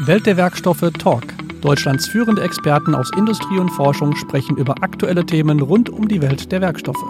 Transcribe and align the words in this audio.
Welt 0.00 0.26
der 0.26 0.36
Werkstoffe 0.36 0.92
Talk. 0.98 1.24
Deutschlands 1.60 2.06
führende 2.06 2.42
Experten 2.42 2.94
aus 2.94 3.10
Industrie 3.16 3.58
und 3.58 3.70
Forschung 3.70 4.14
sprechen 4.14 4.56
über 4.56 4.76
aktuelle 4.80 5.26
Themen 5.26 5.60
rund 5.60 5.90
um 5.90 6.06
die 6.06 6.22
Welt 6.22 6.52
der 6.52 6.60
Werkstoffe. 6.60 7.02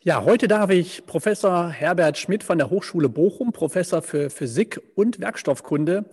Ja, 0.00 0.24
heute 0.24 0.48
darf 0.48 0.70
ich 0.70 1.06
Professor 1.06 1.68
Herbert 1.68 2.18
Schmidt 2.18 2.42
von 2.42 2.58
der 2.58 2.68
Hochschule 2.68 3.08
Bochum, 3.08 3.52
Professor 3.52 4.02
für 4.02 4.28
Physik 4.28 4.80
und 4.96 5.20
Werkstoffkunde, 5.20 6.06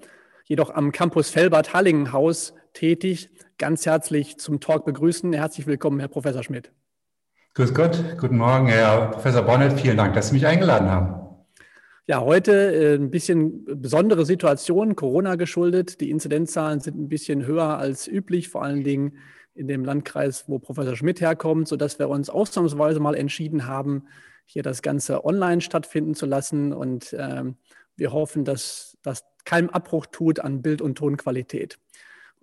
jedoch 0.45 0.69
am 0.69 0.91
Campus 0.91 1.31
Felbert-Hallingenhaus 1.31 2.53
tätig, 2.73 3.31
ganz 3.57 3.87
herzlich 3.87 4.37
zum 4.37 4.59
Talk 4.59 4.85
begrüßen. 4.85 5.33
Herzlich 5.33 5.65
willkommen, 5.65 5.99
Herr 5.99 6.09
Professor 6.09 6.43
Schmidt. 6.43 6.71
Grüß 7.55 7.73
Gott, 7.73 8.03
guten 8.19 8.37
Morgen, 8.37 8.67
Herr 8.67 9.07
Professor 9.07 9.41
Bonnet. 9.41 9.79
Vielen 9.79 9.97
Dank, 9.97 10.13
dass 10.13 10.27
Sie 10.27 10.35
mich 10.35 10.45
eingeladen 10.45 10.91
haben. 10.91 11.26
Ja, 12.09 12.21
heute 12.21 12.53
äh, 12.53 12.95
ein 12.95 13.11
bisschen 13.11 13.65
besondere 13.65 14.25
Situation, 14.25 14.95
Corona 14.95 15.35
geschuldet. 15.35 15.99
Die 15.99 16.09
Inzidenzzahlen 16.09 16.79
sind 16.79 16.97
ein 16.97 17.09
bisschen 17.09 17.45
höher 17.45 17.77
als 17.77 18.07
üblich, 18.07 18.47
vor 18.47 18.63
allen 18.63 18.85
Dingen 18.85 19.17
in 19.55 19.67
dem 19.67 19.83
Landkreis, 19.83 20.45
wo 20.47 20.57
Professor 20.57 20.95
Schmidt 20.95 21.19
herkommt, 21.19 21.67
sodass 21.67 21.99
wir 21.99 22.07
uns 22.07 22.29
ausnahmsweise 22.29 23.01
mal 23.01 23.13
entschieden 23.13 23.67
haben, 23.67 24.07
hier 24.45 24.63
das 24.63 24.81
Ganze 24.81 25.25
online 25.25 25.59
stattfinden 25.59 26.15
zu 26.15 26.25
lassen. 26.25 26.71
Und 26.71 27.13
ähm, 27.19 27.57
wir 27.97 28.13
hoffen, 28.13 28.45
dass 28.45 28.97
das 29.03 29.25
keinen 29.43 29.69
Abbruch 29.69 30.05
tut 30.05 30.39
an 30.39 30.61
Bild- 30.61 30.81
und 30.81 30.97
Tonqualität. 30.97 31.77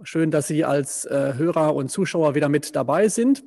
Schön, 0.03 0.31
dass 0.31 0.47
Sie 0.47 0.67
als 0.67 1.07
äh, 1.07 1.35
Hörer 1.39 1.75
und 1.75 1.89
Zuschauer 1.89 2.35
wieder 2.35 2.51
mit 2.51 2.77
dabei 2.77 3.09
sind. 3.09 3.43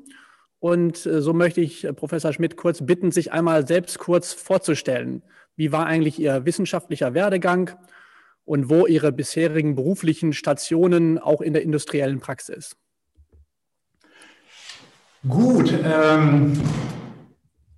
Und 0.57 1.05
äh, 1.05 1.21
so 1.21 1.33
möchte 1.33 1.61
ich 1.61 1.83
äh, 1.83 1.93
Professor 1.93 2.33
Schmidt 2.33 2.57
kurz 2.57 2.83
bitten, 2.83 3.11
sich 3.11 3.31
einmal 3.31 3.67
selbst 3.67 3.99
kurz 3.99 4.33
vorzustellen. 4.33 5.21
Wie 5.57 5.71
war 5.71 5.87
eigentlich 5.87 6.19
Ihr 6.19 6.45
wissenschaftlicher 6.45 7.15
Werdegang 7.15 7.71
und 8.45 8.69
wo 8.69 8.85
Ihre 8.85 9.11
bisherigen 9.11 9.75
beruflichen 9.75 10.31
Stationen 10.31 11.17
auch 11.17 11.41
in 11.41 11.53
der 11.53 11.63
industriellen 11.63 12.19
Praxis? 12.19 12.77
Gut, 15.27 15.73
ähm, 15.83 16.53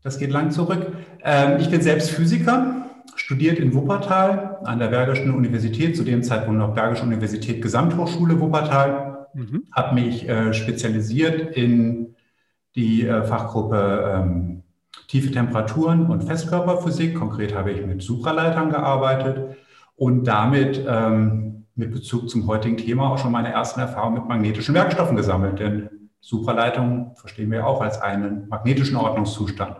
das 0.04 0.20
geht 0.20 0.30
lang 0.30 0.52
zurück. 0.52 0.92
Ähm, 1.24 1.58
ich 1.60 1.70
bin 1.70 1.82
selbst 1.82 2.12
Physiker, 2.12 2.90
studiert 3.16 3.60
in 3.60 3.74
Wuppertal 3.74 4.60
an 4.66 4.78
der 4.78 4.88
Bergischen 4.88 5.34
Universität, 5.34 5.96
zu 5.96 6.04
dem 6.04 6.22
Zeitpunkt 6.22 6.60
noch 6.60 6.76
Bergische 6.76 7.04
Universität 7.04 7.62
Gesamthochschule 7.62 8.40
Wuppertal, 8.42 9.28
mhm. 9.34 9.64
habe 9.72 9.96
mich 9.96 10.28
äh, 10.28 10.54
spezialisiert 10.54 11.56
in 11.56 12.16
die 12.76 13.08
äh, 13.08 13.24
Fachgruppe 13.24 14.14
ähm, 14.16 14.64
tiefe 15.08 15.32
Temperaturen 15.32 16.08
und 16.08 16.24
Festkörperphysik. 16.24 17.16
Konkret 17.16 17.56
habe 17.56 17.72
ich 17.72 17.86
mit 17.86 18.02
Supraleitern 18.02 18.70
gearbeitet 18.70 19.58
und 19.96 20.26
damit 20.26 20.86
ähm, 20.88 21.66
mit 21.76 21.92
Bezug 21.92 22.30
zum 22.30 22.48
heutigen 22.48 22.78
Thema 22.78 23.10
auch 23.10 23.18
schon 23.18 23.32
meine 23.32 23.52
ersten 23.52 23.80
Erfahrungen 23.80 24.16
mit 24.16 24.28
magnetischen 24.28 24.76
Werkstoffen 24.76 25.16
gesammelt. 25.16 25.60
Denn 25.60 25.90
Supraleitung 26.20 27.16
verstehen 27.16 27.52
wir 27.52 27.66
auch 27.66 27.82
als 27.82 28.02
einen 28.02 28.48
magnetischen 28.50 28.98
Ordnungszustand. 28.98 29.78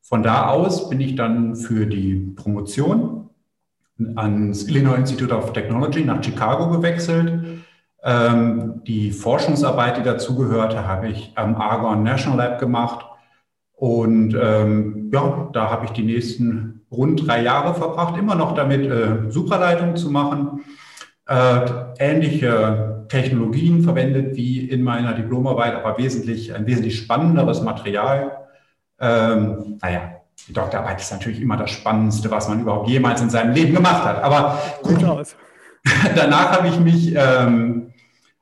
Von 0.00 0.22
da 0.22 0.48
aus 0.48 0.88
bin 0.88 1.00
ich 1.00 1.16
dann 1.16 1.56
für 1.56 1.86
die 1.86 2.32
Promotion 2.36 3.30
ans 4.14 4.68
Illinois 4.68 4.96
Institute 4.96 5.34
of 5.34 5.52
Technology 5.52 6.04
nach 6.04 6.22
Chicago 6.22 6.70
gewechselt. 6.70 7.62
Ähm, 8.02 8.82
die 8.86 9.10
Forschungsarbeit, 9.10 9.96
die 9.96 10.02
dazugehörte, 10.02 10.86
habe 10.86 11.08
ich 11.08 11.32
am 11.34 11.56
Argonne 11.56 12.02
National 12.02 12.38
Lab 12.38 12.60
gemacht 12.60 13.06
und 13.76 14.34
ähm, 14.40 15.10
ja, 15.12 15.50
da 15.52 15.70
habe 15.70 15.84
ich 15.84 15.90
die 15.92 16.02
nächsten 16.02 16.80
rund 16.90 17.26
drei 17.26 17.42
Jahre 17.42 17.74
verbracht, 17.74 18.18
immer 18.18 18.34
noch 18.34 18.54
damit 18.54 18.90
äh, 18.90 19.30
Supraleitungen 19.30 19.96
zu 19.96 20.10
machen, 20.10 20.64
äh, 21.28 21.60
ähnliche 21.98 23.04
Technologien 23.08 23.82
verwendet 23.82 24.34
wie 24.34 24.66
in 24.68 24.82
meiner 24.82 25.12
Diplomarbeit, 25.12 25.74
aber 25.74 25.98
wesentlich 25.98 26.54
ein 26.54 26.66
wesentlich 26.66 26.98
spannenderes 26.98 27.60
Material. 27.60 28.46
Ähm, 28.98 29.78
naja, 29.82 30.22
die 30.48 30.54
Doktorarbeit 30.54 31.00
ist 31.00 31.12
natürlich 31.12 31.42
immer 31.42 31.58
das 31.58 31.70
Spannendste, 31.70 32.30
was 32.30 32.48
man 32.48 32.62
überhaupt 32.62 32.88
jemals 32.88 33.20
in 33.20 33.30
seinem 33.30 33.52
Leben 33.52 33.74
gemacht 33.74 34.04
hat. 34.04 34.22
Aber 34.22 34.58
gut, 34.82 35.02
danach 36.16 36.56
habe 36.56 36.68
ich 36.68 36.80
mich, 36.80 37.14
ähm, 37.14 37.92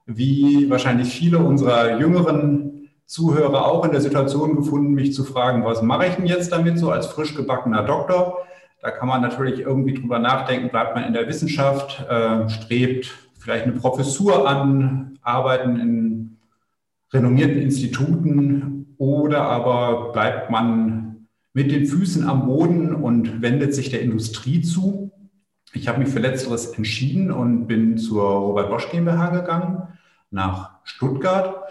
wie 0.07 0.71
wahrscheinlich 0.71 1.09
viele 1.09 1.39
unserer 1.39 1.99
jüngeren 1.99 2.74
Zuhörer 3.07 3.67
auch 3.67 3.85
in 3.85 3.93
der 3.93 4.01
Situation 4.01 4.57
gefunden, 4.57 4.95
mich 4.95 5.15
zu 5.15 5.25
fragen, 5.25 5.65
was 5.65 5.83
mache 5.83 6.07
ich 6.07 6.15
denn 6.15 6.27
jetzt 6.27 6.53
damit 6.53 6.79
so 6.79 6.91
als 6.91 7.07
frisch 7.07 7.35
gebackener 7.35 7.83
Doktor? 7.83 8.39
Da 8.81 8.91
kann 8.91 9.09
man 9.09 9.23
natürlich 9.23 9.61
irgendwie 9.61 9.95
drüber 9.95 10.19
nachdenken, 10.19 10.71
bleibt 10.71 10.95
man 10.95 11.05
in 11.05 11.15
der 11.15 11.27
Wissenschaft, 11.29 12.05
äh, 12.09 12.49
strebt 12.49 13.13
vielleicht 13.39 13.65
eine 13.65 13.73
Professur 13.73 14.49
an, 14.49 15.19
arbeiten 15.23 15.79
in 15.79 16.37
renommierten 17.13 17.61
Instituten 17.61 18.95
oder 18.99 19.43
aber 19.43 20.13
bleibt 20.13 20.51
man 20.51 21.29
mit 21.53 21.71
den 21.71 21.87
Füßen 21.87 22.29
am 22.29 22.47
Boden 22.47 22.95
und 22.95 23.41
wendet 23.41 23.75
sich 23.75 23.91
der 23.91 24.03
Industrie 24.03 24.61
zu. 24.63 25.13
Ich 25.73 25.89
habe 25.89 26.01
mich 26.01 26.09
für 26.09 26.19
letzteres 26.19 26.67
entschieden 26.77 27.31
und 27.31 27.67
bin 27.67 27.97
zur 27.97 28.25
Robert 28.25 28.71
Bosch 28.71 28.91
GmbH 28.91 29.31
gegangen 29.31 29.89
nach 30.31 30.71
Stuttgart 30.85 31.63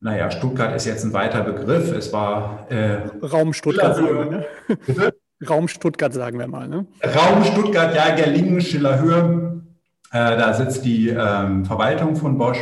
naja, 0.00 0.30
Stuttgart 0.30 0.74
ist 0.74 0.86
jetzt 0.86 1.04
ein 1.04 1.12
weiter 1.12 1.42
Begriff. 1.42 1.90
Es 1.92 2.12
war 2.12 2.66
äh, 2.70 2.98
Raum 3.24 3.52
Stuttgart, 3.52 3.96
sagen 3.96 4.14
wir, 4.14 4.24
ne? 4.26 5.14
Raum 5.48 5.68
Stuttgart, 5.68 6.14
sagen 6.14 6.38
wir 6.38 6.48
mal. 6.48 6.68
Ne? 6.68 6.86
Raum 7.02 7.44
Stuttgart, 7.44 7.94
ja, 7.94 8.14
Gerlingen, 8.14 8.60
Schillerhöhe. 8.60 9.62
Äh, 10.12 10.36
da 10.36 10.54
sitzt 10.54 10.84
die 10.84 11.08
ähm, 11.08 11.64
Verwaltung 11.64 12.16
von 12.16 12.38
Bosch 12.38 12.58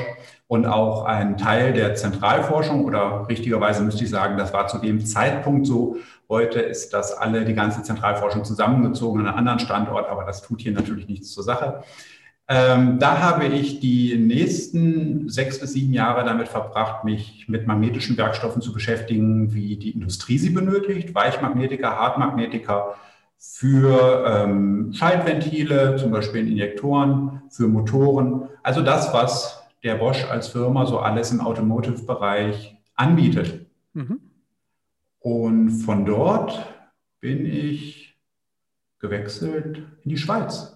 und 0.47 0.67
auch 0.67 1.05
ein 1.05 1.37
Teil 1.37 1.73
der 1.73 1.95
Zentralforschung 1.95 2.85
oder 2.85 3.27
richtigerweise 3.29 3.83
müsste 3.83 4.05
ich 4.05 4.11
sagen, 4.11 4.37
das 4.37 4.53
war 4.53 4.67
zu 4.67 4.79
dem 4.79 5.05
Zeitpunkt 5.05 5.67
so. 5.67 5.97
Heute 6.29 6.61
ist 6.61 6.95
das 6.95 7.13
alle, 7.13 7.45
die 7.45 7.55
ganze 7.55 7.83
Zentralforschung 7.83 8.45
zusammengezogen 8.45 9.21
an 9.21 9.27
einem 9.27 9.39
anderen 9.39 9.59
Standort, 9.59 10.09
aber 10.09 10.25
das 10.25 10.43
tut 10.43 10.63
hier 10.63 10.73
natürlich 10.73 11.07
nichts 11.07 11.33
zur 11.33 11.45
Sache. 11.45 11.83
Ähm, 12.47 12.99
da 12.99 13.21
habe 13.21 13.47
ich 13.47 13.81
die 13.81 14.17
nächsten 14.19 15.31
sechs 15.31 15.61
bis 15.61 15.73
sieben 15.73 15.95
Jahre 15.95 16.25
damit 16.25 16.49
verbracht, 16.49 17.03
mich 17.05 17.47
mit 17.49 17.67
magnetischen 17.67 18.19
Werkstoffen 18.19 18.61
zu 18.61 18.73
beschäftigen, 18.73 19.55
wie 19.55 19.77
die 19.77 19.93
Industrie 19.93 20.37
sie 20.37 20.51
benötigt, 20.51 21.15
Weichmagnetiker, 21.15 21.99
Hartmagnetiker 21.99 22.97
für 23.39 24.25
ähm, 24.27 24.93
Schaltventile, 24.93 25.97
zum 25.97 26.11
Beispiel 26.11 26.43
in 26.43 26.49
Injektoren, 26.49 27.43
für 27.51 27.67
Motoren. 27.67 28.49
Also 28.63 28.83
das, 28.83 29.13
was 29.15 29.63
der 29.83 29.95
Bosch 29.95 30.25
als 30.25 30.49
Firma 30.49 30.85
so 30.85 30.99
alles 30.99 31.31
im 31.33 31.41
Automotive-Bereich 31.41 32.77
anbietet. 32.95 33.67
Mhm. 33.95 34.21
Und 35.21 35.71
von 35.71 36.05
dort 36.05 36.75
bin 37.21 37.47
ich 37.47 38.19
gewechselt 38.99 39.83
in 40.03 40.11
die 40.11 40.19
Schweiz 40.19 40.74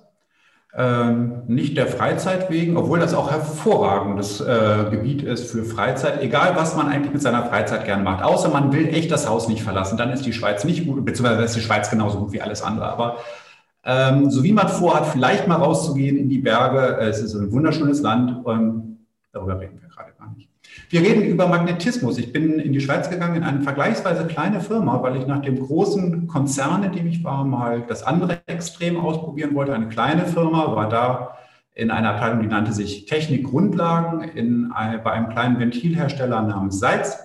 ähm, 0.74 1.42
nicht 1.46 1.76
der 1.76 1.86
Freizeit 1.86 2.50
wegen, 2.50 2.76
obwohl 2.76 2.98
das 2.98 3.14
auch 3.14 3.30
hervorragendes 3.30 4.40
äh, 4.40 4.84
Gebiet 4.90 5.22
ist 5.22 5.50
für 5.50 5.64
Freizeit, 5.64 6.22
egal 6.22 6.56
was 6.56 6.76
man 6.76 6.88
eigentlich 6.88 7.12
mit 7.12 7.22
seiner 7.22 7.44
Freizeit 7.46 7.84
gern 7.86 8.04
macht. 8.04 8.22
Außer 8.22 8.50
man 8.50 8.72
will 8.72 8.88
echt 8.88 9.10
das 9.10 9.28
Haus 9.28 9.48
nicht 9.48 9.62
verlassen, 9.62 9.96
dann 9.96 10.10
ist 10.10 10.26
die 10.26 10.32
Schweiz 10.32 10.64
nicht 10.64 10.86
gut, 10.86 11.04
beziehungsweise 11.04 11.42
ist 11.42 11.56
die 11.56 11.60
Schweiz 11.60 11.90
genauso 11.90 12.18
gut 12.18 12.32
wie 12.32 12.42
alles 12.42 12.62
andere. 12.62 12.86
Aber 12.86 13.16
ähm, 13.84 14.30
so 14.30 14.44
wie 14.44 14.52
man 14.52 14.68
vorhat, 14.68 15.06
vielleicht 15.06 15.48
mal 15.48 15.56
rauszugehen 15.56 16.18
in 16.18 16.28
die 16.28 16.38
Berge, 16.38 16.98
es 17.00 17.20
ist 17.20 17.34
ein 17.34 17.50
wunderschönes 17.50 18.02
Land, 18.02 18.46
ähm, 18.46 19.06
darüber 19.32 19.58
reden 19.58 19.80
wir 19.80 19.88
gerade 19.88 20.12
gar 20.18 20.30
nicht. 20.34 20.47
Wir 20.90 21.02
reden 21.02 21.22
über 21.24 21.48
Magnetismus. 21.48 22.18
Ich 22.18 22.32
bin 22.32 22.58
in 22.58 22.72
die 22.72 22.80
Schweiz 22.80 23.10
gegangen 23.10 23.36
in 23.36 23.42
eine 23.42 23.60
vergleichsweise 23.62 24.26
kleine 24.26 24.60
Firma, 24.60 25.02
weil 25.02 25.16
ich 25.16 25.26
nach 25.26 25.42
dem 25.42 25.58
großen 25.58 26.26
Konzern, 26.26 26.82
in 26.82 26.92
dem 26.92 27.06
ich 27.06 27.22
war, 27.24 27.44
mal 27.44 27.84
das 27.86 28.02
andere 28.02 28.40
Extrem 28.46 28.96
ausprobieren 28.98 29.54
wollte. 29.54 29.74
Eine 29.74 29.88
kleine 29.88 30.26
Firma 30.26 30.74
war 30.74 30.88
da 30.88 31.38
in 31.74 31.90
einer 31.90 32.10
Abteilung, 32.14 32.40
die 32.40 32.48
nannte 32.48 32.72
sich 32.72 33.06
Technikgrundlagen 33.06 34.22
in, 34.22 34.70
bei 34.70 35.12
einem 35.12 35.28
kleinen 35.28 35.60
Ventilhersteller 35.60 36.42
namens 36.42 36.80
Seitz, 36.80 37.18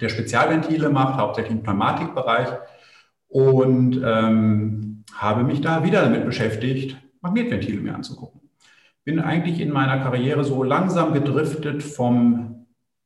der 0.00 0.08
Spezialventile 0.08 0.88
macht, 0.90 1.18
hauptsächlich 1.18 1.54
im 1.54 1.62
Pneumatikbereich. 1.62 2.48
Und 3.28 4.00
ähm, 4.04 5.04
habe 5.16 5.44
mich 5.44 5.60
da 5.62 5.84
wieder 5.84 6.02
damit 6.02 6.26
beschäftigt, 6.26 6.96
Magnetventile 7.22 7.80
mir 7.80 7.94
anzugucken. 7.94 8.40
Bin 9.04 9.18
eigentlich 9.18 9.60
in 9.60 9.72
meiner 9.72 9.98
Karriere 9.98 10.44
so 10.44 10.62
langsam 10.62 11.12
gedriftet 11.12 11.82
vom 11.82 12.51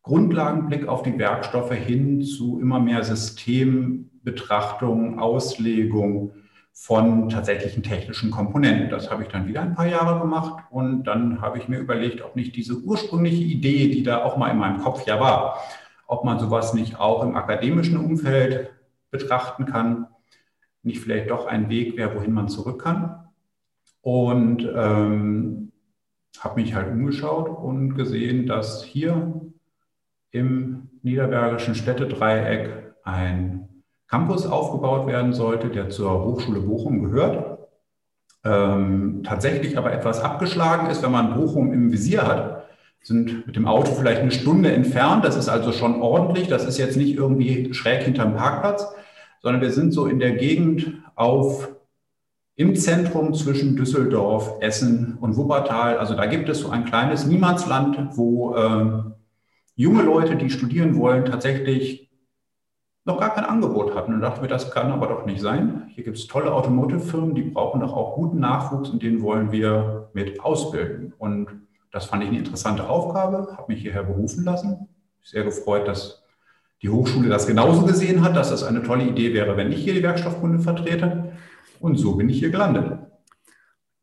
Grundlagenblick 0.07 0.87
auf 0.87 1.03
die 1.03 1.19
Werkstoffe 1.19 1.73
hin 1.73 2.23
zu 2.23 2.61
immer 2.61 2.79
mehr 2.79 3.03
Systembetrachtung, 3.03 5.19
Auslegung 5.19 6.31
von 6.73 7.29
tatsächlichen 7.29 7.83
technischen 7.83 8.31
Komponenten. 8.31 8.89
Das 8.89 9.11
habe 9.11 9.25
ich 9.25 9.29
dann 9.31 9.49
wieder 9.49 9.63
ein 9.63 9.75
paar 9.75 9.89
Jahre 9.89 10.21
gemacht 10.21 10.63
und 10.71 11.03
dann 11.09 11.41
habe 11.41 11.59
ich 11.59 11.67
mir 11.67 11.81
überlegt, 11.81 12.23
ob 12.23 12.37
nicht 12.37 12.55
diese 12.55 12.79
ursprüngliche 12.79 13.43
Idee, 13.43 13.89
die 13.89 14.05
da 14.05 14.23
auch 14.23 14.37
mal 14.37 14.51
in 14.51 14.59
meinem 14.59 14.79
Kopf 14.79 15.05
ja 15.09 15.19
war, 15.19 15.59
ob 16.07 16.25
man 16.25 16.39
sowas 16.39 16.73
nicht 16.73 17.01
auch 17.01 17.25
im 17.25 17.35
akademischen 17.35 17.97
Umfeld 17.97 18.71
betrachten 19.11 19.65
kann, 19.65 20.07
nicht 20.85 21.01
vielleicht 21.01 21.31
doch 21.31 21.47
ein 21.47 21.69
Weg 21.69 21.97
wäre, 21.97 22.15
wohin 22.15 22.33
man 22.33 22.47
zurück 22.47 22.81
kann. 22.81 23.27
Und 24.03 24.71
ähm, 24.73 25.73
habe 26.39 26.61
mich 26.61 26.77
halt 26.77 26.93
umgeschaut 26.93 27.49
und 27.49 27.97
gesehen, 27.97 28.47
dass 28.47 28.85
hier 28.85 29.46
im 30.37 30.89
niederbergischen 31.03 31.75
Städtedreieck 31.75 32.95
ein 33.05 33.69
Campus 34.09 34.47
aufgebaut 34.47 35.07
werden 35.07 35.33
sollte, 35.33 35.69
der 35.69 35.91
zur 35.91 36.25
Hochschule 36.25 36.61
Bochum 36.61 37.03
gehört. 37.03 37.59
Ähm, 38.45 39.23
tatsächlich 39.25 39.77
aber 39.77 39.93
etwas 39.93 40.21
abgeschlagen 40.21 40.89
ist, 40.89 41.03
wenn 41.03 41.11
man 41.11 41.35
Bochum 41.35 41.73
im 41.73 41.91
Visier 41.91 42.27
hat, 42.27 42.67
sind 43.03 43.47
mit 43.47 43.57
dem 43.57 43.67
Auto 43.67 43.93
vielleicht 43.93 44.21
eine 44.21 44.31
Stunde 44.31 44.73
entfernt. 44.73 45.25
Das 45.25 45.37
ist 45.37 45.49
also 45.49 45.73
schon 45.73 46.01
ordentlich. 46.01 46.49
Das 46.49 46.65
ist 46.65 46.79
jetzt 46.79 46.97
nicht 46.97 47.17
irgendwie 47.17 47.73
schräg 47.75 48.03
hinterm 48.03 48.37
Parkplatz, 48.37 48.87
sondern 49.43 49.63
wir 49.63 49.71
sind 49.71 49.93
so 49.93 50.07
in 50.07 50.19
der 50.19 50.33
Gegend 50.33 50.93
auf 51.15 51.69
im 52.57 52.75
Zentrum 52.75 53.35
zwischen 53.35 53.77
Düsseldorf, 53.77 54.55
Essen 54.61 55.19
und 55.21 55.37
Wuppertal. 55.37 55.99
Also 55.99 56.15
da 56.15 56.27
gibt 56.27 56.49
es 56.49 56.61
so 56.61 56.71
ein 56.71 56.85
kleines 56.85 57.27
Niemandsland, 57.27 58.17
wo 58.17 58.55
äh, 58.55 59.16
junge 59.77 60.03
Leute, 60.03 60.37
die 60.37 60.51
studieren 60.51 60.99
wollen, 60.99 61.27
tatsächlich 61.27 62.11
noch 63.05 63.21
gar 63.21 63.35
kein 63.35 63.45
Angebot 63.45 63.95
hatten. 63.95 64.15
Und 64.15 64.21
dachten 64.21 64.43
wir, 64.43 64.49
das 64.49 64.73
kann 64.73 64.91
aber 64.91 65.07
doch 65.07 65.25
nicht 65.27 65.41
sein. 65.41 65.89
Hier 65.95 66.03
gibt 66.03 66.19
es 66.19 66.27
tolle 66.27 66.53
Automotive-Firmen, 66.53 67.35
die 67.35 67.43
brauchen 67.43 67.81
doch 67.81 67.93
auch 67.93 68.17
guten 68.17 68.41
Nachwuchs 68.41 68.91
und 68.91 69.03
den 69.03 69.23
wollen 69.23 69.53
wir 69.53 70.11
mit 70.13 70.41
ausbilden. 70.41 71.13
Und 71.19 71.49
das 71.93 72.07
fand 72.07 72.25
ich 72.25 72.31
eine 72.31 72.39
interessante 72.39 72.89
Aufgabe, 72.89 73.57
habe 73.57 73.73
mich 73.73 73.81
hierher 73.81 74.03
berufen 74.03 74.45
lassen. 74.45 74.89
Sehr 75.23 75.45
gefreut, 75.45 75.87
dass 75.87 76.25
die 76.83 76.89
Hochschule 76.89 77.29
das 77.29 77.47
genauso 77.47 77.87
gesehen 77.87 78.23
hat, 78.23 78.37
dass 78.37 78.51
das 78.51 78.65
eine 78.65 78.83
tolle 78.83 79.05
Idee 79.05 79.33
wäre, 79.33 79.57
wenn 79.57 79.73
ich 79.73 79.85
hier 79.85 79.95
die 79.95 80.03
Werkstoffkunde 80.03 80.59
vertrete. 80.59 81.33
Und 81.81 81.97
so 81.97 82.17
bin 82.17 82.29
ich 82.29 82.39
hier 82.39 82.51
gelandet. 82.51 82.99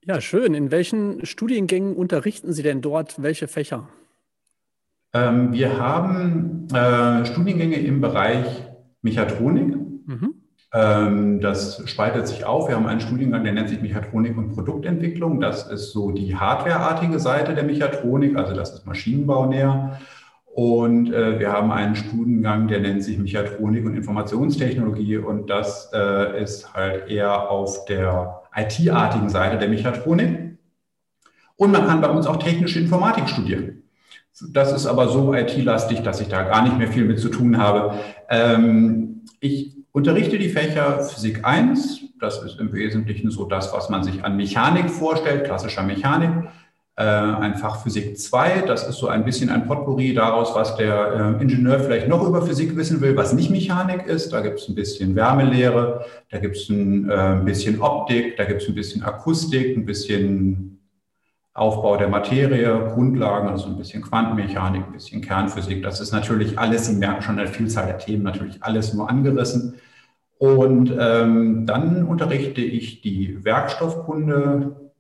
Ja, 0.05 0.21
schön. 0.21 0.53
In 0.53 0.71
welchen 0.71 1.25
Studiengängen 1.25 1.95
unterrichten 1.95 2.51
Sie 2.51 2.63
denn 2.63 2.81
dort 2.81 3.21
welche 3.21 3.47
Fächer? 3.47 3.87
Ähm, 5.13 5.53
wir 5.53 5.79
haben 5.79 6.67
äh, 6.73 7.25
Studiengänge 7.25 7.75
im 7.75 8.01
Bereich 8.01 8.45
Mechatronik. 9.01 9.75
Mhm. 10.05 10.33
Ähm, 10.73 11.39
das 11.39 11.87
spaltet 11.87 12.27
sich 12.27 12.45
auf. 12.45 12.67
Wir 12.67 12.75
haben 12.75 12.87
einen 12.87 12.99
Studiengang, 12.99 13.43
der 13.43 13.53
nennt 13.53 13.69
sich 13.69 13.81
Mechatronik 13.81 14.35
und 14.35 14.49
Produktentwicklung. 14.55 15.39
Das 15.39 15.67
ist 15.67 15.91
so 15.91 16.11
die 16.11 16.35
hardwareartige 16.35 17.19
Seite 17.19 17.53
der 17.53 17.63
Mechatronik, 17.63 18.35
also 18.35 18.55
das 18.55 18.73
ist 18.73 18.85
Maschinenbau 18.87 19.45
näher. 19.45 19.99
Und 20.45 21.11
äh, 21.11 21.39
wir 21.39 21.51
haben 21.51 21.71
einen 21.71 21.95
Studiengang, 21.95 22.67
der 22.67 22.79
nennt 22.79 23.03
sich 23.03 23.17
Mechatronik 23.17 23.85
und 23.85 23.95
Informationstechnologie. 23.95 25.17
Und 25.17 25.49
das 25.49 25.91
äh, 25.93 26.41
ist 26.41 26.73
halt 26.73 27.09
eher 27.09 27.49
auf 27.51 27.85
der 27.85 28.41
IT-artigen 28.55 29.29
Seite 29.29 29.57
der 29.57 29.69
Mechatronik. 29.69 30.57
Und 31.55 31.71
man 31.71 31.85
kann 31.85 32.01
bei 32.01 32.09
uns 32.09 32.25
auch 32.25 32.37
technische 32.37 32.79
Informatik 32.79 33.29
studieren. 33.29 33.82
Das 34.51 34.73
ist 34.73 34.87
aber 34.87 35.09
so 35.09 35.33
IT-lastig, 35.33 36.01
dass 36.01 36.19
ich 36.19 36.27
da 36.27 36.43
gar 36.43 36.63
nicht 36.63 36.77
mehr 36.77 36.87
viel 36.87 37.05
mit 37.05 37.19
zu 37.19 37.29
tun 37.29 37.57
habe. 37.57 37.99
Ähm, 38.29 39.21
ich 39.39 39.75
unterrichte 39.91 40.39
die 40.39 40.49
Fächer 40.49 41.03
Physik 41.03 41.45
1. 41.45 42.01
Das 42.19 42.41
ist 42.41 42.59
im 42.59 42.73
Wesentlichen 42.73 43.29
so 43.29 43.45
das, 43.45 43.71
was 43.73 43.89
man 43.89 44.03
sich 44.03 44.23
an 44.23 44.35
Mechanik 44.35 44.89
vorstellt, 44.89 45.43
klassischer 45.43 45.83
Mechanik 45.83 46.47
äh, 46.95 47.03
ein 47.03 47.55
Fach 47.55 47.81
Physik 47.81 48.17
2. 48.17 48.63
Das 48.67 48.87
ist 48.87 48.97
so 48.97 49.07
ein 49.07 49.25
bisschen 49.25 49.49
ein 49.49 49.65
Potpourri 49.67 50.13
daraus, 50.13 50.53
was 50.55 50.75
der 50.75 51.37
äh, 51.39 51.41
Ingenieur 51.41 51.79
vielleicht 51.79 52.07
noch 52.07 52.27
über 52.27 52.45
Physik 52.45 52.75
wissen 52.75 53.01
will, 53.01 53.17
was 53.17 53.33
nicht 53.33 53.49
Mechanik 53.49 54.05
ist. 54.05 54.31
Da 54.31 54.41
gibt 54.41 54.59
es 54.59 54.69
ein 54.69 54.75
bisschen 54.75 55.15
Wärmelehre, 55.15 56.05
da 56.29 56.37
gibt 56.37 56.55
es 56.55 56.69
ein 56.69 57.09
äh, 57.09 57.41
bisschen 57.43 57.81
Optik, 57.81 58.37
da 58.37 58.45
gibt 58.45 58.61
es 58.61 58.67
ein 58.67 58.75
bisschen 58.75 59.03
Akustik, 59.03 59.75
ein 59.75 59.85
bisschen 59.85 60.72
Aufbau 61.55 61.97
der 61.97 62.07
Materie, 62.07 62.91
Grundlagen, 62.93 63.49
also 63.49 63.67
ein 63.67 63.77
bisschen 63.77 64.01
Quantenmechanik, 64.01 64.87
ein 64.87 64.91
bisschen 64.91 65.21
Kernphysik. 65.21 65.83
Das 65.83 65.99
ist 65.99 66.11
natürlich 66.11 66.57
alles, 66.57 66.87
Sie 66.87 66.95
merken 66.95 67.21
schon 67.21 67.37
eine 67.37 67.47
Vielzahl 67.47 67.85
der 67.85 67.99
Themen, 67.99 68.23
natürlich 68.23 68.63
alles 68.63 68.93
nur 68.93 69.09
angerissen. 69.09 69.75
Und 70.39 70.91
ähm, 70.99 71.65
dann 71.67 72.05
unterrichte 72.05 72.61
ich 72.61 73.01
die 73.01 73.45
Werkstoffkunde, 73.45 74.91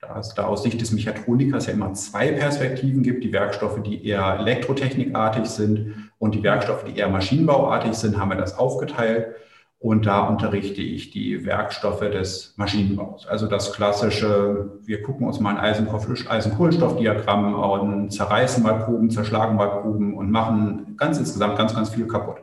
da 0.00 0.18
es 0.18 0.34
da 0.34 0.44
aus 0.44 0.62
Sicht 0.64 0.80
des 0.80 0.92
Mechatronikers 0.92 1.66
ja 1.66 1.72
immer 1.72 1.94
zwei 1.94 2.32
Perspektiven 2.32 3.02
gibt, 3.02 3.24
die 3.24 3.32
Werkstoffe, 3.32 3.82
die 3.82 4.06
eher 4.06 4.36
elektrotechnikartig 4.38 5.46
sind 5.46 6.10
und 6.18 6.34
die 6.34 6.42
Werkstoffe, 6.42 6.84
die 6.84 6.98
eher 6.98 7.08
maschinenbauartig 7.08 7.94
sind, 7.94 8.18
haben 8.18 8.30
wir 8.30 8.36
das 8.36 8.58
aufgeteilt. 8.58 9.28
Und 9.82 10.06
da 10.06 10.28
unterrichte 10.28 10.80
ich 10.80 11.10
die 11.10 11.44
Werkstoffe 11.44 12.08
des 12.08 12.54
Maschinenbaus. 12.56 13.26
Also 13.26 13.48
das 13.48 13.72
klassische, 13.72 14.78
wir 14.84 15.02
gucken 15.02 15.26
uns 15.26 15.40
mal 15.40 15.56
ein 15.56 15.58
Eisen-Kohlenstoffdiagramm 15.58 17.56
an, 17.56 18.08
zerreißen 18.08 18.62
mal 18.62 18.84
Proben, 18.84 19.10
zerschlagen 19.10 19.56
mal 19.56 19.80
Proben 19.80 20.14
und 20.16 20.30
machen 20.30 20.94
ganz 20.96 21.18
insgesamt 21.18 21.58
ganz, 21.58 21.74
ganz 21.74 21.90
viel 21.90 22.06
kaputt. 22.06 22.36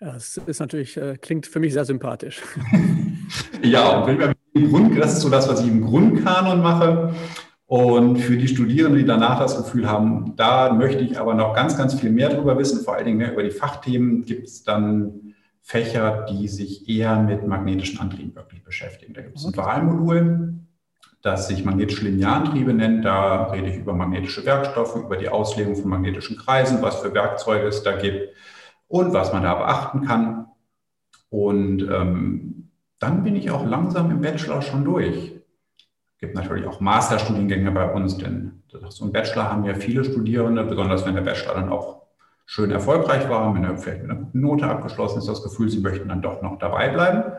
Ja, 0.00 0.14
das 0.14 0.40
ist 0.46 0.60
natürlich, 0.60 0.96
äh, 0.96 1.18
klingt 1.18 1.46
für 1.46 1.60
mich 1.60 1.74
sehr 1.74 1.84
sympathisch. 1.84 2.40
ja, 3.62 3.98
und 3.98 4.06
wenn 4.06 4.18
wir 4.18 4.32
im 4.54 4.70
Grund, 4.70 4.98
das 4.98 5.12
ist 5.12 5.20
so 5.20 5.28
das, 5.28 5.50
was 5.50 5.60
ich 5.60 5.68
im 5.68 5.84
Grundkanon 5.84 6.62
mache. 6.62 7.12
Und 7.66 8.16
für 8.16 8.38
die 8.38 8.48
Studierenden, 8.48 9.00
die 9.00 9.06
danach 9.06 9.38
das 9.38 9.58
Gefühl 9.58 9.86
haben, 9.86 10.32
da 10.36 10.72
möchte 10.72 11.04
ich 11.04 11.20
aber 11.20 11.34
noch 11.34 11.54
ganz, 11.54 11.76
ganz 11.76 11.92
viel 11.92 12.10
mehr 12.10 12.30
darüber 12.30 12.56
wissen, 12.56 12.82
vor 12.82 12.94
allen 12.94 13.04
Dingen 13.04 13.18
mehr 13.18 13.32
über 13.32 13.42
die 13.42 13.50
Fachthemen, 13.50 14.24
gibt 14.24 14.46
es 14.46 14.62
dann 14.62 15.31
Fächer, 15.62 16.26
die 16.28 16.48
sich 16.48 16.88
eher 16.88 17.18
mit 17.20 17.46
magnetischen 17.46 18.00
Antrieben 18.00 18.34
wirklich 18.34 18.64
beschäftigen. 18.64 19.14
Da 19.14 19.22
gibt 19.22 19.36
es 19.36 19.44
ein 19.44 19.56
Wahlmodul, 19.56 20.54
das 21.22 21.46
sich 21.46 21.64
magnetische 21.64 22.04
Linearantriebe 22.04 22.74
nennt. 22.74 23.04
Da 23.04 23.44
rede 23.44 23.68
ich 23.68 23.76
über 23.76 23.94
magnetische 23.94 24.44
Werkstoffe, 24.44 24.96
über 24.96 25.16
die 25.16 25.28
Auslegung 25.28 25.76
von 25.76 25.88
magnetischen 25.88 26.36
Kreisen, 26.36 26.82
was 26.82 27.00
für 27.00 27.14
Werkzeuge 27.14 27.68
es 27.68 27.82
da 27.84 27.96
gibt 27.96 28.34
und 28.88 29.12
was 29.12 29.32
man 29.32 29.44
da 29.44 29.54
beachten 29.54 30.02
kann. 30.02 30.46
Und 31.30 31.82
ähm, 31.82 32.70
dann 32.98 33.22
bin 33.22 33.36
ich 33.36 33.50
auch 33.50 33.64
langsam 33.64 34.10
im 34.10 34.20
Bachelor 34.20 34.62
schon 34.62 34.84
durch. 34.84 35.32
Es 36.14 36.18
gibt 36.18 36.34
natürlich 36.34 36.66
auch 36.66 36.80
Masterstudiengänge 36.80 37.70
bei 37.70 37.90
uns, 37.90 38.18
denn 38.18 38.62
so 38.90 39.04
ein 39.04 39.12
Bachelor 39.12 39.50
haben 39.50 39.64
ja 39.64 39.74
viele 39.74 40.04
Studierende, 40.04 40.64
besonders 40.64 41.06
wenn 41.06 41.14
der 41.14 41.22
Bachelor 41.22 41.54
dann 41.54 41.68
auch 41.68 42.01
schön 42.46 42.70
erfolgreich 42.70 43.28
war, 43.28 43.54
wenn 43.54 43.64
er 43.64 43.76
vielleicht 43.78 44.02
mit 44.02 44.10
einer 44.10 44.20
guten 44.20 44.40
Note 44.40 44.66
abgeschlossen 44.66 45.18
ist, 45.18 45.28
das 45.28 45.42
Gefühl, 45.42 45.70
sie 45.70 45.80
möchten 45.80 46.08
dann 46.08 46.22
doch 46.22 46.42
noch 46.42 46.58
dabei 46.58 46.88
bleiben. 46.88 47.32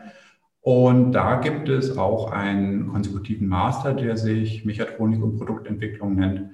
Und 0.61 1.11
da 1.11 1.35
gibt 1.41 1.67
es 1.67 1.97
auch 1.97 2.31
einen 2.31 2.87
konsekutiven 2.87 3.47
Master, 3.47 3.93
der 3.93 4.15
sich 4.15 4.63
Mechatronik 4.63 5.21
und 5.21 5.37
Produktentwicklung 5.37 6.15
nennt. 6.15 6.51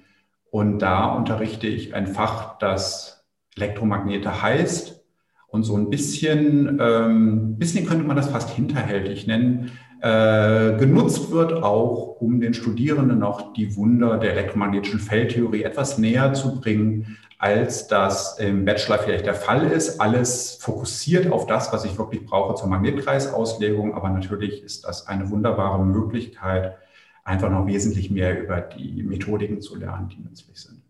Und 0.49 0.79
da 0.79 1.13
unterrichte 1.13 1.67
ich 1.67 1.93
ein 1.93 2.07
Fach, 2.07 2.57
das 2.57 3.23
Elektromagnete 3.55 4.41
heißt 4.41 4.99
und 5.47 5.63
so 5.63 5.75
ein 5.75 5.89
bisschen, 5.89 6.79
ähm, 6.81 7.57
bisschen 7.57 7.85
könnte 7.85 8.03
man 8.03 8.15
das 8.15 8.29
fast 8.29 8.49
hinterhältig 8.49 9.27
nennen, 9.27 9.71
äh, 10.01 10.77
genutzt 10.77 11.31
wird 11.31 11.53
auch, 11.53 12.21
um 12.21 12.39
den 12.39 12.53
Studierenden 12.53 13.19
noch 13.19 13.53
die 13.53 13.75
Wunder 13.75 14.17
der 14.17 14.31
elektromagnetischen 14.31 14.99
Feldtheorie 14.99 15.63
etwas 15.63 15.97
näher 15.97 16.33
zu 16.33 16.59
bringen, 16.59 17.17
als 17.39 17.87
das 17.87 18.37
im 18.37 18.65
Bachelor 18.65 18.99
vielleicht 18.99 19.25
der 19.25 19.33
Fall 19.33 19.71
ist. 19.71 19.99
Alles 20.01 20.55
fokussiert 20.55 21.31
auf 21.31 21.47
das, 21.47 21.71
was 21.71 21.85
ich 21.85 21.97
wirklich 21.97 22.25
brauche 22.25 22.55
zur 22.55 22.67
Magnetkreisauslegung, 22.67 23.95
aber 23.95 24.09
natürlich 24.09 24.61
ist 24.61 24.85
das 24.85 25.07
eine 25.07 25.29
wunderbare 25.31 25.83
Möglichkeit, 25.83 26.77
einfach 27.23 27.49
noch 27.49 27.65
wesentlich 27.65 28.11
mehr 28.11 28.43
über 28.43 28.59
die 28.59 29.03
Methodiken 29.03 29.61
zu 29.61 29.77
lernen, 29.77 30.09
die 30.09 30.21
nützlich 30.21 30.59
sind. 30.59 30.81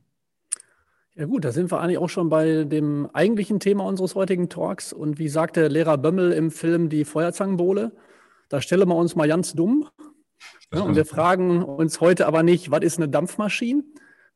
Ja 1.13 1.25
gut, 1.25 1.45
da 1.45 1.51
sind 1.51 1.71
wir 1.71 1.81
eigentlich 1.81 1.99
auch 1.99 2.09
schon 2.09 2.29
bei 2.29 2.63
dem 2.63 3.09
eigentlichen 3.13 3.59
Thema 3.59 3.85
unseres 3.85 4.15
heutigen 4.15 4.49
Talks. 4.49 4.91
Und 4.91 5.19
wie 5.19 5.29
sagte 5.29 5.67
Lehrer 5.67 5.97
Bömmel 5.97 6.31
im 6.31 6.49
Film 6.49 6.89
Die 6.89 7.05
Feuerzangenbowle, 7.05 7.91
da 8.47 8.59
stellen 8.59 8.87
wir 8.87 8.95
uns 8.95 9.15
mal 9.15 9.27
ganz 9.27 9.53
dumm. 9.53 9.87
Ja, 10.73 10.81
und 10.81 10.95
wir 10.95 11.05
fragen 11.05 11.63
uns 11.63 12.01
heute 12.01 12.25
aber 12.25 12.41
nicht, 12.41 12.71
was 12.71 12.81
ist 12.81 12.97
eine 12.97 13.09
Dampfmaschine, 13.09 13.83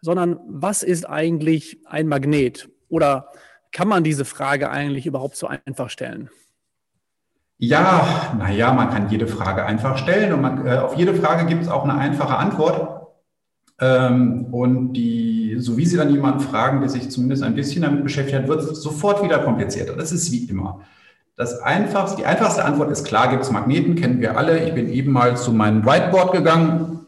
sondern 0.03 0.37
was 0.49 0.83
ist 0.83 1.09
eigentlich 1.09 1.79
ein 1.85 2.07
Magnet? 2.07 2.69
Oder 2.89 3.29
kann 3.71 3.87
man 3.87 4.03
diese 4.03 4.25
Frage 4.25 4.69
eigentlich 4.69 5.05
überhaupt 5.05 5.37
so 5.37 5.47
einfach 5.47 5.89
stellen? 5.89 6.29
Ja, 7.57 8.35
naja, 8.37 8.73
man 8.73 8.89
kann 8.89 9.09
jede 9.09 9.27
Frage 9.27 9.65
einfach 9.65 9.97
stellen 9.97 10.33
und 10.33 10.41
man, 10.41 10.67
äh, 10.67 10.75
auf 10.75 10.95
jede 10.97 11.15
Frage 11.15 11.45
gibt 11.45 11.61
es 11.61 11.69
auch 11.69 11.85
eine 11.85 11.93
einfache 11.93 12.35
Antwort. 12.35 13.13
Ähm, 13.79 14.47
und 14.51 14.91
die, 14.91 15.55
so 15.59 15.77
wie 15.77 15.85
Sie 15.85 15.95
dann 15.95 16.11
jemanden 16.11 16.41
fragen, 16.41 16.81
der 16.81 16.89
sich 16.89 17.09
zumindest 17.09 17.41
ein 17.41 17.55
bisschen 17.55 17.83
damit 17.83 18.03
beschäftigt 18.03 18.37
hat, 18.37 18.49
wird 18.49 18.59
es 18.59 18.81
sofort 18.81 19.23
wieder 19.23 19.39
komplizierter. 19.39 19.95
Das 19.95 20.11
ist 20.11 20.33
wie 20.33 20.49
immer. 20.49 20.81
Das 21.37 21.61
einfachste, 21.61 22.17
die 22.17 22.25
einfachste 22.25 22.65
Antwort 22.65 22.91
ist 22.91 23.05
klar, 23.05 23.29
gibt 23.29 23.43
es 23.43 23.51
Magneten, 23.51 23.95
kennen 23.95 24.19
wir 24.19 24.37
alle. 24.37 24.67
Ich 24.67 24.75
bin 24.75 24.89
eben 24.89 25.13
mal 25.13 25.37
zu 25.37 25.53
meinem 25.53 25.85
Whiteboard 25.85 26.33
gegangen. 26.33 27.02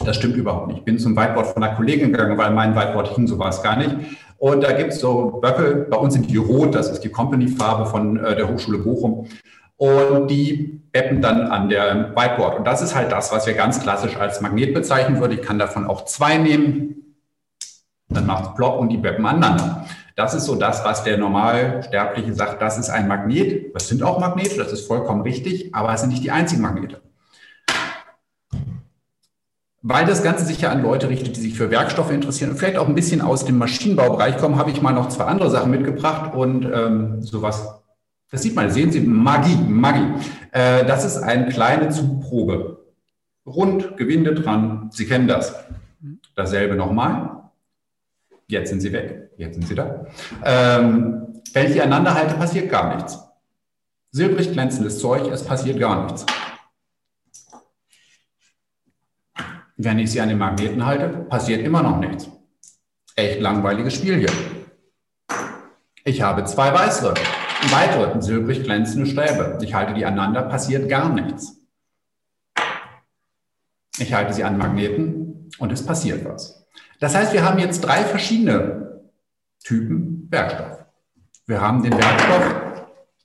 Das 0.00 0.16
stimmt 0.16 0.36
überhaupt 0.36 0.68
nicht. 0.68 0.78
Ich 0.78 0.84
bin 0.84 0.98
zum 0.98 1.16
Whiteboard 1.16 1.46
von 1.46 1.62
einer 1.62 1.76
Kollegin 1.76 2.12
gegangen, 2.12 2.36
weil 2.36 2.50
mein 2.50 2.74
Whiteboard 2.74 3.14
hing, 3.14 3.26
so 3.26 3.38
war 3.38 3.50
es 3.50 3.62
gar 3.62 3.76
nicht. 3.76 3.94
Und 4.38 4.62
da 4.62 4.72
gibt 4.72 4.92
es 4.92 5.00
so 5.00 5.38
Böcke, 5.40 5.86
bei 5.88 5.96
uns 5.96 6.14
sind 6.14 6.28
die 6.28 6.36
rot, 6.36 6.74
das 6.74 6.90
ist 6.90 7.00
die 7.00 7.08
Company-Farbe 7.10 7.86
von 7.86 8.16
äh, 8.16 8.34
der 8.34 8.48
Hochschule 8.48 8.78
Bochum. 8.78 9.28
und 9.76 10.28
die 10.28 10.80
beppen 10.92 11.20
dann 11.20 11.42
an 11.48 11.68
der 11.68 12.12
Whiteboard. 12.14 12.58
Und 12.58 12.66
das 12.66 12.82
ist 12.82 12.94
halt 12.94 13.12
das, 13.12 13.32
was 13.32 13.46
wir 13.46 13.54
ganz 13.54 13.80
klassisch 13.80 14.16
als 14.16 14.40
Magnet 14.40 14.74
bezeichnen 14.74 15.20
würden. 15.20 15.38
Ich 15.38 15.42
kann 15.42 15.58
davon 15.58 15.86
auch 15.86 16.04
zwei 16.04 16.38
nehmen. 16.38 17.16
Dann 18.08 18.26
macht 18.26 18.50
es 18.50 18.54
plopp 18.54 18.78
und 18.78 18.90
die 18.90 18.96
beppen 18.96 19.26
aneinander. 19.26 19.86
Das 20.16 20.34
ist 20.34 20.44
so 20.44 20.54
das, 20.54 20.84
was 20.84 21.02
der 21.02 21.18
Normalsterbliche 21.18 22.34
sagt, 22.34 22.62
das 22.62 22.78
ist 22.78 22.90
ein 22.90 23.08
Magnet. 23.08 23.74
Das 23.74 23.88
sind 23.88 24.02
auch 24.02 24.20
Magnete, 24.20 24.56
das 24.56 24.72
ist 24.72 24.86
vollkommen 24.86 25.22
richtig, 25.22 25.74
aber 25.74 25.92
es 25.92 26.02
sind 26.02 26.10
nicht 26.10 26.22
die 26.22 26.30
einzigen 26.30 26.62
Magnete. 26.62 27.00
Weil 29.86 30.06
das 30.06 30.22
Ganze 30.22 30.46
sich 30.46 30.62
ja 30.62 30.70
an 30.70 30.82
Leute 30.82 31.10
richtet, 31.10 31.36
die 31.36 31.40
sich 31.42 31.58
für 31.58 31.70
Werkstoffe 31.70 32.10
interessieren 32.10 32.50
und 32.50 32.56
vielleicht 32.56 32.78
auch 32.78 32.88
ein 32.88 32.94
bisschen 32.94 33.20
aus 33.20 33.44
dem 33.44 33.58
Maschinenbaubereich 33.58 34.38
kommen, 34.38 34.56
habe 34.56 34.70
ich 34.70 34.80
mal 34.80 34.92
noch 34.92 35.10
zwei 35.10 35.24
andere 35.24 35.50
Sachen 35.50 35.70
mitgebracht 35.70 36.34
und 36.34 36.64
ähm, 36.64 37.20
sowas. 37.20 37.82
Das 38.30 38.40
sieht 38.40 38.56
man, 38.56 38.70
sehen 38.70 38.90
Sie, 38.90 39.00
Magie, 39.00 39.58
Magie. 39.68 40.24
Äh, 40.52 40.86
das 40.86 41.04
ist 41.04 41.18
eine 41.18 41.50
kleine 41.50 41.90
Zugprobe. 41.90 42.82
Rund, 43.44 43.98
Gewinde 43.98 44.32
dran, 44.32 44.88
Sie 44.90 45.04
kennen 45.06 45.28
das. 45.28 45.54
Dasselbe 46.34 46.76
nochmal. 46.76 47.42
Jetzt 48.46 48.70
sind 48.70 48.80
sie 48.80 48.92
weg. 48.92 49.32
Jetzt 49.36 49.56
sind 49.56 49.68
sie 49.68 49.74
da. 49.74 50.06
Ähm, 50.42 51.42
wenn 51.52 51.66
ich 51.66 51.72
die 51.72 51.82
aneinander 51.82 52.14
halte, 52.14 52.36
passiert 52.36 52.70
gar 52.70 52.94
nichts. 52.94 53.18
Silbrig 54.12 54.50
glänzendes 54.50 54.98
Zeug, 54.98 55.30
es 55.30 55.44
passiert 55.44 55.78
gar 55.78 56.04
nichts. 56.04 56.24
Wenn 59.76 59.98
ich 59.98 60.12
sie 60.12 60.20
an 60.20 60.28
den 60.28 60.38
Magneten 60.38 60.86
halte, 60.86 61.08
passiert 61.08 61.60
immer 61.62 61.82
noch 61.82 61.98
nichts. 61.98 62.30
Echt 63.16 63.40
langweiliges 63.40 63.94
Spiel 63.94 64.18
hier. 64.18 64.30
Ich 66.04 66.22
habe 66.22 66.44
zwei 66.44 66.72
weißere, 66.72 67.14
weitere 67.70 68.20
silbrig 68.22 68.62
glänzende 68.62 69.06
Stäbe. 69.06 69.58
Ich 69.62 69.74
halte 69.74 69.94
die 69.94 70.04
aneinander, 70.04 70.42
passiert 70.42 70.88
gar 70.88 71.08
nichts. 71.08 71.56
Ich 73.98 74.12
halte 74.12 74.32
sie 74.32 74.44
an 74.44 74.58
Magneten 74.58 75.50
und 75.58 75.72
es 75.72 75.84
passiert 75.84 76.24
was. 76.24 76.66
Das 77.00 77.14
heißt, 77.14 77.32
wir 77.32 77.44
haben 77.44 77.58
jetzt 77.58 77.80
drei 77.80 78.04
verschiedene 78.04 79.02
Typen 79.64 80.28
Werkstoff. 80.30 80.84
Wir 81.46 81.60
haben 81.60 81.82
den 81.82 81.92
Werkstoff 81.92 82.64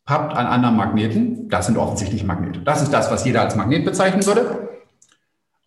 pappt 0.05 0.35
an 0.35 0.47
anderen 0.47 0.75
Magneten. 0.75 1.49
Das 1.49 1.67
sind 1.67 1.77
offensichtlich 1.77 2.23
Magnete. 2.23 2.61
Das 2.61 2.81
ist 2.81 2.91
das, 2.91 3.11
was 3.11 3.25
jeder 3.25 3.41
als 3.41 3.55
Magnet 3.55 3.85
bezeichnen 3.85 4.25
würde. 4.25 4.58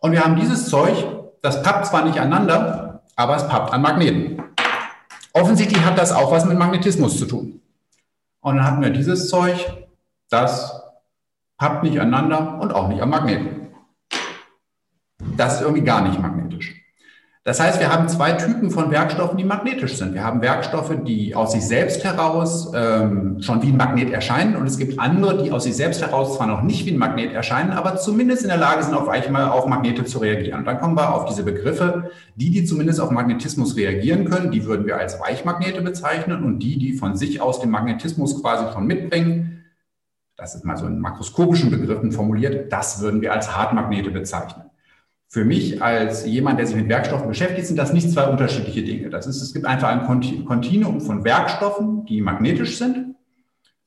Und 0.03 0.11
wir 0.11 0.21
haben 0.21 0.35
dieses 0.35 0.67
Zeug, 0.67 0.97
das 1.41 1.63
pappt 1.63 1.85
zwar 1.85 2.03
nicht 2.03 2.19
aneinander, 2.19 3.03
aber 3.15 3.37
es 3.37 3.47
pappt 3.47 3.71
an 3.71 3.81
Magneten. 3.81 4.43
Offensichtlich 5.31 5.81
hat 5.85 5.97
das 5.97 6.11
auch 6.11 6.29
was 6.29 6.43
mit 6.43 6.57
Magnetismus 6.57 7.17
zu 7.17 7.25
tun. 7.25 7.61
Und 8.41 8.57
dann 8.57 8.65
hatten 8.65 8.81
wir 8.81 8.89
dieses 8.89 9.29
Zeug, 9.29 9.55
das 10.29 10.83
pappt 11.57 11.83
nicht 11.83 12.01
aneinander 12.01 12.59
und 12.59 12.73
auch 12.73 12.89
nicht 12.89 13.01
am 13.01 13.11
Magneten. 13.11 13.69
Das 15.37 15.55
ist 15.55 15.61
irgendwie 15.61 15.85
gar 15.85 16.01
nicht 16.01 16.19
magnetisch. 16.19 16.82
Das 17.45 17.59
heißt, 17.59 17.81
wir 17.81 17.91
haben 17.91 18.07
zwei 18.07 18.31
Typen 18.31 18.71
von 18.71 18.89
Werkstoffen, 18.89 19.37
die 19.37 19.43
magnetisch 19.43 19.97
sind. 19.97 20.13
Wir 20.13 20.23
haben 20.23 20.41
Werkstoffe, 20.41 20.95
die 21.05 21.35
aus 21.35 21.51
sich 21.51 21.67
selbst 21.67 22.01
heraus 22.05 22.71
ähm, 22.73 23.41
schon 23.41 23.61
wie 23.61 23.67
ein 23.67 23.75
Magnet 23.75 24.13
erscheinen 24.13 24.55
und 24.55 24.65
es 24.65 24.77
gibt 24.77 24.97
andere, 24.97 25.43
die 25.43 25.51
aus 25.51 25.65
sich 25.65 25.75
selbst 25.75 26.01
heraus 26.01 26.37
zwar 26.37 26.47
noch 26.47 26.61
nicht 26.61 26.85
wie 26.85 26.91
ein 26.91 26.97
Magnet 26.97 27.33
erscheinen, 27.33 27.71
aber 27.71 27.97
zumindest 27.97 28.43
in 28.43 28.47
der 28.47 28.57
Lage 28.57 28.83
sind, 28.83 28.93
auf, 28.93 29.09
auf 29.09 29.65
Magnete 29.67 30.05
zu 30.05 30.19
reagieren. 30.19 30.59
Und 30.59 30.65
dann 30.65 30.79
kommen 30.79 30.95
wir 30.95 31.13
auf 31.13 31.25
diese 31.25 31.43
Begriffe, 31.43 32.11
die, 32.37 32.49
die 32.49 32.63
zumindest 32.63 33.01
auf 33.01 33.11
Magnetismus 33.11 33.75
reagieren 33.75 34.23
können, 34.23 34.49
die 34.49 34.63
würden 34.63 34.85
wir 34.85 34.95
als 34.95 35.19
Weichmagnete 35.19 35.81
bezeichnen 35.81 36.45
und 36.45 36.59
die, 36.59 36.79
die 36.79 36.93
von 36.93 37.17
sich 37.17 37.41
aus 37.41 37.59
den 37.59 37.71
Magnetismus 37.71 38.41
quasi 38.41 38.71
schon 38.71 38.87
mitbringen, 38.87 39.65
das 40.37 40.55
ist 40.55 40.63
mal 40.63 40.77
so 40.77 40.87
in 40.87 40.97
makroskopischen 40.97 41.71
Begriffen 41.71 42.13
formuliert, 42.13 42.71
das 42.71 43.01
würden 43.01 43.21
wir 43.21 43.33
als 43.33 43.53
Hartmagnete 43.53 44.11
bezeichnen 44.11 44.63
für 45.33 45.45
mich 45.45 45.81
als 45.81 46.27
jemand, 46.27 46.59
der 46.59 46.67
sich 46.67 46.75
mit 46.75 46.87
Werkstoffen 46.89 47.27
beschäftigt, 47.27 47.65
sind 47.65 47.77
das 47.77 47.91
nicht 47.91 48.11
zwei 48.11 48.27
unterschiedliche 48.27 48.83
Dinge. 48.83 49.09
Das 49.09 49.25
ist, 49.25 49.41
es 49.41 49.51
gibt 49.51 49.65
einfach 49.65 49.87
ein 49.87 50.05
Kontinuum 50.45 51.01
von 51.01 51.23
Werkstoffen, 51.23 52.05
die 52.05 52.21
magnetisch 52.21 52.77
sind. 52.77 53.15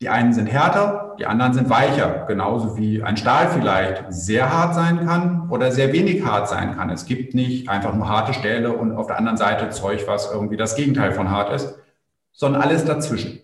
Die 0.00 0.08
einen 0.08 0.32
sind 0.32 0.48
härter, 0.48 1.14
die 1.20 1.26
anderen 1.26 1.54
sind 1.54 1.70
weicher, 1.70 2.24
genauso 2.26 2.76
wie 2.76 3.00
ein 3.00 3.16
Stahl 3.16 3.48
vielleicht 3.48 4.06
sehr 4.08 4.52
hart 4.52 4.74
sein 4.74 5.06
kann 5.06 5.48
oder 5.48 5.70
sehr 5.70 5.92
wenig 5.92 6.24
hart 6.24 6.48
sein 6.48 6.74
kann. 6.74 6.90
Es 6.90 7.06
gibt 7.06 7.32
nicht 7.32 7.68
einfach 7.68 7.94
nur 7.94 8.08
harte 8.08 8.34
Stähle 8.34 8.72
und 8.72 8.90
auf 8.90 9.06
der 9.06 9.16
anderen 9.16 9.38
Seite 9.38 9.70
Zeug, 9.70 10.02
was 10.08 10.32
irgendwie 10.32 10.56
das 10.56 10.74
Gegenteil 10.74 11.12
von 11.12 11.30
hart 11.30 11.54
ist, 11.54 11.78
sondern 12.32 12.60
alles 12.60 12.84
dazwischen. 12.84 13.38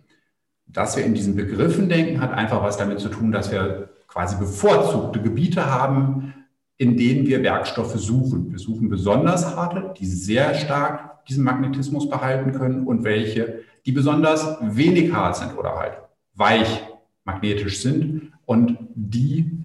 Dass 0.67 0.97
wir 0.97 1.05
in 1.05 1.15
diesen 1.15 1.37
Begriffen 1.37 1.89
denken, 1.89 2.21
hat 2.21 2.33
einfach 2.33 2.65
was 2.65 2.77
damit 2.77 2.99
zu 2.99 3.11
tun, 3.11 3.31
dass 3.31 3.53
wir 3.53 3.91
quasi 4.09 4.37
bevorzugte 4.39 5.23
Gebiete 5.23 5.71
haben, 5.71 6.35
in 6.83 6.97
denen 6.97 7.29
wir 7.29 7.45
Werkstoffe 7.45 7.95
suchen. 7.95 8.51
Wir 8.51 8.59
suchen 8.59 8.89
besonders 8.89 9.55
harte, 9.55 9.95
die 9.97 10.05
sehr 10.05 10.53
stark 10.55 11.25
diesen 11.27 11.45
Magnetismus 11.45 12.11
behalten 12.11 12.51
können 12.51 12.89
und 12.89 13.05
welche, 13.05 13.61
die 13.87 13.93
besonders 13.93 14.59
wenig 14.61 15.13
hart 15.13 15.37
sind 15.37 15.57
oder 15.57 15.77
halt 15.77 15.99
weich 16.35 16.83
magnetisch 17.23 17.81
sind. 17.81 18.33
Und 18.47 18.79
die 18.97 19.65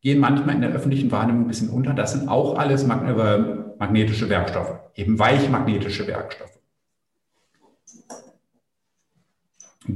gehen 0.00 0.20
manchmal 0.20 0.54
in 0.54 0.62
der 0.62 0.70
öffentlichen 0.70 1.12
Wahrnehmung 1.12 1.42
ein 1.42 1.48
bisschen 1.48 1.68
unter. 1.68 1.92
Das 1.92 2.12
sind 2.12 2.30
auch 2.30 2.56
alles 2.58 2.84
äh, 2.84 2.86
magnetische 3.78 4.30
Werkstoffe, 4.30 4.74
eben 4.94 5.18
weichmagnetische 5.18 6.06
Werkstoffe. 6.06 6.58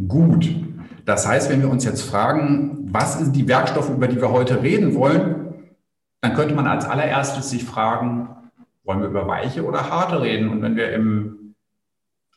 Gut. 0.07 0.55
Das 1.07 1.27
heißt, 1.27 1.49
wenn 1.49 1.63
wir 1.63 1.71
uns 1.71 1.87
jetzt 1.87 2.03
fragen, 2.03 2.91
was 2.93 3.19
sind 3.19 3.35
die 3.35 3.49
Werkstoffe, 3.49 3.89
über 3.89 4.07
die 4.07 4.21
wir 4.21 4.33
heute 4.33 4.63
reden 4.63 4.95
wollen, 4.95 5.46
dann 6.27 6.35
könnte 6.35 6.57
man 6.57 6.67
als 6.67 6.85
allererstes 6.85 7.51
sich 7.51 7.63
fragen, 7.65 8.29
wollen 8.83 9.01
wir 9.01 9.07
über 9.07 9.29
weiche 9.29 9.65
oder 9.65 9.91
harte 9.91 10.21
reden? 10.21 10.49
Und 10.49 10.61
wenn 10.61 10.75
wir 10.75 10.93
im 10.93 11.55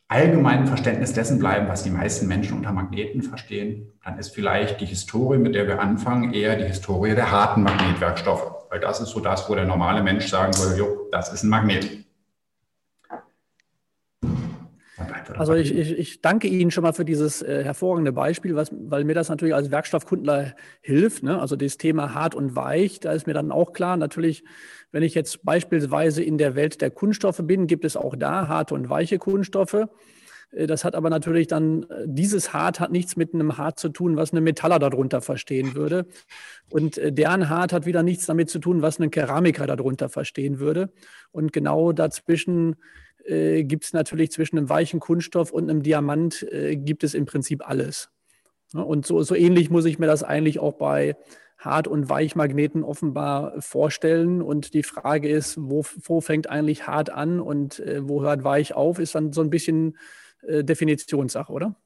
allgemeinen 0.06 0.68
Verständnis 0.68 1.12
dessen 1.12 1.40
bleiben, 1.40 1.66
was 1.66 1.82
die 1.82 1.90
meisten 1.90 2.28
Menschen 2.28 2.56
unter 2.56 2.70
Magneten 2.70 3.22
verstehen, 3.22 3.92
dann 4.04 4.16
ist 4.16 4.32
vielleicht 4.32 4.80
die 4.80 4.86
Historie, 4.86 5.38
mit 5.38 5.56
der 5.56 5.66
wir 5.66 5.80
anfangen, 5.80 6.32
eher 6.32 6.54
die 6.54 6.66
Historie 6.66 7.16
der 7.16 7.32
harten 7.32 7.64
Magnetwerkstoffe. 7.64 8.66
Weil 8.70 8.78
das 8.78 9.00
ist 9.00 9.08
so 9.08 9.18
das, 9.18 9.50
wo 9.50 9.56
der 9.56 9.64
normale 9.64 10.04
Mensch 10.04 10.28
sagen 10.28 10.56
würde, 10.58 10.78
jo, 10.78 11.08
das 11.10 11.32
ist 11.32 11.42
ein 11.42 11.50
Magnet. 11.50 12.04
Also 15.38 15.54
ich, 15.54 15.74
ich, 15.74 15.98
ich, 15.98 16.20
danke 16.20 16.48
Ihnen 16.48 16.70
schon 16.70 16.82
mal 16.82 16.92
für 16.92 17.04
dieses 17.04 17.42
äh, 17.42 17.64
hervorragende 17.64 18.12
Beispiel, 18.12 18.54
was, 18.54 18.70
weil 18.72 19.04
mir 19.04 19.14
das 19.14 19.28
natürlich 19.28 19.54
als 19.54 19.70
Werkstoffkundler 19.70 20.54
hilft. 20.80 21.22
Ne? 21.22 21.40
Also 21.40 21.56
das 21.56 21.76
Thema 21.76 22.14
hart 22.14 22.34
und 22.34 22.56
weich, 22.56 23.00
da 23.00 23.12
ist 23.12 23.26
mir 23.26 23.34
dann 23.34 23.52
auch 23.52 23.72
klar, 23.72 23.96
natürlich, 23.96 24.44
wenn 24.92 25.02
ich 25.02 25.14
jetzt 25.14 25.44
beispielsweise 25.44 26.22
in 26.22 26.38
der 26.38 26.54
Welt 26.54 26.80
der 26.80 26.90
Kunststoffe 26.90 27.40
bin, 27.42 27.66
gibt 27.66 27.84
es 27.84 27.96
auch 27.96 28.16
da 28.16 28.48
harte 28.48 28.74
und 28.74 28.88
weiche 28.88 29.18
Kunststoffe. 29.18 29.86
Äh, 30.52 30.66
das 30.66 30.84
hat 30.84 30.94
aber 30.94 31.10
natürlich 31.10 31.46
dann, 31.46 31.84
äh, 31.84 32.04
dieses 32.06 32.52
Hart 32.52 32.80
hat 32.80 32.92
nichts 32.92 33.16
mit 33.16 33.34
einem 33.34 33.56
Hart 33.56 33.78
zu 33.78 33.88
tun, 33.88 34.16
was 34.16 34.32
eine 34.32 34.40
Metaller 34.40 34.78
darunter 34.78 35.20
verstehen 35.20 35.74
würde. 35.74 36.06
Und 36.70 36.98
äh, 36.98 37.12
deren 37.12 37.48
Hart 37.48 37.72
hat 37.72 37.86
wieder 37.86 38.02
nichts 38.02 38.26
damit 38.26 38.50
zu 38.50 38.58
tun, 38.58 38.82
was 38.82 38.98
ein 38.98 39.10
Keramiker 39.10 39.66
darunter 39.66 40.08
verstehen 40.08 40.58
würde. 40.58 40.90
Und 41.32 41.52
genau 41.52 41.92
dazwischen 41.92 42.76
äh, 43.26 43.64
gibt 43.64 43.84
es 43.84 43.92
natürlich 43.92 44.30
zwischen 44.32 44.58
einem 44.58 44.68
weichen 44.68 45.00
Kunststoff 45.00 45.52
und 45.52 45.68
einem 45.68 45.82
Diamant 45.82 46.42
äh, 46.50 46.76
gibt 46.76 47.04
es 47.04 47.14
im 47.14 47.26
Prinzip 47.26 47.68
alles. 47.68 48.10
Und 48.72 49.04
so, 49.04 49.22
so 49.22 49.34
ähnlich 49.34 49.70
muss 49.70 49.84
ich 49.84 49.98
mir 49.98 50.06
das 50.06 50.22
eigentlich 50.22 50.60
auch 50.60 50.74
bei 50.74 51.16
Hart- 51.58 51.88
und 51.88 52.08
Weichmagneten 52.08 52.84
offenbar 52.84 53.60
vorstellen. 53.60 54.40
Und 54.42 54.74
die 54.74 54.82
Frage 54.82 55.28
ist, 55.28 55.58
wo, 55.60 55.84
wo 56.04 56.20
fängt 56.20 56.48
eigentlich 56.48 56.86
hart 56.86 57.10
an 57.10 57.40
und 57.40 57.80
äh, 57.80 58.08
wo 58.08 58.22
hört 58.22 58.44
weich 58.44 58.74
auf, 58.74 58.98
ist 58.98 59.14
dann 59.14 59.32
so 59.32 59.42
ein 59.42 59.50
bisschen 59.50 59.96
äh, 60.46 60.64
Definitionssache, 60.64 61.52
oder? 61.52 61.76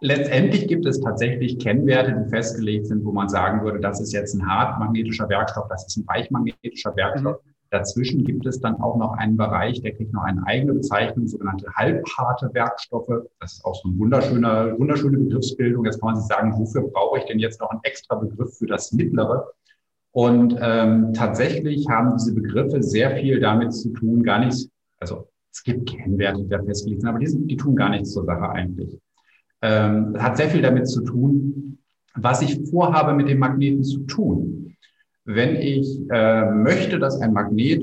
Letztendlich 0.00 0.66
gibt 0.66 0.86
es 0.86 1.00
tatsächlich 1.00 1.58
Kennwerte, 1.58 2.24
die 2.24 2.30
festgelegt 2.30 2.86
sind, 2.86 3.04
wo 3.04 3.12
man 3.12 3.28
sagen 3.28 3.62
würde, 3.62 3.80
das 3.80 4.00
ist 4.00 4.12
jetzt 4.12 4.34
ein 4.34 4.46
hartmagnetischer 4.46 5.28
Werkstoff, 5.28 5.68
das 5.68 5.86
ist 5.86 5.98
ein 5.98 6.06
weichmagnetischer 6.06 6.96
Werkstoff. 6.96 7.44
Mhm. 7.44 7.53
Dazwischen 7.74 8.22
gibt 8.22 8.46
es 8.46 8.60
dann 8.60 8.80
auch 8.80 8.96
noch 8.96 9.14
einen 9.14 9.36
Bereich, 9.36 9.82
der 9.82 9.92
kriegt 9.92 10.12
noch 10.12 10.22
eine 10.22 10.46
eigene 10.46 10.74
Bezeichnung, 10.74 11.26
sogenannte 11.26 11.66
halbharte 11.74 12.48
Werkstoffe. 12.52 13.26
Das 13.40 13.54
ist 13.54 13.64
auch 13.64 13.74
so 13.74 13.88
eine 13.88 13.98
wunderschöne, 13.98 14.76
wunderschöne 14.78 15.18
Begriffsbildung. 15.18 15.84
Jetzt 15.84 16.00
kann 16.00 16.12
man 16.12 16.16
sich 16.16 16.26
sagen, 16.26 16.56
wofür 16.56 16.82
brauche 16.82 17.18
ich 17.18 17.24
denn 17.24 17.40
jetzt 17.40 17.60
noch 17.60 17.70
einen 17.70 17.80
extra 17.82 18.14
Begriff 18.14 18.56
für 18.56 18.66
das 18.66 18.92
Mittlere? 18.92 19.50
Und 20.12 20.56
ähm, 20.60 21.12
tatsächlich 21.14 21.88
haben 21.88 22.16
diese 22.16 22.32
Begriffe 22.32 22.80
sehr 22.80 23.16
viel 23.16 23.40
damit 23.40 23.72
zu 23.74 23.88
tun, 23.92 24.22
gar 24.22 24.38
nichts, 24.38 24.68
also 25.00 25.26
es 25.52 25.64
gibt 25.64 25.88
Kennwerte, 25.88 26.44
die 26.44 26.48
da 26.48 26.62
festgelegt 26.62 27.00
sind, 27.00 27.10
aber 27.10 27.18
die, 27.18 27.26
sind, 27.26 27.50
die 27.50 27.56
tun 27.56 27.74
gar 27.74 27.88
nichts 27.88 28.12
zur 28.12 28.24
Sache 28.24 28.50
eigentlich. 28.50 29.00
Ähm, 29.62 30.14
hat 30.16 30.36
sehr 30.36 30.48
viel 30.48 30.62
damit 30.62 30.88
zu 30.88 31.00
tun, 31.00 31.78
was 32.14 32.40
ich 32.40 32.70
vorhabe, 32.70 33.14
mit 33.14 33.28
dem 33.28 33.40
Magneten 33.40 33.82
zu 33.82 33.98
tun. 34.06 34.63
Wenn 35.24 35.56
ich 35.56 36.00
äh, 36.10 36.50
möchte, 36.50 36.98
dass 36.98 37.20
ein 37.20 37.32
Magnet 37.32 37.82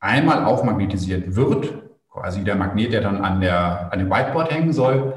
einmal 0.00 0.44
aufmagnetisiert 0.44 1.34
wird, 1.34 1.72
quasi 2.10 2.44
der 2.44 2.56
Magnet, 2.56 2.92
der 2.92 3.00
dann 3.00 3.24
an, 3.24 3.40
der, 3.40 3.92
an 3.92 3.98
dem 3.98 4.10
Whiteboard 4.10 4.50
hängen 4.50 4.72
soll, 4.72 5.14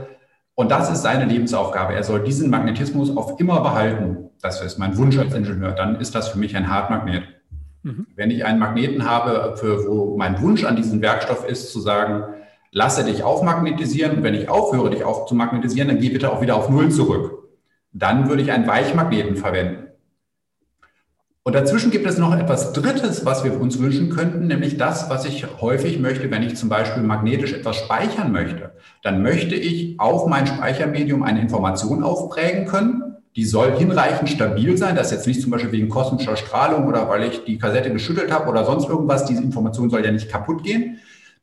Und 0.57 0.71
das 0.71 0.89
ist 0.89 1.01
seine 1.01 1.25
Lebensaufgabe. 1.25 1.93
Er 1.93 2.03
soll 2.03 2.23
diesen 2.23 2.49
Magnetismus 2.49 3.15
auf 3.15 3.39
immer 3.39 3.59
behalten. 3.61 4.29
Das 4.41 4.61
ist 4.61 4.79
mein 4.79 4.97
Wunsch 4.97 5.17
als 5.17 5.33
Ingenieur. 5.33 5.73
Dann 5.73 5.99
ist 5.99 6.15
das 6.15 6.29
für 6.29 6.39
mich 6.39 6.55
ein 6.55 6.69
Hartmagnet. 6.69 7.23
Mhm. 7.83 8.07
Wenn 8.15 8.31
ich 8.31 8.45
einen 8.45 8.59
Magneten 8.59 9.03
habe, 9.03 9.57
für, 9.57 9.85
wo 9.85 10.15
mein 10.17 10.41
Wunsch 10.41 10.63
an 10.63 10.77
diesem 10.77 11.01
Werkstoff 11.01 11.47
ist, 11.47 11.71
zu 11.71 11.81
sagen, 11.81 12.23
lasse 12.71 13.03
dich 13.03 13.23
aufmagnetisieren 13.23 14.17
und 14.17 14.23
wenn 14.23 14.33
ich 14.33 14.49
aufhöre, 14.49 14.89
dich 14.89 15.03
aufzumagnetisieren, 15.03 15.89
dann 15.89 15.99
geh 15.99 16.09
bitte 16.09 16.31
auch 16.31 16.41
wieder 16.41 16.55
auf 16.55 16.69
Null 16.69 16.89
zurück. 16.89 17.49
Dann 17.91 18.29
würde 18.29 18.41
ich 18.41 18.51
einen 18.51 18.67
Weichmagneten 18.67 19.35
verwenden. 19.35 19.84
Und 21.47 21.53
dazwischen 21.53 21.91
gibt 21.91 22.07
es 22.07 22.17
noch 22.17 22.35
etwas 22.35 22.73
Drittes, 22.73 23.23
was 23.23 23.43
wir 23.43 23.61
uns 23.61 23.79
wünschen 23.79 24.09
könnten, 24.09 24.47
nämlich 24.47 24.77
das, 24.77 25.11
was 25.11 25.25
ich 25.25 25.45
häufig 25.61 25.99
möchte, 25.99 26.31
wenn 26.31 26.41
ich 26.41 26.55
zum 26.55 26.69
Beispiel 26.69 27.03
magnetisch 27.03 27.53
etwas 27.53 27.75
speichern 27.75 28.31
möchte. 28.31 28.71
Dann 29.03 29.21
möchte 29.21 29.53
ich 29.53 29.99
auf 29.99 30.25
mein 30.25 30.47
Speichermedium 30.47 31.21
eine 31.21 31.39
Information 31.39 32.01
aufprägen 32.01 32.65
können. 32.65 33.03
Die 33.35 33.45
soll 33.45 33.77
hinreichend 33.77 34.31
stabil 34.31 34.75
sein. 34.75 34.95
Das 34.95 35.11
ist 35.11 35.17
jetzt 35.17 35.27
nicht 35.27 35.41
zum 35.43 35.51
Beispiel 35.51 35.71
wegen 35.71 35.87
kosmischer 35.87 36.35
Strahlung 36.35 36.87
oder 36.87 37.07
weil 37.09 37.29
ich 37.29 37.43
die 37.43 37.59
Kassette 37.59 37.93
geschüttelt 37.93 38.31
habe 38.31 38.49
oder 38.49 38.65
sonst 38.65 38.89
irgendwas. 38.89 39.25
Diese 39.25 39.43
Information 39.43 39.91
soll 39.91 40.03
ja 40.03 40.11
nicht 40.11 40.31
kaputt 40.31 40.63
gehen. 40.63 40.97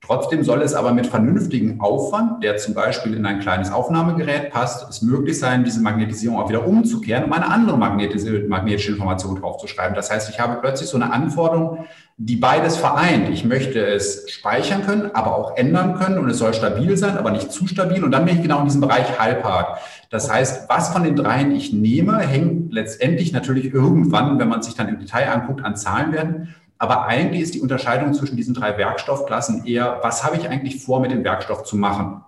Trotzdem 0.04 0.42
soll 0.42 0.62
es 0.62 0.74
aber 0.74 0.92
mit 0.92 1.06
vernünftigem 1.06 1.80
Aufwand, 1.80 2.42
der 2.42 2.56
zum 2.56 2.74
Beispiel 2.74 3.14
in 3.14 3.24
ein 3.24 3.38
kleines 3.38 3.70
Aufnahmegerät 3.70 4.50
passt, 4.50 4.90
es 4.90 5.00
möglich 5.00 5.38
sein, 5.38 5.62
diese 5.62 5.80
Magnetisierung 5.80 6.40
auch 6.40 6.48
wieder 6.48 6.66
umzukehren, 6.66 7.22
um 7.22 7.32
eine 7.32 7.48
andere 7.48 7.78
magnetische 7.78 8.90
Information 8.90 9.36
draufzuschreiben. 9.36 9.94
Das 9.94 10.10
heißt, 10.10 10.28
ich 10.28 10.40
habe 10.40 10.60
plötzlich 10.60 10.88
so 10.88 10.96
eine 10.96 11.12
Anforderung, 11.12 11.86
die 12.16 12.34
beides 12.34 12.76
vereint. 12.76 13.28
Ich 13.28 13.44
möchte 13.44 13.78
es 13.86 14.28
speichern 14.28 14.84
können, 14.84 15.10
aber 15.14 15.36
auch 15.36 15.56
ändern 15.56 15.94
können 15.94 16.18
und 16.18 16.28
es 16.28 16.38
soll 16.38 16.52
stabil 16.52 16.96
sein, 16.96 17.16
aber 17.16 17.30
nicht 17.30 17.52
zu 17.52 17.68
stabil. 17.68 18.02
Und 18.02 18.10
dann 18.10 18.24
bin 18.24 18.36
ich 18.36 18.42
genau 18.42 18.58
in 18.58 18.64
diesem 18.64 18.80
Bereich 18.80 19.20
halbhart. 19.20 19.78
Das 20.10 20.30
heißt, 20.30 20.68
was 20.68 20.88
von 20.88 21.04
den 21.04 21.14
dreien 21.14 21.52
ich 21.52 21.72
nehme, 21.72 22.18
hängt 22.18 22.72
letztendlich 22.72 23.32
natürlich 23.32 23.72
irgendwann, 23.72 24.40
wenn 24.40 24.48
man 24.48 24.62
sich 24.62 24.74
dann 24.74 24.88
im 24.88 24.98
Detail 24.98 25.30
anguckt, 25.30 25.64
an 25.64 25.76
Zahlenwerten. 25.76 26.54
Aber 26.82 27.06
eigentlich 27.06 27.42
ist 27.42 27.54
die 27.54 27.60
Unterscheidung 27.60 28.12
zwischen 28.12 28.36
diesen 28.36 28.54
drei 28.54 28.76
Werkstoffklassen 28.76 29.64
eher, 29.66 30.00
was 30.02 30.24
habe 30.24 30.36
ich 30.36 30.48
eigentlich 30.48 30.82
vor, 30.82 30.98
mit 30.98 31.12
dem 31.12 31.22
Werkstoff 31.22 31.62
zu 31.62 31.76
machen? 31.76 32.22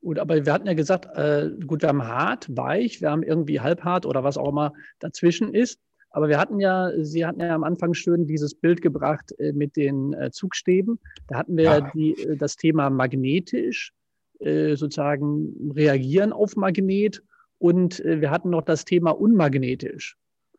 Gut, 0.00 0.18
aber 0.18 0.44
wir 0.44 0.52
hatten 0.52 0.66
ja 0.66 0.74
gesagt, 0.74 1.06
äh, 1.16 1.50
gut, 1.64 1.82
wir 1.82 1.90
haben 1.90 2.02
hart, 2.02 2.48
weich, 2.56 3.00
wir 3.00 3.08
haben 3.08 3.22
irgendwie 3.22 3.60
halbhart 3.60 4.04
oder 4.04 4.24
was 4.24 4.36
auch 4.36 4.48
immer 4.48 4.72
dazwischen 4.98 5.54
ist. 5.54 5.78
Aber 6.10 6.28
wir 6.28 6.40
hatten 6.40 6.58
ja, 6.58 6.90
Sie 6.98 7.24
hatten 7.24 7.38
ja 7.38 7.54
am 7.54 7.62
Anfang 7.62 7.94
schön 7.94 8.26
dieses 8.26 8.52
Bild 8.52 8.82
gebracht 8.82 9.32
äh, 9.38 9.52
mit 9.52 9.76
den 9.76 10.12
äh, 10.14 10.32
Zugstäben. 10.32 10.98
Da 11.28 11.38
hatten 11.38 11.56
wir 11.56 11.64
ja. 11.64 11.80
die, 11.92 12.20
äh, 12.20 12.36
das 12.36 12.56
Thema 12.56 12.90
magnetisch, 12.90 13.92
äh, 14.40 14.74
sozusagen 14.74 15.70
reagieren 15.72 16.32
auf 16.32 16.56
Magnet. 16.56 17.22
Und 17.58 18.04
äh, 18.04 18.20
wir 18.20 18.32
hatten 18.32 18.50
noch 18.50 18.62
das 18.62 18.84
Thema 18.84 19.12
unmagnetisch. 19.12 20.16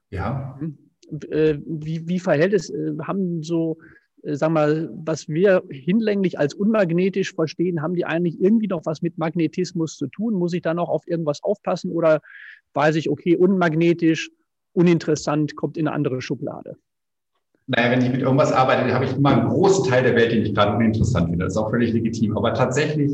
Ja. 0.10 0.58
Mhm. 0.62 0.87
Äh, 1.30 1.58
wie, 1.66 2.08
wie 2.08 2.20
verhält 2.20 2.54
es, 2.54 2.70
äh, 2.70 2.94
haben 3.02 3.44
so, 3.44 3.78
äh, 4.24 4.36
sagen 4.36 4.54
wir, 4.54 4.90
was 4.94 5.28
wir 5.28 5.64
hinlänglich 5.70 6.38
als 6.38 6.54
unmagnetisch 6.54 7.34
verstehen, 7.34 7.82
haben 7.82 7.94
die 7.94 8.06
eigentlich 8.06 8.40
irgendwie 8.42 8.68
noch 8.68 8.86
was 8.86 9.02
mit 9.02 9.18
Magnetismus 9.18 9.96
zu 9.96 10.08
tun? 10.08 10.34
Muss 10.34 10.54
ich 10.54 10.62
da 10.62 10.74
noch 10.74 10.90
auf 10.90 11.08
irgendwas 11.08 11.44
aufpassen 11.44 11.92
oder 11.92 12.22
weiß 12.74 12.96
ich, 12.96 13.10
okay, 13.10 13.36
unmagnetisch, 13.36 14.30
uninteressant, 14.74 15.56
kommt 15.56 15.78
in 15.78 15.88
eine 15.88 15.96
andere 15.96 16.22
Schublade? 16.22 16.76
Naja, 17.68 17.92
wenn 17.92 18.02
ich 18.02 18.12
mit 18.12 18.22
irgendwas 18.22 18.54
arbeite, 18.54 18.94
habe 18.94 19.06
ich 19.06 19.16
immer 19.16 19.32
einen 19.32 19.50
großen 19.50 19.90
Teil 19.90 20.04
der 20.04 20.16
Welt, 20.16 20.32
den 20.32 20.44
ich 20.44 20.56
gerade 20.56 20.78
uninteressant 20.78 21.30
finde. 21.30 21.46
Das 21.46 21.54
ist 21.54 21.58
auch 21.58 21.70
völlig 21.70 21.92
legitim. 21.92 22.38
Aber 22.38 22.54
tatsächlich, 22.54 23.14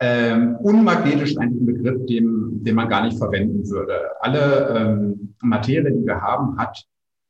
ähm, 0.00 0.56
unmagnetisch 0.62 1.32
ist 1.32 1.38
eigentlich 1.38 1.62
ein 1.62 1.66
Begriff, 1.66 2.06
den, 2.06 2.62
den 2.62 2.74
man 2.76 2.88
gar 2.88 3.04
nicht 3.04 3.18
verwenden 3.18 3.68
würde. 3.68 3.98
Alle 4.20 4.76
ähm, 4.76 5.34
Materie, 5.42 5.90
die 5.90 6.06
wir 6.06 6.20
haben, 6.20 6.56
hat 6.56 6.86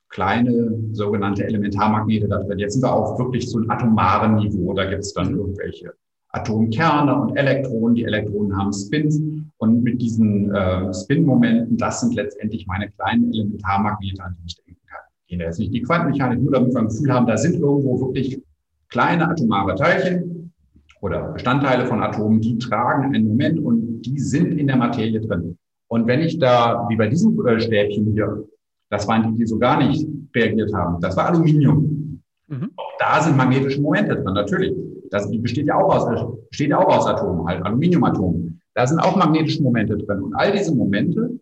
kleine 0.09 0.75
sogenannte 0.93 1.45
Elementarmagnete 1.45 2.29
da 2.29 2.39
drin. 2.39 2.59
Jetzt 2.59 2.75
sind 2.75 2.83
wir 2.83 2.93
auf 2.93 3.19
wirklich 3.19 3.51
so 3.51 3.59
einem 3.59 3.71
atomaren 3.71 4.37
Niveau. 4.37 4.73
Da 4.75 4.85
gibt 4.85 5.03
es 5.03 5.13
dann 5.13 5.35
irgendwelche 5.35 5.93
Atomkerne 6.31 7.15
und 7.15 7.37
Elektronen. 7.37 7.95
Die 7.95 8.05
Elektronen 8.05 8.57
haben 8.57 8.73
Spins 8.73 9.21
und 9.59 9.83
mit 9.83 10.01
diesen 10.01 10.55
äh, 10.55 10.93
Spin-Momenten, 10.93 11.77
das 11.77 12.01
sind 12.01 12.15
letztendlich 12.15 12.67
meine 12.67 12.91
kleinen 12.91 13.33
Elementarmagnete, 13.33 14.23
an 14.23 14.37
die 14.39 14.47
ich 14.47 14.57
denken 14.57 14.81
kann. 14.87 15.01
Gehen 15.27 15.41
jetzt 15.41 15.59
nicht 15.59 15.75
die 15.75 15.83
Quantenmechanik, 15.83 16.41
nur 16.41 16.53
damit 16.53 16.73
wir 16.73 16.81
ein 16.81 16.89
Gefühl 16.89 17.13
haben, 17.13 17.27
da 17.27 17.37
sind 17.37 17.55
irgendwo 17.55 18.01
wirklich 18.01 18.43
kleine 18.89 19.29
atomare 19.29 19.75
Teilchen 19.75 20.53
oder 21.01 21.33
Bestandteile 21.33 21.87
von 21.87 22.03
Atomen, 22.03 22.41
die 22.41 22.59
tragen 22.59 23.15
einen 23.15 23.29
Moment 23.29 23.61
und 23.61 24.03
die 24.03 24.19
sind 24.19 24.59
in 24.59 24.67
der 24.67 24.77
Materie 24.77 25.21
drin. 25.21 25.57
Und 25.89 26.07
wenn 26.07 26.21
ich 26.21 26.39
da, 26.39 26.87
wie 26.89 26.97
bei 26.97 27.09
diesem 27.09 27.47
äh, 27.47 27.61
Stäbchen 27.61 28.13
hier, 28.13 28.45
das 28.91 29.07
waren 29.07 29.33
die, 29.33 29.39
die 29.39 29.47
so 29.47 29.59
gar 29.59 29.83
nicht 29.83 30.07
reagiert 30.35 30.73
haben. 30.75 31.01
Das 31.01 31.17
war 31.17 31.27
Aluminium. 31.27 32.23
Mhm. 32.49 32.71
Auch 32.77 32.93
da 32.99 33.21
sind 33.21 33.37
magnetische 33.37 33.81
Momente 33.81 34.15
drin, 34.17 34.35
natürlich. 34.35 34.75
Das 35.11 35.31
besteht 35.31 35.67
ja 35.67 35.77
auch 35.77 35.95
aus, 35.95 36.35
besteht 36.51 36.71
ja 36.71 36.79
auch 36.79 36.97
aus 36.97 37.07
Atomen, 37.07 37.47
halt 37.47 37.65
Aluminiumatomen. 37.65 38.61
Da 38.75 38.87
sind 38.87 39.01
auch 39.01 39.17
magnetische 39.17 39.63
Momente 39.63 39.97
drin. 39.97 40.23
Und 40.23 40.35
all 40.35 40.53
diese 40.53 40.75
Momente 40.75 41.39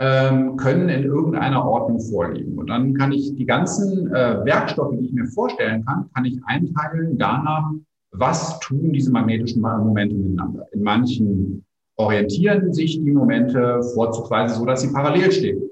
ähm, 0.00 0.56
können 0.56 0.88
in 0.88 1.04
irgendeiner 1.04 1.64
Ordnung 1.64 2.00
vorliegen. 2.00 2.58
Und 2.58 2.68
dann 2.68 2.94
kann 2.94 3.12
ich 3.12 3.34
die 3.36 3.46
ganzen 3.46 4.08
äh, 4.08 4.44
Werkstoffe, 4.44 4.94
die 4.98 5.06
ich 5.06 5.12
mir 5.12 5.26
vorstellen 5.26 5.84
kann, 5.84 6.10
kann 6.14 6.24
ich 6.24 6.38
einteilen 6.46 7.18
danach, 7.18 7.70
was 8.12 8.58
tun 8.60 8.92
diese 8.92 9.10
magnetischen 9.10 9.62
Momente 9.62 10.14
miteinander. 10.14 10.66
In 10.72 10.82
manchen 10.82 11.64
orientieren 11.96 12.72
sich 12.72 13.02
die 13.02 13.12
Momente 13.12 13.82
vorzugsweise 13.94 14.56
so, 14.56 14.66
dass 14.66 14.82
sie 14.82 14.92
parallel 14.92 15.30
stehen 15.30 15.62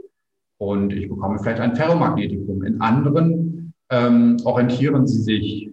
und 0.61 0.93
ich 0.93 1.09
bekomme 1.09 1.39
vielleicht 1.39 1.61
ein 1.61 1.75
Ferromagnetikum. 1.75 2.63
In 2.65 2.83
anderen 2.83 3.73
ähm, 3.89 4.37
orientieren 4.45 5.07
sie 5.07 5.23
sich 5.23 5.71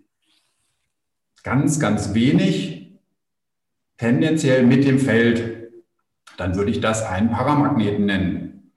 ganz, 1.43 1.77
ganz 1.77 2.13
wenig 2.13 2.97
tendenziell 3.97 4.65
mit 4.65 4.85
dem 4.85 4.97
Feld. 4.97 5.73
Dann 6.37 6.55
würde 6.55 6.71
ich 6.71 6.79
das 6.79 7.03
einen 7.03 7.29
Paramagneten 7.29 8.05
nennen. 8.05 8.71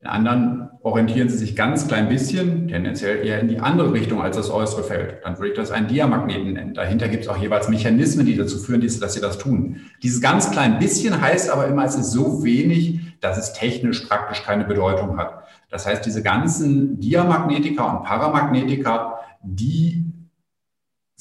In 0.00 0.06
anderen 0.06 0.61
orientieren 0.82 1.28
sie 1.28 1.36
sich 1.36 1.54
ganz 1.54 1.86
klein 1.86 2.08
bisschen, 2.08 2.68
tendenziell 2.68 3.24
eher 3.24 3.40
in 3.40 3.48
die 3.48 3.60
andere 3.60 3.92
Richtung 3.92 4.20
als 4.20 4.36
das 4.36 4.50
äußere 4.50 4.82
Feld. 4.82 5.18
Dann 5.22 5.38
würde 5.38 5.50
ich 5.50 5.56
das 5.56 5.70
einen 5.70 5.86
Diamagneten 5.86 6.54
nennen. 6.54 6.74
Dahinter 6.74 7.08
gibt 7.08 7.22
es 7.22 7.28
auch 7.28 7.36
jeweils 7.36 7.68
Mechanismen, 7.68 8.26
die 8.26 8.36
dazu 8.36 8.58
führen, 8.58 8.80
dass 8.80 9.14
sie 9.14 9.20
das 9.20 9.38
tun. 9.38 9.76
Dieses 10.02 10.20
ganz 10.20 10.50
klein 10.50 10.78
bisschen 10.80 11.20
heißt 11.20 11.50
aber 11.50 11.68
immer, 11.68 11.84
es 11.84 11.94
ist 11.94 12.10
so 12.10 12.42
wenig, 12.42 13.00
dass 13.20 13.38
es 13.38 13.52
technisch 13.52 14.00
praktisch 14.06 14.42
keine 14.42 14.64
Bedeutung 14.64 15.18
hat. 15.18 15.44
Das 15.70 15.86
heißt, 15.86 16.04
diese 16.04 16.22
ganzen 16.22 16.98
Diamagnetika 16.98 17.84
und 17.84 18.04
Paramagnetika, 18.04 19.20
die 19.42 20.04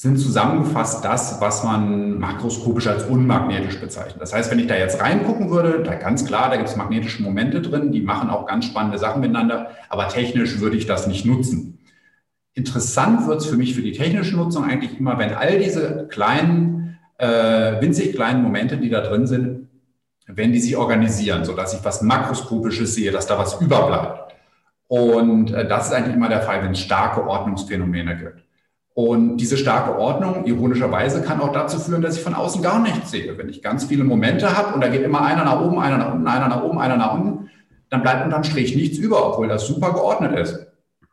sind 0.02 0.18
zusammengefasst 0.18 1.06
das, 1.06 1.40
was 1.42 1.64
man 1.64 2.18
makroskopisch 2.18 2.88
als 2.88 3.04
unmagnetisch 3.04 3.80
bezeichnet. 3.80 4.20
Das 4.20 4.34
heißt, 4.34 4.50
wenn 4.50 4.58
ich 4.58 4.66
da 4.66 4.76
jetzt 4.76 5.00
reingucken 5.00 5.52
würde, 5.52 5.84
da 5.84 5.94
ganz 5.94 6.26
klar, 6.26 6.50
da 6.50 6.56
gibt 6.56 6.70
es 6.70 6.76
magnetische 6.76 7.22
Momente 7.22 7.62
drin, 7.62 7.92
die 7.92 8.02
machen 8.02 8.32
auch 8.32 8.48
ganz 8.48 8.66
spannende 8.66 8.98
Sachen 8.98 9.22
miteinander, 9.22 9.70
aber 9.90 10.08
technisch 10.08 10.60
würde 10.60 10.76
ich 10.76 10.88
das 10.88 11.06
nicht 11.06 11.24
nutzen. 11.28 11.78
Interessant 12.56 13.28
wird 13.28 13.42
es 13.42 13.46
für 13.46 13.58
mich 13.58 13.76
für 13.76 13.84
die 13.84 13.92
technische 13.92 14.36
Nutzung 14.36 14.64
eigentlich 14.64 15.00
immer, 15.00 15.20
wenn 15.20 15.36
all 15.36 15.60
diese 15.60 16.08
kleinen, 16.08 16.98
äh, 17.20 17.80
winzig 17.80 18.16
kleinen 18.16 18.42
Momente, 18.42 18.78
die 18.78 18.90
da 18.90 19.02
drin 19.02 19.28
sind, 19.28 19.70
wenn 20.26 20.52
die 20.52 20.60
sich 20.60 20.78
organisieren, 20.78 21.46
sodass 21.46 21.76
ich 21.76 21.86
was 21.86 22.02
Makroskopisches 22.02 22.96
sehe, 22.96 23.12
dass 23.12 23.28
da 23.28 23.38
was 23.38 23.62
überbleibt. 23.62 24.34
Und 24.88 25.52
äh, 25.52 25.68
das 25.68 25.90
ist 25.90 25.94
eigentlich 25.94 26.16
immer 26.16 26.28
der 26.28 26.42
Fall, 26.42 26.64
wenn 26.64 26.72
es 26.72 26.80
starke 26.80 27.24
Ordnungsphänomene 27.24 28.18
gibt. 28.18 28.51
Und 28.94 29.38
diese 29.38 29.58
starke 29.58 29.98
Ordnung, 29.98 30.46
ironischerweise, 30.46 31.22
kann 31.22 31.40
auch 31.40 31.54
dazu 31.54 31.80
führen, 31.80 32.02
dass 32.02 32.18
ich 32.18 32.24
von 32.24 32.34
außen 32.34 32.62
gar 32.62 32.82
nichts 32.82 33.12
sehe. 33.12 33.38
Wenn 33.38 33.48
ich 33.48 33.62
ganz 33.62 33.86
viele 33.86 34.04
Momente 34.04 34.58
habe 34.58 34.74
und 34.74 34.82
da 34.82 34.90
geht 34.90 35.02
immer 35.02 35.22
einer 35.22 35.46
nach 35.46 35.62
oben, 35.62 35.80
einer 35.80 35.98
nach 35.98 36.14
unten, 36.14 36.28
einer 36.28 36.50
nach 36.50 36.64
oben, 36.64 36.78
einer 36.78 36.98
nach 36.98 37.14
unten, 37.14 37.50
dann 37.90 38.02
bleibt 38.02 38.26
unterm 38.26 38.44
Strich 38.44 38.76
nichts 38.76 38.98
über, 38.98 39.28
obwohl 39.28 39.48
das 39.48 39.66
super 39.66 39.94
geordnet 39.94 40.38
ist. 40.38 40.68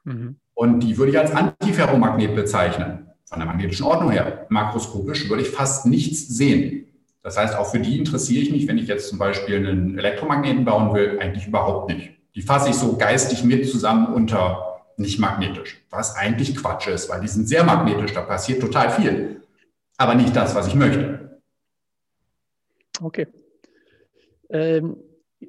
Mhm. 0.05 0.37
Und 0.55 0.81
die 0.81 0.99
würde 0.99 1.13
ich 1.13 1.19
als 1.19 1.33
Antiferromagnet 1.33 2.35
bezeichnen, 2.35 3.07
von 3.27 3.39
der 3.39 3.47
magnetischen 3.47 3.87
Ordnung 3.87 4.11
her. 4.11 4.47
Makroskopisch 4.49 5.29
würde 5.29 5.43
ich 5.43 5.51
fast 5.51 5.87
nichts 5.87 6.29
sehen. 6.29 6.87
Das 7.23 7.37
heißt, 7.37 7.57
auch 7.57 7.67
für 7.67 7.79
die 7.79 7.99
interessiere 7.99 8.43
ich 8.43 8.51
mich, 8.51 8.67
wenn 8.67 8.79
ich 8.79 8.89
jetzt 8.89 9.09
zum 9.09 9.19
Beispiel 9.19 9.57
einen 9.57 9.99
Elektromagneten 9.99 10.65
bauen 10.65 10.95
will, 10.95 11.19
eigentlich 11.21 11.47
überhaupt 11.47 11.91
nicht. 11.91 12.11
Die 12.35 12.43
fasse 12.43 12.71
ich 12.71 12.77
so 12.77 12.97
geistig 12.97 13.45
mit 13.45 13.69
zusammen 13.69 14.13
unter 14.13 14.68
nicht 14.99 15.19
magnetisch, 15.19 15.81
was 15.91 16.17
eigentlich 16.17 16.57
Quatsch 16.57 16.89
ist, 16.89 17.09
weil 17.09 17.21
die 17.21 17.29
sind 17.29 17.49
sehr 17.49 17.65
magnetisch, 17.65 18.13
da 18.13 18.23
passiert 18.23 18.61
total 18.61 18.91
viel, 18.91 19.43
aber 19.97 20.15
nicht 20.15 20.35
das, 20.35 20.55
was 20.55 20.67
ich 20.67 20.75
möchte. 20.75 21.41
Okay. 23.01 23.27
Ähm, 24.51 24.97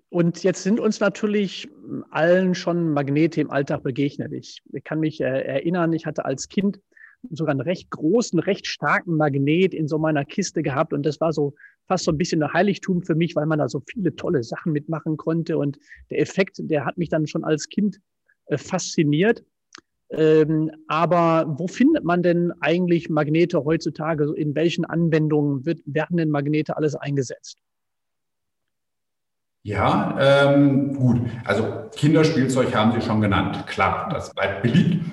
und 0.10 0.44
jetzt 0.44 0.64
sind 0.64 0.80
uns 0.80 1.00
natürlich 1.00 1.68
allen 2.12 2.54
schon 2.54 2.94
Magnete 2.94 3.42
im 3.42 3.50
Alltag 3.50 3.84
begegnet. 3.84 4.34
Ich, 4.34 4.62
ich 4.72 4.84
kann 4.84 5.00
mich 5.00 5.20
äh, 5.22 5.42
erinnern, 5.42 5.94
ich 5.94 6.06
hatte 6.06 6.26
als 6.26 6.48
Kind 6.48 6.80
sogar 7.32 7.52
einen 7.52 7.62
recht 7.62 7.90
großen, 7.90 8.40
recht 8.40 8.68
starken 8.68 9.18
Magnet 9.18 9.74
in 9.74 9.88
so 9.88 9.98
meiner 9.98 10.26
Kiste 10.26 10.64
gehabt. 10.64 10.94
Und 10.94 11.06
das 11.06 11.20
war 11.20 11.34
so 11.34 11.56
fast 11.88 12.06
so 12.06 12.12
ein 12.12 12.18
bisschen 12.18 12.42
ein 12.44 12.54
Heiligtum 12.54 13.04
für 13.04 13.16
mich, 13.16 13.36
weil 13.36 13.46
man 13.46 13.60
da 13.60 13.68
so 13.68 13.82
viele 13.86 14.16
tolle 14.16 14.44
Sachen 14.44 14.72
mitmachen 14.72 15.18
konnte. 15.18 15.58
Und 15.58 15.80
der 16.12 16.20
Effekt, 16.20 16.58
der 16.60 16.86
hat 16.86 16.98
mich 16.98 17.10
dann 17.10 17.28
schon 17.28 17.44
als 17.44 17.68
Kind 17.70 18.00
fasziniert. 18.58 19.44
Ähm, 20.12 20.72
aber 20.88 21.46
wo 21.58 21.68
findet 21.68 22.04
man 22.04 22.24
denn 22.24 22.52
eigentlich 22.62 23.10
Magnete 23.10 23.64
heutzutage? 23.64 24.34
In 24.36 24.56
welchen 24.56 24.86
Anwendungen 24.86 25.66
wird, 25.66 25.82
werden 25.86 26.18
denn 26.18 26.32
Magnete 26.32 26.76
alles 26.76 26.96
eingesetzt? 26.96 27.60
Ja, 29.62 30.18
ähm, 30.20 30.96
gut. 30.96 31.22
Also 31.46 31.64
Kinderspielzeug 31.96 32.74
haben 32.74 32.92
Sie 32.94 33.06
schon 33.06 33.22
genannt. 33.22 33.68
Klar, 33.68 34.10
das 34.12 34.34
bleibt 34.34 34.64
beliebt, 34.64 35.06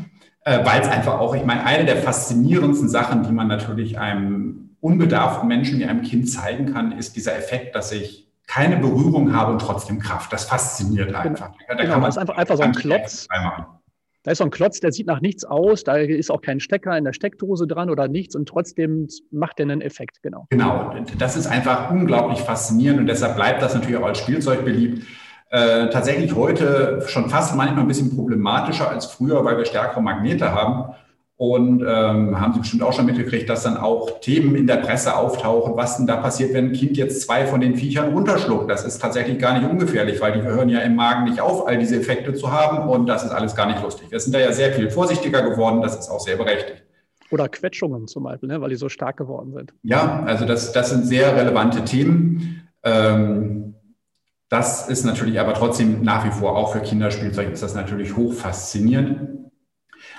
äh, 0.44 0.64
weil 0.64 0.80
es 0.80 0.88
einfach 0.88 1.18
auch, 1.18 1.34
ich 1.34 1.44
meine, 1.44 1.64
eine 1.66 1.84
der 1.84 1.96
faszinierendsten 1.96 2.88
Sachen, 2.88 3.24
die 3.24 3.32
man 3.32 3.48
natürlich 3.48 3.98
einem 3.98 4.76
unbedarften 4.80 5.48
Menschen 5.48 5.78
wie 5.78 5.84
einem 5.84 6.02
Kind 6.02 6.30
zeigen 6.30 6.72
kann, 6.72 6.92
ist 6.92 7.16
dieser 7.16 7.36
Effekt, 7.36 7.74
dass 7.74 7.92
ich 7.92 8.28
keine 8.46 8.76
Berührung 8.76 9.34
habe 9.34 9.52
und 9.52 9.60
trotzdem 9.60 9.98
Kraft. 9.98 10.32
Das 10.32 10.44
fasziniert 10.44 11.08
genau. 11.08 11.18
einfach. 11.20 11.50
Da 11.68 11.74
genau, 11.74 11.92
kann 11.92 12.00
man 12.00 12.10
ist 12.10 12.18
einfach, 12.18 12.36
einfach 12.36 12.56
so 12.56 12.62
ein 12.62 12.72
Klotz. 12.72 13.28
Da 14.22 14.32
ist 14.32 14.38
so 14.38 14.44
ein 14.44 14.50
Klotz, 14.50 14.80
der 14.80 14.90
sieht 14.90 15.06
nach 15.06 15.20
nichts 15.20 15.44
aus, 15.44 15.84
da 15.84 15.98
ist 15.98 16.32
auch 16.32 16.40
kein 16.40 16.58
Stecker 16.58 16.98
in 16.98 17.04
der 17.04 17.12
Steckdose 17.12 17.68
dran 17.68 17.90
oder 17.90 18.08
nichts 18.08 18.34
und 18.34 18.48
trotzdem 18.48 19.06
macht 19.30 19.60
der 19.60 19.66
einen 19.66 19.80
Effekt, 19.80 20.20
genau. 20.20 20.46
Genau, 20.50 20.92
das 21.16 21.36
ist 21.36 21.46
einfach 21.46 21.92
unglaublich 21.92 22.40
faszinierend 22.40 22.98
und 22.98 23.06
deshalb 23.06 23.36
bleibt 23.36 23.62
das 23.62 23.74
natürlich 23.74 23.96
auch 23.96 24.06
als 24.06 24.18
Spielzeug 24.18 24.64
beliebt. 24.64 25.06
Äh, 25.50 25.90
tatsächlich 25.90 26.34
heute 26.34 27.04
schon 27.06 27.30
fast 27.30 27.54
manchmal 27.54 27.84
ein 27.84 27.86
bisschen 27.86 28.16
problematischer 28.16 28.90
als 28.90 29.06
früher, 29.06 29.44
weil 29.44 29.58
wir 29.58 29.64
stärkere 29.64 30.02
Magnete 30.02 30.50
haben. 30.50 30.92
Und 31.38 31.82
ähm, 31.86 32.40
haben 32.40 32.54
Sie 32.54 32.60
bestimmt 32.60 32.82
auch 32.82 32.94
schon 32.94 33.04
mitgekriegt, 33.04 33.48
dass 33.50 33.62
dann 33.62 33.76
auch 33.76 34.20
Themen 34.20 34.54
in 34.54 34.66
der 34.66 34.76
Presse 34.76 35.14
auftauchen, 35.16 35.76
was 35.76 35.98
denn 35.98 36.06
da 36.06 36.16
passiert, 36.16 36.54
wenn 36.54 36.68
ein 36.68 36.72
Kind 36.72 36.96
jetzt 36.96 37.20
zwei 37.22 37.46
von 37.46 37.60
den 37.60 37.76
Viechern 37.76 38.14
runterschluckt. 38.14 38.70
Das 38.70 38.86
ist 38.86 39.02
tatsächlich 39.02 39.38
gar 39.38 39.58
nicht 39.58 39.68
ungefährlich, 39.68 40.18
weil 40.22 40.32
die 40.32 40.42
hören 40.42 40.70
ja 40.70 40.80
im 40.80 40.96
Magen 40.96 41.24
nicht 41.24 41.42
auf, 41.42 41.68
all 41.68 41.76
diese 41.76 41.96
Effekte 41.96 42.32
zu 42.32 42.50
haben. 42.50 42.88
Und 42.88 43.06
das 43.06 43.22
ist 43.22 43.32
alles 43.32 43.54
gar 43.54 43.66
nicht 43.66 43.82
lustig. 43.82 44.10
Wir 44.10 44.18
sind 44.18 44.34
da 44.34 44.38
ja 44.38 44.50
sehr 44.52 44.72
viel 44.72 44.90
vorsichtiger 44.90 45.42
geworden. 45.42 45.82
Das 45.82 45.94
ist 45.94 46.08
auch 46.08 46.20
sehr 46.20 46.36
berechtigt. 46.36 46.84
Oder 47.30 47.50
Quetschungen 47.50 48.06
zum 48.06 48.22
Beispiel, 48.22 48.48
ne, 48.48 48.60
weil 48.62 48.70
die 48.70 48.76
so 48.76 48.88
stark 48.88 49.18
geworden 49.18 49.52
sind. 49.52 49.74
Ja, 49.82 50.22
also 50.24 50.46
das, 50.46 50.72
das 50.72 50.88
sind 50.88 51.06
sehr 51.06 51.36
relevante 51.36 51.84
Themen. 51.84 52.66
Ähm, 52.82 53.74
das 54.48 54.88
ist 54.88 55.04
natürlich 55.04 55.38
aber 55.38 55.52
trotzdem 55.52 56.02
nach 56.02 56.24
wie 56.24 56.30
vor 56.30 56.56
auch 56.56 56.72
für 56.72 56.80
Kinderspielzeug 56.80 57.50
ist 57.52 57.62
das 57.62 57.74
natürlich 57.74 58.16
hoch 58.16 58.32
faszinierend. 58.32 59.45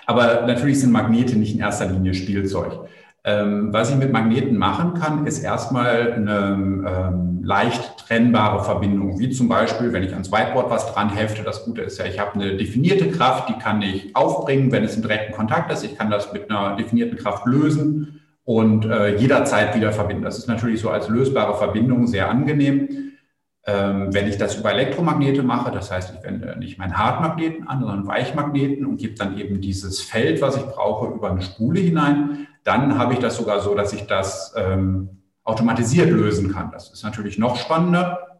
Aber 0.08 0.48
natürlich 0.48 0.80
sind 0.80 0.92
Magnete 0.92 1.38
nicht 1.38 1.54
in 1.54 1.60
erster 1.60 1.86
Linie 1.86 2.14
Spielzeug. 2.14 2.88
Ähm, 3.26 3.74
was 3.74 3.90
ich 3.90 3.98
mit 3.98 4.14
Magneten 4.14 4.58
machen 4.58 4.94
kann, 4.94 5.28
ist 5.28 5.40
erstmal 5.40 6.14
eine 6.14 6.88
ähm, 6.88 7.44
leicht 7.44 7.98
trennbare 8.08 8.64
Verbindung, 8.64 9.20
wie 9.20 9.30
zum 9.32 9.50
Beispiel, 9.50 9.92
wenn 9.92 10.04
ich 10.04 10.14
ans 10.14 10.32
Whiteboard 10.32 10.70
was 10.70 10.94
dran 10.94 11.14
hefte. 11.14 11.44
Das 11.44 11.66
Gute 11.66 11.82
ist 11.82 12.00
ja, 12.00 12.06
ich 12.06 12.20
habe 12.20 12.36
eine 12.36 12.56
definierte 12.56 13.12
Kraft, 13.12 13.50
die 13.50 13.60
kann 13.62 13.82
ich 13.82 14.16
aufbringen, 14.16 14.72
wenn 14.72 14.86
es 14.86 14.96
im 14.96 15.02
direkten 15.02 15.34
Kontakt 15.34 15.70
ist. 15.74 15.84
Ich 15.84 15.98
kann 15.98 16.10
das 16.10 16.32
mit 16.32 16.50
einer 16.50 16.78
definierten 16.78 17.18
Kraft 17.18 17.46
lösen 17.46 18.22
und 18.46 18.86
äh, 18.86 19.18
jederzeit 19.18 19.76
wieder 19.76 19.92
verbinden. 19.92 20.24
Das 20.24 20.38
ist 20.38 20.48
natürlich 20.48 20.80
so 20.80 20.90
als 20.90 21.10
lösbare 21.10 21.58
Verbindung 21.58 22.08
sehr 22.08 22.30
angenehm. 22.30 23.07
Ähm, 23.70 24.14
wenn 24.14 24.30
ich 24.30 24.38
das 24.38 24.56
über 24.56 24.72
Elektromagnete 24.72 25.44
mache, 25.44 25.72
das 25.72 25.92
heißt, 25.92 26.14
ich 26.16 26.24
wende 26.24 26.58
nicht 26.58 26.78
meinen 26.78 26.98
Hartmagneten 26.98 27.68
an, 27.68 27.82
sondern 27.82 28.08
Weichmagneten 28.08 28.86
und 28.86 28.96
gebe 28.96 29.16
dann 29.16 29.38
eben 29.38 29.60
dieses 29.60 30.00
Feld, 30.00 30.42
was 30.42 30.56
ich 30.56 30.64
brauche, 30.64 31.14
über 31.14 31.30
eine 31.30 31.42
Spule 31.42 31.82
hinein, 31.82 32.48
dann 32.64 32.98
habe 32.98 33.12
ich 33.12 33.20
das 33.20 33.36
sogar 33.36 33.60
so, 33.60 33.76
dass 33.76 33.92
ich 33.92 34.08
das 34.08 34.54
ähm, 34.56 35.10
automatisiert 35.44 36.10
lösen 36.10 36.54
kann. 36.54 36.72
Das 36.72 36.92
ist 36.92 37.04
natürlich 37.04 37.38
noch 37.38 37.58
spannender, 37.58 38.40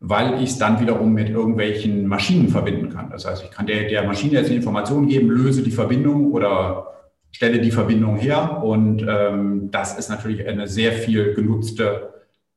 weil 0.00 0.34
ich 0.42 0.50
es 0.50 0.58
dann 0.58 0.78
wiederum 0.78 1.14
mit 1.14 1.30
irgendwelchen 1.30 2.06
Maschinen 2.06 2.48
verbinden 2.48 2.90
kann. 2.90 3.08
Das 3.10 3.24
heißt, 3.24 3.44
ich 3.44 3.50
kann 3.50 3.66
der, 3.66 3.88
der 3.88 4.04
Maschine 4.04 4.34
jetzt 4.34 4.48
eine 4.48 4.56
Information 4.56 5.06
geben, 5.06 5.30
löse 5.30 5.62
die 5.62 5.70
Verbindung 5.70 6.32
oder 6.32 6.88
stelle 7.32 7.60
die 7.60 7.70
Verbindung 7.70 8.16
her. 8.16 8.62
Und 8.62 9.06
ähm, 9.08 9.70
das 9.70 9.98
ist 9.98 10.10
natürlich 10.10 10.46
eine 10.46 10.68
sehr 10.68 10.92
viel 10.92 11.32
genutzte 11.32 12.13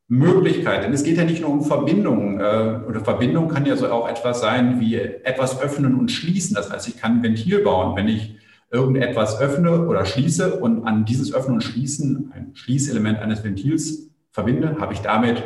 Möglichkeit. 0.08 0.84
Denn 0.84 0.94
es 0.94 1.04
geht 1.04 1.18
ja 1.18 1.26
nicht 1.26 1.42
nur 1.42 1.52
um 1.52 1.64
Verbindungen. 1.64 2.40
Äh, 2.40 2.80
oder 2.88 3.02
Verbindung 3.02 3.50
kann 3.50 3.66
ja 3.66 3.76
so 3.76 3.90
auch 3.92 4.08
etwas 4.08 4.40
sein 4.40 4.80
wie 4.80 4.96
etwas 4.96 5.62
öffnen 5.62 5.96
und 5.96 6.12
schließen. 6.12 6.56
Das 6.56 6.72
heißt, 6.72 6.88
ich 6.88 6.98
kann 6.98 7.18
ein 7.18 7.24
Ventil 7.24 7.60
bauen. 7.60 7.96
Wenn 7.96 8.08
ich 8.08 8.36
irgendetwas 8.72 9.40
öffne 9.40 9.88
oder 9.88 10.06
schließe 10.06 10.60
und 10.60 10.86
an 10.86 11.06
dieses 11.06 11.34
Öffnen 11.34 11.56
und 11.56 11.64
Schließen 11.64 12.32
ein 12.36 12.52
Schließelement 12.54 13.20
eines 13.20 13.44
Ventils 13.44 14.10
verbinde, 14.32 14.78
habe 14.80 14.94
ich 14.94 15.00
damit 15.00 15.44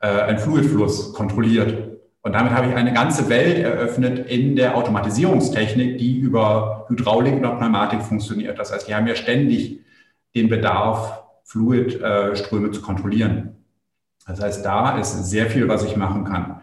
äh, 0.00 0.06
einen 0.06 0.38
Fluidfluss 0.38 1.12
kontrolliert. 1.12 1.92
Und 2.22 2.34
damit 2.34 2.52
habe 2.52 2.68
ich 2.68 2.74
eine 2.74 2.92
ganze 2.92 3.28
Welt 3.28 3.58
eröffnet 3.58 4.30
in 4.30 4.54
der 4.54 4.76
Automatisierungstechnik, 4.76 5.98
die 5.98 6.18
über 6.18 6.86
Hydraulik 6.88 7.34
oder 7.34 7.56
Pneumatik 7.56 8.02
funktioniert. 8.02 8.58
Das 8.60 8.72
heißt, 8.72 8.86
wir 8.86 8.96
haben 8.96 9.08
ja 9.08 9.16
ständig 9.16 9.80
den 10.34 10.48
Bedarf, 10.48 11.20
Fluidströme 11.44 12.70
zu 12.70 12.80
kontrollieren. 12.80 13.61
Das 14.26 14.40
heißt, 14.40 14.64
da 14.64 14.98
ist 14.98 15.30
sehr 15.30 15.50
viel, 15.50 15.68
was 15.68 15.84
ich 15.84 15.96
machen 15.96 16.24
kann. 16.24 16.60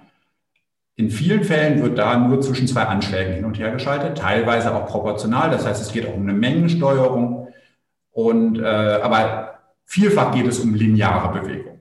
In 0.95 1.09
vielen 1.09 1.43
Fällen 1.43 1.81
wird 1.81 1.97
da 1.97 2.17
nur 2.17 2.41
zwischen 2.41 2.67
zwei 2.67 2.83
Anschlägen 2.83 3.33
hin 3.33 3.45
und 3.45 3.57
her 3.57 3.71
geschaltet, 3.71 4.17
teilweise 4.17 4.75
auch 4.75 4.87
proportional. 4.87 5.49
Das 5.49 5.65
heißt, 5.65 5.81
es 5.81 5.91
geht 5.91 6.07
auch 6.07 6.13
um 6.13 6.23
eine 6.23 6.33
Mengensteuerung. 6.33 7.47
Und, 8.11 8.59
äh, 8.59 8.65
aber 9.01 9.59
vielfach 9.85 10.33
geht 10.33 10.47
es 10.47 10.59
um 10.59 10.73
lineare 10.73 11.39
Bewegung. 11.39 11.79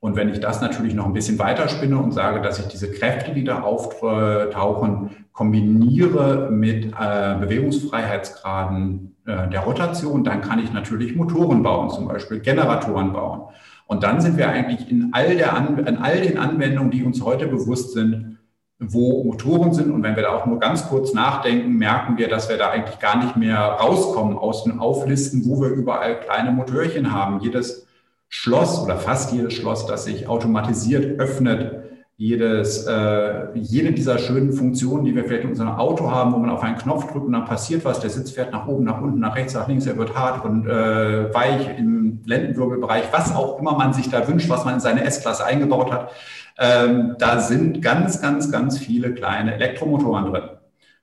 Und 0.00 0.14
wenn 0.14 0.28
ich 0.28 0.38
das 0.40 0.60
natürlich 0.60 0.94
noch 0.94 1.06
ein 1.06 1.12
bisschen 1.12 1.38
weiter 1.38 1.68
spinne 1.68 1.98
und 1.98 2.12
sage, 2.12 2.40
dass 2.40 2.60
ich 2.60 2.66
diese 2.66 2.90
Kräfte, 2.90 3.32
die 3.32 3.42
da 3.42 3.62
auftauchen, 3.62 5.10
kombiniere 5.32 6.50
mit 6.50 6.86
äh, 6.86 7.34
Bewegungsfreiheitsgraden 7.40 9.16
äh, 9.26 9.48
der 9.48 9.60
Rotation, 9.60 10.22
dann 10.22 10.40
kann 10.40 10.60
ich 10.60 10.72
natürlich 10.72 11.16
Motoren 11.16 11.62
bauen, 11.62 11.90
zum 11.90 12.06
Beispiel 12.06 12.40
Generatoren 12.40 13.12
bauen. 13.12 13.42
Und 13.88 14.02
dann 14.02 14.20
sind 14.20 14.36
wir 14.36 14.50
eigentlich 14.50 14.90
in 14.90 15.08
all, 15.12 15.34
der 15.34 15.54
An 15.54 15.78
in 15.78 15.96
all 15.96 16.20
den 16.20 16.36
Anwendungen, 16.36 16.90
die 16.90 17.02
uns 17.04 17.22
heute 17.22 17.48
bewusst 17.48 17.94
sind, 17.94 18.38
wo 18.78 19.24
Motoren 19.24 19.72
sind. 19.72 19.90
Und 19.90 20.02
wenn 20.02 20.14
wir 20.14 20.24
da 20.24 20.34
auch 20.34 20.44
nur 20.44 20.60
ganz 20.60 20.86
kurz 20.88 21.14
nachdenken, 21.14 21.72
merken 21.72 22.18
wir, 22.18 22.28
dass 22.28 22.50
wir 22.50 22.58
da 22.58 22.68
eigentlich 22.68 22.98
gar 22.98 23.16
nicht 23.16 23.36
mehr 23.36 23.58
rauskommen 23.58 24.36
aus 24.36 24.64
den 24.64 24.78
Auflisten, 24.78 25.46
wo 25.46 25.62
wir 25.62 25.70
überall 25.70 26.20
kleine 26.20 26.52
Motörchen 26.52 27.12
haben. 27.12 27.40
Jedes 27.40 27.86
Schloss 28.28 28.78
oder 28.84 28.98
fast 28.98 29.32
jedes 29.32 29.54
Schloss, 29.54 29.86
das 29.86 30.04
sich 30.04 30.28
automatisiert 30.28 31.18
öffnet, 31.18 31.77
jedes, 32.20 32.84
äh, 32.84 33.46
jede 33.54 33.92
dieser 33.92 34.18
schönen 34.18 34.52
Funktionen, 34.52 35.04
die 35.04 35.14
wir 35.14 35.24
vielleicht 35.24 35.44
in 35.44 35.50
unserem 35.50 35.76
Auto 35.76 36.10
haben, 36.10 36.32
wo 36.32 36.38
man 36.38 36.50
auf 36.50 36.64
einen 36.64 36.76
Knopf 36.76 37.12
drückt 37.12 37.26
und 37.26 37.32
dann 37.32 37.44
passiert 37.44 37.84
was, 37.84 38.00
der 38.00 38.10
Sitz 38.10 38.32
fährt 38.32 38.50
nach 38.50 38.66
oben, 38.66 38.84
nach 38.84 39.00
unten, 39.00 39.20
nach 39.20 39.36
rechts, 39.36 39.54
nach 39.54 39.68
links, 39.68 39.86
er 39.86 39.96
wird 39.96 40.16
hart 40.16 40.44
und 40.44 40.66
äh, 40.66 41.32
weich 41.32 41.78
im 41.78 42.20
Lendenwirbelbereich, 42.24 43.04
was 43.12 43.32
auch 43.32 43.60
immer 43.60 43.78
man 43.78 43.92
sich 43.92 44.10
da 44.10 44.26
wünscht, 44.26 44.48
was 44.48 44.64
man 44.64 44.74
in 44.74 44.80
seine 44.80 45.04
S-Klasse 45.04 45.44
eingebaut 45.44 45.92
hat. 45.92 46.10
Ähm, 46.58 47.14
da 47.20 47.38
sind 47.38 47.82
ganz, 47.82 48.20
ganz, 48.20 48.50
ganz 48.50 48.78
viele 48.78 49.14
kleine 49.14 49.54
Elektromotoren 49.54 50.32
drin. 50.32 50.42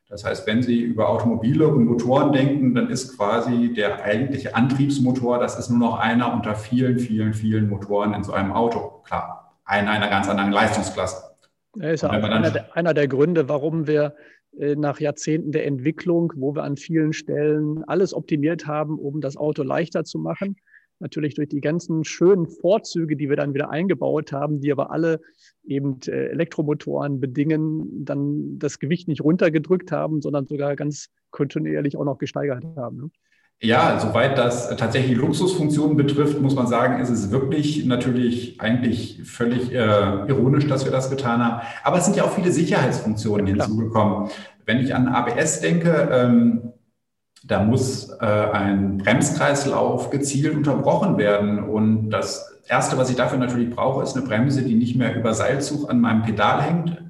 Das 0.10 0.26
heißt, 0.26 0.46
wenn 0.46 0.64
Sie 0.64 0.82
über 0.82 1.08
Automobile 1.08 1.70
und 1.70 1.86
Motoren 1.86 2.34
denken, 2.34 2.76
dann 2.76 2.90
ist 2.90 3.18
quasi 3.18 3.74
der 3.74 4.04
eigentliche 4.04 4.54
Antriebsmotor, 4.54 5.40
das 5.40 5.58
ist 5.58 5.70
nur 5.70 5.80
noch 5.80 5.98
einer 5.98 6.34
unter 6.34 6.56
vielen, 6.56 7.00
vielen, 7.00 7.34
vielen 7.34 7.70
Motoren 7.70 8.14
in 8.14 8.24
so 8.24 8.34
einem 8.34 8.52
Auto. 8.52 9.02
Klar, 9.06 9.45
in 9.70 9.88
einer 9.88 10.10
ganz 10.10 10.30
anderen 10.30 10.52
Leistungsklasse. 10.52 11.36
Das 11.74 11.94
ist 11.94 12.02
ja 12.04 12.10
einer 12.10 12.52
der, 12.52 12.76
einer 12.76 12.94
der 12.94 13.08
Gründe, 13.08 13.50
warum 13.50 13.88
wir 13.88 14.16
äh, 14.58 14.76
nach 14.76 15.00
Jahrzehnten 15.00 15.52
der 15.52 15.66
Entwicklung, 15.66 16.32
wo 16.36 16.56
wir 16.56 16.64
an 16.64 16.78
vielen 16.78 17.14
Stellen 17.14 17.84
alles 17.86 18.14
optimiert 18.14 18.68
haben, 18.68 18.98
um 18.98 19.22
das 19.22 19.38
Auto 19.38 19.64
leichter 19.64 20.04
zu 20.04 20.20
machen. 20.20 20.56
Natürlich 21.00 21.36
durch 21.36 21.50
die 21.50 21.60
ganzen 21.60 22.06
schönen 22.06 22.48
Vorzüge, 22.48 23.18
die 23.18 23.28
wir 23.28 23.36
dann 23.36 23.54
wieder 23.54 23.70
eingebaut 23.70 24.32
haben, 24.32 24.62
die 24.62 24.72
aber 24.72 24.92
alle 24.92 25.20
eben 25.66 26.00
äh, 26.08 26.28
Elektromotoren 26.28 27.20
bedingen, 27.20 28.06
dann 28.06 28.58
das 28.60 28.80
Gewicht 28.80 29.10
nicht 29.10 29.22
runtergedrückt 29.22 29.92
haben, 29.92 30.22
sondern 30.22 30.46
sogar 30.46 30.76
ganz 30.78 31.10
kontinuierlich 31.32 31.98
auch 31.98 32.06
noch 32.06 32.18
gesteigert 32.18 32.64
haben. 32.78 33.12
Ja, 33.62 34.00
soweit 34.00 34.38
das 34.38 34.76
tatsächlich 34.76 35.18
Luxusfunktionen 35.18 35.96
betrifft, 35.96 36.42
muss 36.42 36.56
man 36.56 36.68
sagen, 36.68 37.02
ist 37.02 37.10
es 37.10 37.32
wirklich 37.32 37.86
natürlich 37.86 38.60
eigentlich 38.60 39.22
völlig 39.24 39.72
äh, 39.72 40.28
ironisch, 40.28 40.68
dass 40.68 40.84
wir 40.84 40.92
das 40.92 41.10
getan 41.10 41.44
haben. 41.44 41.62
Aber 41.84 41.98
es 41.98 42.06
sind 42.06 42.18
ja 42.18 42.26
auch 42.26 42.32
viele 42.32 42.52
Sicherheitsfunktionen 42.52 43.48
hinzugekommen. 43.48 44.30
Wenn 44.66 44.80
ich 44.80 44.94
an 44.94 45.08
ABS 45.08 45.62
denke, 45.62 46.10
ähm, 46.12 46.74
da 47.44 47.64
muss 47.64 48.10
äh, 48.10 48.26
ein 48.26 48.98
Bremskreislauf 48.98 50.10
gezielt 50.10 50.56
unterbrochen 50.56 51.18
werden. 51.18 51.64
Und 51.64 52.10
das 52.10 52.60
Erste, 52.68 52.98
was 52.98 53.10
ich 53.10 53.16
dafür 53.16 53.38
natürlich 53.38 53.70
brauche, 53.70 54.04
ist 54.04 54.18
eine 54.18 54.26
Bremse, 54.26 54.64
die 54.64 54.76
nicht 54.76 54.96
mehr 54.96 55.16
über 55.16 55.34
Seilzug 55.34 55.90
an 55.90 56.02
meinem 56.02 56.24
Pedal 56.24 56.62
hängt, 56.62 57.05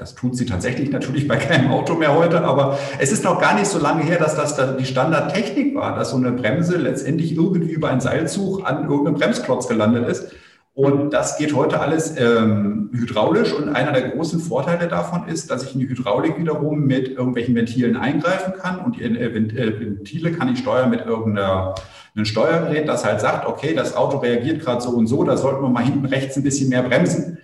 Das 0.00 0.14
tut 0.14 0.34
sie 0.34 0.46
tatsächlich 0.46 0.90
natürlich 0.90 1.28
bei 1.28 1.36
keinem 1.36 1.70
Auto 1.70 1.94
mehr 1.94 2.16
heute, 2.16 2.42
aber 2.42 2.78
es 2.98 3.12
ist 3.12 3.22
noch 3.22 3.38
gar 3.38 3.54
nicht 3.54 3.66
so 3.66 3.78
lange 3.78 4.02
her, 4.02 4.18
dass 4.18 4.34
das 4.34 4.56
die 4.78 4.86
Standardtechnik 4.86 5.74
war, 5.74 5.94
dass 5.94 6.12
so 6.12 6.16
eine 6.16 6.32
Bremse 6.32 6.78
letztendlich 6.78 7.36
irgendwie 7.36 7.70
über 7.70 7.90
einen 7.90 8.00
Seilzug 8.00 8.66
an 8.66 8.88
irgendeinem 8.88 9.16
Bremsklotz 9.16 9.68
gelandet 9.68 10.08
ist. 10.08 10.32
Und 10.72 11.12
das 11.12 11.36
geht 11.36 11.54
heute 11.54 11.80
alles 11.80 12.16
ähm, 12.16 12.88
hydraulisch. 12.94 13.52
Und 13.52 13.68
einer 13.68 13.92
der 13.92 14.08
großen 14.08 14.40
Vorteile 14.40 14.88
davon 14.88 15.28
ist, 15.28 15.50
dass 15.50 15.64
ich 15.64 15.74
in 15.74 15.80
die 15.80 15.88
Hydraulik 15.90 16.38
wiederum 16.38 16.86
mit 16.86 17.08
irgendwelchen 17.08 17.54
Ventilen 17.54 17.98
eingreifen 17.98 18.54
kann. 18.58 18.78
Und 18.78 18.96
die 18.96 19.02
äh, 19.02 19.22
äh 19.22 19.34
Ventile 19.34 20.32
kann 20.32 20.50
ich 20.50 20.60
steuern 20.60 20.88
mit 20.88 21.04
irgendeinem 21.04 21.74
Steuergerät, 22.22 22.88
das 22.88 23.04
halt 23.04 23.20
sagt, 23.20 23.46
okay, 23.46 23.74
das 23.74 23.94
Auto 23.94 24.16
reagiert 24.16 24.62
gerade 24.62 24.80
so 24.80 24.92
und 24.92 25.08
so, 25.08 25.24
da 25.24 25.36
sollten 25.36 25.60
wir 25.62 25.68
mal 25.68 25.84
hinten 25.84 26.06
rechts 26.06 26.38
ein 26.38 26.42
bisschen 26.42 26.70
mehr 26.70 26.84
bremsen. 26.84 27.36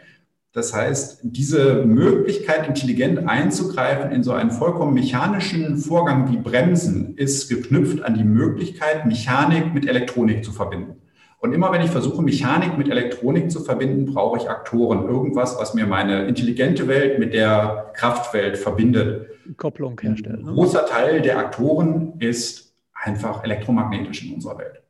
Das 0.57 0.73
heißt, 0.73 1.21
diese 1.23 1.85
Möglichkeit, 1.85 2.66
intelligent 2.66 3.29
einzugreifen 3.29 4.11
in 4.11 4.23
so 4.23 4.33
einen 4.33 4.51
vollkommen 4.51 4.95
mechanischen 4.95 5.77
Vorgang 5.77 6.33
wie 6.33 6.38
Bremsen, 6.38 7.14
ist 7.19 7.51
geknüpft 7.51 8.03
an 8.03 8.14
die 8.14 8.25
Möglichkeit, 8.25 9.05
Mechanik 9.05 9.75
mit 9.75 9.87
Elektronik 9.87 10.42
zu 10.42 10.53
verbinden. 10.53 10.97
Und 11.40 11.53
immer 11.53 11.71
wenn 11.73 11.83
ich 11.83 11.90
versuche, 11.90 12.23
Mechanik 12.23 12.79
mit 12.79 12.88
Elektronik 12.88 13.51
zu 13.51 13.61
verbinden, 13.61 14.07
brauche 14.07 14.38
ich 14.38 14.49
Aktoren. 14.49 15.07
Irgendwas, 15.07 15.59
was 15.61 15.75
mir 15.75 15.87
meine 15.87 16.27
intelligente 16.27 16.88
Welt 16.88 17.19
mit 17.19 17.35
der 17.35 17.90
Kraftwelt 17.92 18.57
verbindet. 18.57 19.27
Kopplung 19.59 20.01
herstellt. 20.01 20.42
Ne? 20.42 20.49
Ein 20.49 20.55
großer 20.55 20.87
Teil 20.87 21.21
der 21.21 21.38
Aktoren 21.38 22.14
ist 22.19 22.75
einfach 22.95 23.45
elektromagnetisch 23.45 24.25
in 24.25 24.37
unserer 24.37 24.57
Welt. 24.57 24.83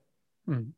Hm. 0.47 0.76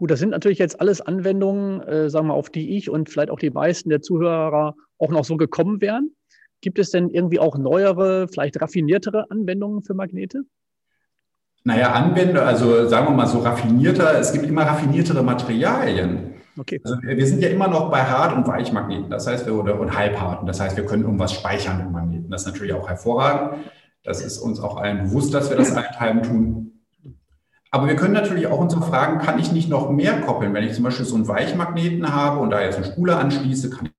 Gut, 0.00 0.10
das 0.10 0.18
sind 0.18 0.30
natürlich 0.30 0.58
jetzt 0.58 0.80
alles 0.80 1.02
Anwendungen, 1.02 1.82
äh, 1.82 2.08
sagen 2.08 2.28
wir, 2.28 2.32
auf 2.32 2.48
die 2.48 2.74
ich 2.74 2.88
und 2.88 3.10
vielleicht 3.10 3.30
auch 3.30 3.38
die 3.38 3.50
meisten 3.50 3.90
der 3.90 4.00
Zuhörer 4.00 4.74
auch 4.96 5.10
noch 5.10 5.26
so 5.26 5.36
gekommen 5.36 5.82
wären. 5.82 6.12
Gibt 6.62 6.78
es 6.78 6.90
denn 6.90 7.10
irgendwie 7.10 7.38
auch 7.38 7.58
neuere, 7.58 8.26
vielleicht 8.26 8.58
raffiniertere 8.62 9.30
Anwendungen 9.30 9.82
für 9.82 9.92
Magnete? 9.92 10.44
Naja, 11.64 11.92
Anwendungen, 11.92 12.48
also 12.48 12.88
sagen 12.88 13.08
wir 13.08 13.14
mal 13.14 13.26
so 13.26 13.40
raffinierter, 13.40 14.18
es 14.18 14.32
gibt 14.32 14.46
immer 14.46 14.62
raffiniertere 14.62 15.22
Materialien. 15.22 16.32
Okay. 16.58 16.80
Also 16.82 16.96
wir 17.02 17.26
sind 17.26 17.42
ja 17.42 17.50
immer 17.50 17.68
noch 17.68 17.90
bei 17.90 18.02
Hart- 18.02 18.34
und 18.34 18.48
Weichmagneten, 18.48 19.10
das 19.10 19.26
heißt, 19.26 19.44
wir, 19.44 19.54
oder 19.54 19.78
und 19.78 19.94
Halbharten, 19.94 20.46
das 20.46 20.60
heißt, 20.60 20.78
wir 20.78 20.86
können 20.86 21.02
irgendwas 21.02 21.34
speichern 21.34 21.76
mit 21.76 21.92
Magneten. 21.92 22.30
Das 22.30 22.46
ist 22.46 22.46
natürlich 22.46 22.72
auch 22.72 22.88
hervorragend. 22.88 23.66
Das 24.02 24.24
ist 24.24 24.38
uns 24.38 24.60
auch 24.60 24.78
allen 24.78 25.02
bewusst, 25.02 25.34
dass 25.34 25.50
wir 25.50 25.58
das 25.58 25.76
eintreiben 25.76 26.22
tun. 26.22 26.79
Aber 27.70 27.86
wir 27.86 27.96
können 27.96 28.14
natürlich 28.14 28.46
auch 28.48 28.58
uns 28.58 28.74
fragen, 28.74 29.20
kann 29.20 29.38
ich 29.38 29.52
nicht 29.52 29.68
noch 29.68 29.90
mehr 29.90 30.20
koppeln? 30.20 30.52
Wenn 30.54 30.64
ich 30.64 30.74
zum 30.74 30.84
Beispiel 30.84 31.06
so 31.06 31.14
einen 31.14 31.28
Weichmagneten 31.28 32.12
habe 32.12 32.40
und 32.40 32.50
da 32.50 32.62
jetzt 32.62 32.76
eine 32.76 32.86
Spule 32.86 33.16
anschließe, 33.16 33.70
kann 33.70 33.86
ich 33.86 33.92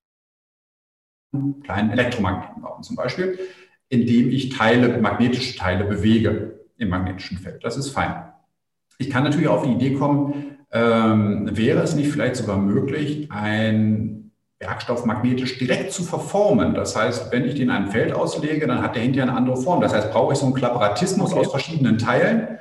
einen 1.34 1.63
kleinen 1.63 1.91
Elektromagneten 1.91 2.62
bauen 2.62 2.84
zum 2.84 2.97
Beispiel, 2.97 3.39
indem 3.88 4.29
ich 4.29 4.49
Teile, 4.49 4.99
magnetische 4.99 5.57
Teile 5.57 5.86
bewege 5.86 6.60
im 6.77 6.89
magnetischen 6.89 7.38
Feld. 7.38 7.63
Das 7.63 7.77
ist 7.77 7.89
fein. 7.91 8.25
Ich 8.97 9.10
kann 9.10 9.23
natürlich 9.23 9.47
auf 9.47 9.63
die 9.63 9.71
Idee 9.71 9.93
kommen, 9.93 10.57
ähm, 10.73 11.49
wäre 11.55 11.81
es 11.81 11.95
nicht 11.95 12.12
vielleicht 12.12 12.36
sogar 12.36 12.57
möglich, 12.57 13.31
ein 13.31 14.31
Werkstoff 14.60 15.05
magnetisch 15.05 15.57
direkt 15.57 15.91
zu 15.91 16.03
verformen. 16.03 16.75
Das 16.75 16.95
heißt, 16.95 17.31
wenn 17.31 17.45
ich 17.45 17.55
den 17.55 17.63
in 17.63 17.69
einem 17.71 17.88
Feld 17.88 18.13
auslege, 18.13 18.67
dann 18.67 18.81
hat 18.81 18.95
der 18.95 19.01
hinterher 19.01 19.29
eine 19.29 19.38
andere 19.38 19.57
Form. 19.57 19.81
Das 19.81 19.93
heißt, 19.93 20.12
brauche 20.12 20.34
ich 20.34 20.39
so 20.39 20.45
einen 20.45 20.53
Klapperatismus 20.53 21.31
okay. 21.31 21.39
aus 21.39 21.51
verschiedenen 21.51 21.97
Teilen 21.97 22.60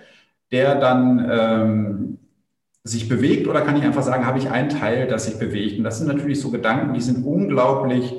der 0.53 0.75
dann 0.77 1.29
ähm, 1.31 2.19
sich 2.83 3.09
bewegt 3.09 3.47
oder 3.47 3.61
kann 3.61 3.77
ich 3.77 3.85
einfach 3.85 4.03
sagen, 4.03 4.27
habe 4.27 4.39
ich 4.39 4.51
ein 4.51 4.69
Teil, 4.69 5.07
das 5.07 5.27
sich 5.27 5.39
bewegt? 5.39 5.79
Und 5.79 5.85
das 5.85 5.99
sind 5.99 6.09
natürlich 6.09 6.41
so 6.41 6.51
Gedanken, 6.51 6.95
die 6.95 7.01
sind 7.01 7.25
unglaublich 7.25 8.15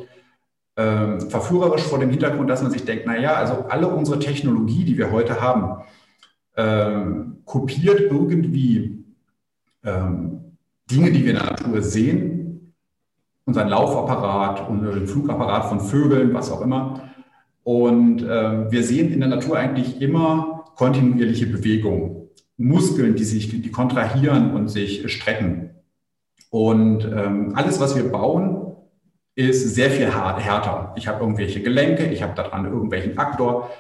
ähm, 0.78 1.22
verführerisch 1.30 1.84
vor 1.84 2.00
dem 2.00 2.10
Hintergrund, 2.10 2.50
dass 2.50 2.62
man 2.62 2.72
sich 2.72 2.86
denkt, 2.86 3.06
naja, 3.06 3.34
also 3.34 3.66
alle 3.70 3.88
unsere 3.88 4.20
Technologie, 4.20 4.86
die 4.86 4.98
wir 4.98 5.12
heute 5.12 5.42
haben, 5.42 5.84
ähm, 6.56 7.38
kopiert 7.46 8.00
irgendwie 8.00 9.04
ähm, 9.84 10.58
Dinge, 10.90 11.12
die 11.12 11.24
wir 11.24 11.32
in 11.32 11.38
der 11.38 11.52
Natur 11.52 11.82
sehen, 11.82 12.74
unseren 13.46 13.70
Laufapparat 13.70 14.70
und 14.70 14.84
den 14.84 15.08
Flugapparat 15.08 15.66
von 15.66 15.80
Vögeln, 15.80 16.34
was 16.34 16.52
auch 16.52 16.62
immer. 16.62 17.10
Und 17.64 18.22
äh, 18.24 18.72
wir 18.72 18.84
sehen 18.84 19.12
in 19.12 19.20
der 19.20 19.30
Natur 19.30 19.58
eigentlich 19.58 20.02
immer 20.02 20.66
kontinuierliche 20.76 21.48
Bewegung. 21.48 22.21
Muskeln, 22.62 23.16
die 23.16 23.24
sich, 23.24 23.50
die 23.50 23.72
kontrahieren 23.72 24.54
und 24.54 24.70
sich 24.70 25.12
strecken. 25.12 25.72
Und 26.50 27.04
ähm, 27.06 27.54
alles, 27.56 27.80
was 27.80 27.96
wir 27.96 28.12
bauen, 28.12 28.76
ist 29.36 29.76
sehr 29.76 29.90
viel 29.90 30.08
härter. 30.08 30.94
Ich 30.98 31.08
habe 31.08 31.22
irgendwelche 31.22 31.62
Gelenke, 31.62 32.06
ich 32.06 32.22
habe 32.22 32.36
daran 32.36 32.66
irgendwelchen 32.66 33.18
Aktor. 33.18 33.72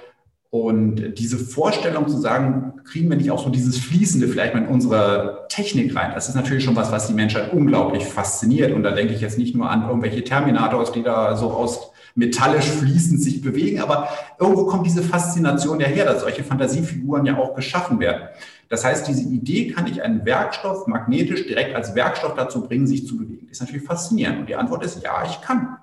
Und 0.50 1.14
diese 1.18 1.38
Vorstellung 1.38 2.08
zu 2.10 2.18
sagen, 2.18 2.74
kriegen 2.84 3.10
wir 3.10 3.18
nicht 3.18 3.32
auch 3.32 3.44
so 3.44 3.50
dieses 3.50 3.78
Fließende 3.78 4.28
vielleicht 4.28 4.54
mal 4.54 4.64
in 4.64 4.70
unsere 4.70 5.46
Technik 5.50 5.96
rein, 5.96 6.12
das 6.14 6.28
ist 6.28 6.36
natürlich 6.36 6.64
schon 6.64 6.76
was, 6.76 6.92
was 6.92 7.08
die 7.08 7.14
Menschheit 7.14 7.54
unglaublich 7.54 8.06
fasziniert. 8.06 8.74
Und 8.74 8.84
da 8.84 8.92
denke 8.92 9.14
ich 9.14 9.22
jetzt 9.22 9.38
nicht 9.38 9.56
nur 9.56 9.70
an 9.70 9.88
irgendwelche 9.88 10.24
Terminators, 10.24 10.92
die 10.92 11.04
da 11.04 11.38
so 11.38 11.52
aus 11.52 11.92
metallisch 12.16 12.66
fließend 12.66 13.22
sich 13.22 13.42
bewegen, 13.42 13.80
aber 13.80 14.10
irgendwo 14.40 14.66
kommt 14.66 14.86
diese 14.86 15.02
Faszination 15.02 15.80
ja 15.80 15.88
her, 15.88 16.06
dass 16.06 16.22
solche 16.22 16.44
Fantasiefiguren 16.44 17.26
ja 17.26 17.38
auch 17.38 17.56
geschaffen 17.56 18.00
werden. 18.00 18.24
Das 18.72 18.86
heißt, 18.86 19.06
diese 19.06 19.24
Idee 19.24 19.68
kann 19.68 19.86
ich 19.86 20.02
einen 20.02 20.26
Werkstoff 20.26 20.88
magnetisch 20.88 21.46
direkt 21.46 21.76
als 21.76 21.94
Werkstoff 21.94 22.36
dazu 22.36 22.66
bringen, 22.66 22.88
sich 22.88 23.06
zu 23.06 23.18
bewegen. 23.18 23.48
Das 23.48 23.58
ist 23.58 23.60
natürlich 23.60 23.86
faszinierend. 23.86 24.40
Und 24.40 24.48
die 24.48 24.56
Antwort 24.56 24.86
ist 24.86 25.04
ja, 25.04 25.26
ich 25.26 25.42
kann. 25.42 25.76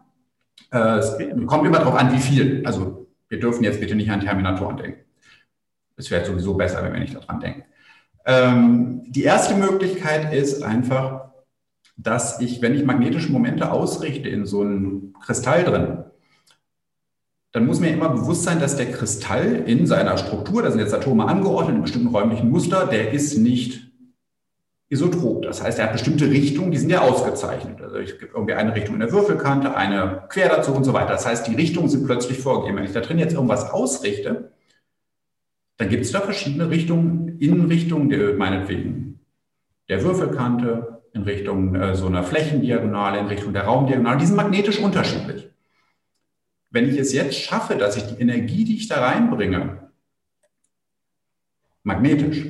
Äh, 0.72 0.96
es 0.96 1.18
kommt 1.44 1.66
immer 1.66 1.80
darauf 1.80 1.96
an, 1.96 2.14
wie 2.14 2.18
viel. 2.18 2.62
Also 2.64 3.06
wir 3.28 3.38
dürfen 3.38 3.62
jetzt 3.62 3.78
bitte 3.80 3.94
nicht 3.94 4.10
an 4.10 4.20
Terminatoren 4.20 4.78
denken. 4.78 5.00
Es 5.96 6.10
wäre 6.10 6.24
sowieso 6.24 6.54
besser, 6.54 6.82
wenn 6.82 6.94
wir 6.94 7.00
nicht 7.00 7.14
daran 7.14 7.40
denken. 7.40 7.64
Ähm, 8.24 9.02
die 9.06 9.24
erste 9.24 9.54
Möglichkeit 9.54 10.32
ist 10.32 10.62
einfach, 10.62 11.32
dass 11.98 12.40
ich, 12.40 12.62
wenn 12.62 12.74
ich 12.74 12.86
magnetische 12.86 13.30
Momente 13.30 13.70
ausrichte 13.70 14.30
in 14.30 14.46
so 14.46 14.62
einem 14.62 15.12
Kristall 15.22 15.64
drin, 15.64 16.04
dann 17.58 17.66
muss 17.66 17.80
mir 17.80 17.90
immer 17.90 18.10
bewusst 18.10 18.44
sein, 18.44 18.60
dass 18.60 18.76
der 18.76 18.92
Kristall 18.92 19.64
in 19.66 19.84
seiner 19.84 20.16
Struktur, 20.16 20.62
da 20.62 20.70
sind 20.70 20.78
jetzt 20.78 20.94
Atome 20.94 21.26
angeordnet 21.26 21.74
in 21.74 21.82
bestimmten 21.82 22.06
räumlichen 22.06 22.50
Muster, 22.50 22.86
der 22.86 23.12
ist 23.12 23.36
nicht 23.36 23.90
isotrop. 24.90 25.42
Das 25.42 25.60
heißt, 25.60 25.80
er 25.80 25.86
hat 25.86 25.92
bestimmte 25.92 26.30
Richtungen, 26.30 26.70
die 26.70 26.78
sind 26.78 26.90
ja 26.90 27.00
ausgezeichnet. 27.00 27.80
Also 27.82 27.96
ich 27.96 28.16
gibt 28.20 28.32
irgendwie 28.32 28.54
eine 28.54 28.76
Richtung 28.76 28.94
in 28.94 29.00
der 29.00 29.10
Würfelkante, 29.10 29.76
eine 29.76 30.22
quer 30.28 30.48
dazu 30.48 30.72
und 30.72 30.84
so 30.84 30.92
weiter. 30.92 31.08
Das 31.08 31.26
heißt, 31.26 31.48
die 31.48 31.56
Richtungen 31.56 31.88
sind 31.88 32.06
plötzlich 32.06 32.38
vorgegeben. 32.38 32.76
Wenn 32.76 32.84
ich 32.84 32.92
da 32.92 33.00
drin 33.00 33.18
jetzt 33.18 33.34
irgendwas 33.34 33.72
ausrichte, 33.72 34.52
dann 35.78 35.88
gibt 35.88 36.04
es 36.04 36.12
da 36.12 36.20
verschiedene 36.20 36.70
Richtungen, 36.70 37.40
Innenrichtungen, 37.40 38.08
der, 38.08 38.34
meinetwegen 38.34 39.18
der 39.88 40.04
Würfelkante, 40.04 41.00
in 41.12 41.22
Richtung 41.22 41.74
äh, 41.74 41.96
so 41.96 42.06
einer 42.06 42.22
Flächendiagonale, 42.22 43.18
in 43.18 43.26
Richtung 43.26 43.52
der 43.52 43.64
Raumdiagonale. 43.64 44.18
Die 44.18 44.26
sind 44.26 44.36
magnetisch 44.36 44.78
unterschiedlich. 44.78 45.48
Wenn 46.70 46.88
ich 46.88 46.98
es 46.98 47.12
jetzt 47.12 47.36
schaffe, 47.36 47.76
dass 47.76 47.96
ich 47.96 48.04
die 48.04 48.20
Energie, 48.20 48.64
die 48.64 48.76
ich 48.76 48.88
da 48.88 49.00
reinbringe, 49.00 49.90
magnetisch, 51.82 52.44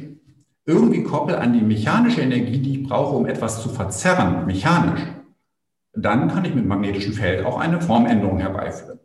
irgendwie 0.65 1.03
koppel 1.03 1.37
an 1.37 1.53
die 1.53 1.63
mechanische 1.63 2.21
Energie, 2.21 2.59
die 2.59 2.81
ich 2.81 2.89
brauche, 2.89 3.17
um 3.17 3.27
etwas 3.27 3.63
zu 3.63 3.69
verzerren, 3.69 4.45
mechanisch, 4.47 5.01
dann 5.95 6.29
kann 6.29 6.45
ich 6.45 6.55
mit 6.55 6.67
magnetischem 6.67 7.15
Feld 7.15 7.47
auch 7.47 7.59
eine 7.59 7.81
Formänderung 7.81 8.39
herbeiführen. 8.39 8.99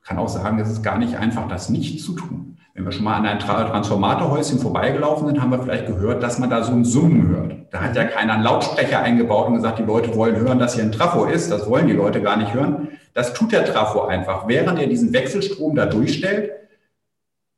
Ich 0.00 0.08
kann 0.08 0.18
auch 0.18 0.28
sagen, 0.28 0.58
es 0.58 0.70
ist 0.70 0.82
gar 0.82 0.98
nicht 0.98 1.16
einfach, 1.16 1.48
das 1.48 1.68
nicht 1.68 2.02
zu 2.04 2.12
tun. 2.14 2.58
Wenn 2.74 2.84
wir 2.84 2.92
schon 2.92 3.04
mal 3.04 3.16
an 3.16 3.26
ein 3.26 3.40
Transformatorhäuschen 3.40 4.60
vorbeigelaufen 4.60 5.26
sind, 5.26 5.40
haben 5.40 5.50
wir 5.50 5.60
vielleicht 5.60 5.86
gehört, 5.86 6.22
dass 6.22 6.38
man 6.38 6.48
da 6.48 6.62
so 6.62 6.72
ein 6.72 6.84
Summen 6.84 7.28
hört. 7.28 7.54
Da 7.72 7.80
hat 7.80 7.96
ja 7.96 8.04
keiner 8.04 8.34
einen 8.34 8.44
Lautsprecher 8.44 9.00
eingebaut 9.00 9.48
und 9.48 9.54
gesagt, 9.54 9.78
die 9.78 9.82
Leute 9.82 10.14
wollen 10.14 10.36
hören, 10.36 10.58
dass 10.58 10.74
hier 10.74 10.84
ein 10.84 10.92
Trafo 10.92 11.24
ist. 11.24 11.50
Das 11.50 11.68
wollen 11.68 11.88
die 11.88 11.94
Leute 11.94 12.22
gar 12.22 12.36
nicht 12.36 12.54
hören. 12.54 12.88
Das 13.18 13.34
tut 13.34 13.50
der 13.50 13.64
Trafo 13.64 14.02
einfach. 14.02 14.46
Während 14.46 14.78
er 14.78 14.86
diesen 14.86 15.12
Wechselstrom 15.12 15.74
da 15.74 15.86
durchstellt, 15.86 16.52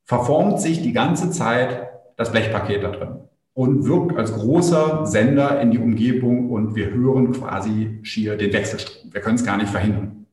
verformt 0.06 0.58
sich 0.58 0.80
die 0.80 0.94
ganze 0.94 1.30
Zeit 1.30 1.90
das 2.16 2.32
Blechpaket 2.32 2.82
da 2.82 2.90
drin 2.90 3.18
und 3.52 3.84
wirkt 3.84 4.16
als 4.16 4.32
großer 4.32 5.04
Sender 5.04 5.60
in 5.60 5.70
die 5.70 5.78
Umgebung 5.78 6.48
und 6.48 6.76
wir 6.76 6.90
hören 6.90 7.32
quasi 7.32 7.98
schier 8.00 8.36
den 8.36 8.54
Wechselstrom. 8.54 9.12
Wir 9.12 9.20
können 9.20 9.34
es 9.34 9.44
gar 9.44 9.58
nicht 9.58 9.68
verhindern. 9.68 10.24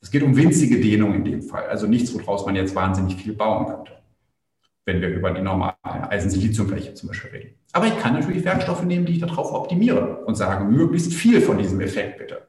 Es 0.00 0.10
geht 0.10 0.24
um 0.24 0.36
winzige 0.36 0.80
Dehnung 0.80 1.14
in 1.14 1.24
dem 1.26 1.42
Fall, 1.42 1.66
also 1.66 1.86
nichts, 1.86 2.12
woraus 2.12 2.44
man 2.44 2.56
jetzt 2.56 2.74
wahnsinnig 2.74 3.14
viel 3.14 3.34
bauen 3.34 3.66
könnte, 3.66 3.92
wenn 4.84 5.00
wir 5.00 5.10
über 5.10 5.30
die 5.30 5.42
normale 5.42 5.76
Eisen-Silizium-Fläche 5.84 6.94
zum 6.94 7.10
Beispiel 7.10 7.30
reden. 7.30 7.54
Aber 7.72 7.86
ich 7.86 7.96
kann 8.00 8.14
natürlich 8.14 8.44
Werkstoffe 8.44 8.82
nehmen, 8.82 9.06
die 9.06 9.12
ich 9.12 9.20
darauf 9.20 9.52
optimiere 9.52 10.24
und 10.24 10.34
sage, 10.34 10.64
möglichst 10.64 11.14
viel 11.14 11.40
von 11.40 11.56
diesem 11.56 11.80
Effekt 11.80 12.18
bitte. 12.18 12.48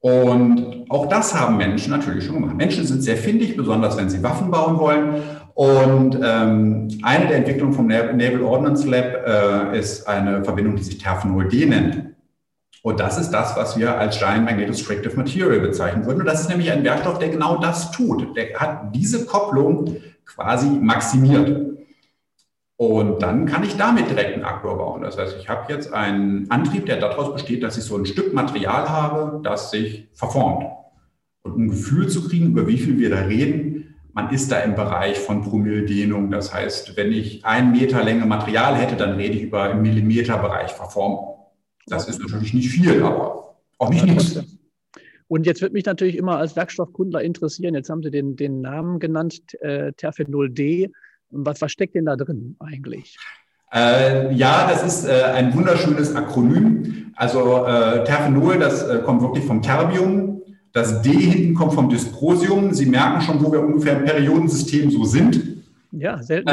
Und 0.00 0.84
auch 0.88 1.08
das 1.08 1.34
haben 1.34 1.56
Menschen 1.56 1.90
natürlich 1.90 2.24
schon 2.24 2.36
gemacht. 2.36 2.56
Menschen 2.56 2.86
sind 2.86 3.02
sehr 3.02 3.16
findig, 3.16 3.56
besonders 3.56 3.96
wenn 3.96 4.08
sie 4.08 4.22
Waffen 4.22 4.50
bauen 4.50 4.78
wollen. 4.78 5.22
Und 5.54 6.20
ähm, 6.22 6.88
eine 7.02 7.26
der 7.28 7.38
Entwicklungen 7.38 7.72
vom 7.72 7.86
Naval 7.86 8.42
Ordnance 8.42 8.86
Lab 8.88 9.26
äh, 9.26 9.78
ist 9.78 10.06
eine 10.06 10.44
Verbindung, 10.44 10.76
die 10.76 10.82
sich 10.82 10.98
Terphenol 10.98 11.48
D 11.48 11.66
nennt. 11.66 12.14
Und 12.82 13.00
das 13.00 13.18
ist 13.18 13.30
das, 13.30 13.56
was 13.56 13.76
wir 13.76 13.98
als 13.98 14.18
Giant 14.18 14.44
Magnetostrictive 14.44 15.16
Material 15.16 15.58
bezeichnen 15.58 16.06
würden. 16.06 16.20
Und 16.20 16.26
das 16.26 16.42
ist 16.42 16.50
nämlich 16.50 16.70
ein 16.70 16.84
Werkstoff, 16.84 17.18
der 17.18 17.30
genau 17.30 17.56
das 17.56 17.90
tut. 17.90 18.36
Der 18.36 18.54
hat 18.54 18.94
diese 18.94 19.26
Kopplung 19.26 19.96
quasi 20.24 20.68
maximiert. 20.68 21.75
Und 22.78 23.22
dann 23.22 23.46
kann 23.46 23.64
ich 23.64 23.76
damit 23.76 24.10
direkt 24.10 24.34
einen 24.34 24.44
Akku 24.44 24.68
bauen. 24.76 25.02
Das 25.02 25.16
heißt, 25.16 25.36
ich 25.38 25.48
habe 25.48 25.72
jetzt 25.72 25.92
einen 25.92 26.50
Antrieb, 26.50 26.84
der 26.86 26.98
daraus 26.98 27.32
besteht, 27.32 27.62
dass 27.62 27.78
ich 27.78 27.84
so 27.84 27.96
ein 27.96 28.04
Stück 28.04 28.34
Material 28.34 28.88
habe, 28.88 29.40
das 29.42 29.70
sich 29.70 30.08
verformt. 30.12 30.66
Und 31.42 31.52
um 31.52 31.62
ein 31.62 31.68
Gefühl 31.68 32.08
zu 32.08 32.28
kriegen, 32.28 32.48
über 32.48 32.66
wie 32.66 32.76
viel 32.76 32.98
wir 32.98 33.08
da 33.08 33.20
reden, 33.20 33.94
man 34.12 34.30
ist 34.30 34.50
da 34.50 34.60
im 34.60 34.74
Bereich 34.74 35.18
von 35.18 35.42
Promilldehnung. 35.42 36.30
Das 36.30 36.52
heißt, 36.52 36.96
wenn 36.96 37.12
ich 37.12 37.44
einen 37.44 37.72
Meter 37.72 38.02
Länge 38.02 38.26
Material 38.26 38.76
hätte, 38.76 38.96
dann 38.96 39.16
rede 39.16 39.34
ich 39.34 39.42
über 39.42 39.70
im 39.70 39.82
Millimeterbereich 39.82 40.72
verformen. 40.72 41.18
Das 41.86 42.08
ist 42.08 42.20
natürlich 42.20 42.52
nicht 42.52 42.70
viel, 42.70 43.02
aber 43.02 43.56
auch 43.78 43.90
nicht 43.90 44.04
nichts. 44.04 44.42
Und 45.28 45.46
jetzt 45.46 45.60
wird 45.60 45.72
mich 45.72 45.84
natürlich 45.84 46.16
immer 46.16 46.38
als 46.38 46.56
Werkstoffkundler 46.56 47.22
interessieren, 47.22 47.74
jetzt 47.74 47.90
haben 47.90 48.02
Sie 48.02 48.10
den, 48.10 48.36
den 48.36 48.60
Namen 48.60 49.00
genannt, 49.00 49.40
äh, 49.60 49.92
Terphenol 49.92 50.50
D. 50.50 50.90
Was, 51.30 51.60
was 51.60 51.72
steckt 51.72 51.94
denn 51.94 52.06
da 52.06 52.16
drin 52.16 52.56
eigentlich? 52.60 53.16
Äh, 53.72 54.32
ja, 54.34 54.68
das 54.70 54.84
ist 54.84 55.08
äh, 55.08 55.24
ein 55.34 55.52
wunderschönes 55.54 56.14
Akronym. 56.14 57.12
Also 57.16 57.66
äh, 57.66 58.04
Terphenol, 58.04 58.58
das 58.58 58.82
äh, 58.82 59.00
kommt 59.04 59.22
wirklich 59.22 59.44
vom 59.44 59.62
Terbium. 59.62 60.42
Das 60.72 61.02
D 61.02 61.10
hinten 61.10 61.54
kommt 61.54 61.74
vom 61.74 61.88
Dysprosium. 61.88 62.74
Sie 62.74 62.86
merken 62.86 63.22
schon, 63.22 63.42
wo 63.42 63.50
wir 63.50 63.60
ungefähr 63.60 63.98
im 63.98 64.04
Periodensystem 64.04 64.90
so 64.90 65.04
sind. 65.04 65.56
Ja, 65.92 66.22
selten. 66.22 66.48
Äh, 66.48 66.52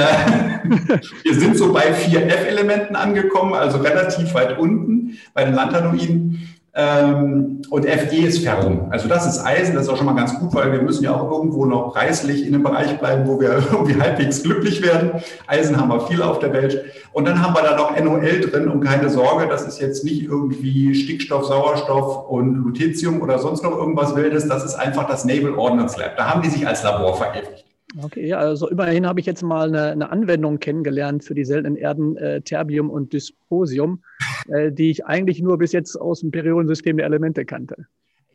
wir 1.24 1.34
sind 1.36 1.58
so 1.58 1.74
bei 1.74 1.94
4F-Elementen 1.94 2.96
angekommen, 2.96 3.54
also 3.54 3.80
relativ 3.80 4.34
weit 4.34 4.58
unten 4.58 5.18
bei 5.34 5.44
den 5.44 5.54
Lantanoiden. 5.54 6.53
Ähm, 6.76 7.62
und 7.70 7.86
Fe 7.86 8.26
ist 8.26 8.44
Ferrum. 8.44 8.88
Also 8.90 9.08
das 9.08 9.28
ist 9.28 9.46
Eisen, 9.46 9.76
das 9.76 9.84
ist 9.84 9.90
auch 9.90 9.98
schon 9.98 10.08
mal 10.08 10.16
ganz 10.16 10.40
gut, 10.40 10.56
weil 10.56 10.72
wir 10.72 10.82
müssen 10.82 11.04
ja 11.04 11.14
auch 11.16 11.30
irgendwo 11.30 11.66
noch 11.66 11.94
preislich 11.94 12.48
in 12.48 12.56
einem 12.56 12.64
Bereich 12.64 12.98
bleiben, 12.98 13.28
wo 13.28 13.40
wir 13.40 13.64
irgendwie 13.72 14.02
halbwegs 14.02 14.42
glücklich 14.42 14.82
werden. 14.82 15.12
Eisen 15.46 15.80
haben 15.80 15.90
wir 15.90 16.02
viel 16.08 16.24
auf 16.24 16.40
der 16.40 16.52
Welt. 16.52 16.84
Und 17.12 17.28
dann 17.28 17.44
haben 17.44 17.54
wir 17.54 17.62
da 17.62 17.78
noch 17.78 17.96
NOL 17.96 18.42
drin 18.42 18.70
und 18.70 18.82
keine 18.82 19.12
Sorge, 19.12 19.48
das 19.48 19.68
ist 19.68 19.80
jetzt 19.80 20.04
nicht 20.04 20.24
irgendwie 20.24 20.96
Stickstoff, 20.96 21.46
Sauerstoff 21.46 22.28
und 22.28 22.56
Lutetium 22.56 23.22
oder 23.22 23.38
sonst 23.38 23.62
noch 23.64 23.78
irgendwas 23.78 24.16
Wildes. 24.16 24.48
Das 24.48 24.64
ist 24.64 24.74
einfach 24.74 25.08
das 25.08 25.26
Naval 25.26 25.54
Ordnance 25.54 26.00
Lab. 26.00 26.18
Da 26.18 26.28
haben 26.28 26.42
die 26.42 26.50
sich 26.50 26.68
als 26.68 26.82
Labor 26.82 27.16
verewigt. 27.16 27.66
Okay, 28.02 28.28
ja, 28.28 28.40
also 28.40 28.70
immerhin 28.70 29.06
habe 29.06 29.20
ich 29.20 29.26
jetzt 29.26 29.44
mal 29.44 29.68
eine, 29.68 29.92
eine, 29.92 30.10
Anwendung 30.10 30.60
kennengelernt 30.60 31.24
für 31.24 31.36
die 31.36 31.46
seltenen 31.46 31.76
Erden 31.76 32.18
äh, 32.18 32.42
Terbium 32.42 32.90
und 32.90 33.14
Dysprosium, 33.14 34.04
äh, 34.48 34.72
die 34.72 34.90
ich 34.90 35.06
eigentlich 35.06 35.42
nur 35.42 35.58
bis 35.58 35.72
jetzt 35.74 35.96
aus 35.96 36.22
dem 36.22 36.32
Periodensystem 36.32 36.98
der 36.98 37.06
Elemente 37.06 37.46
kannte. 37.46 37.86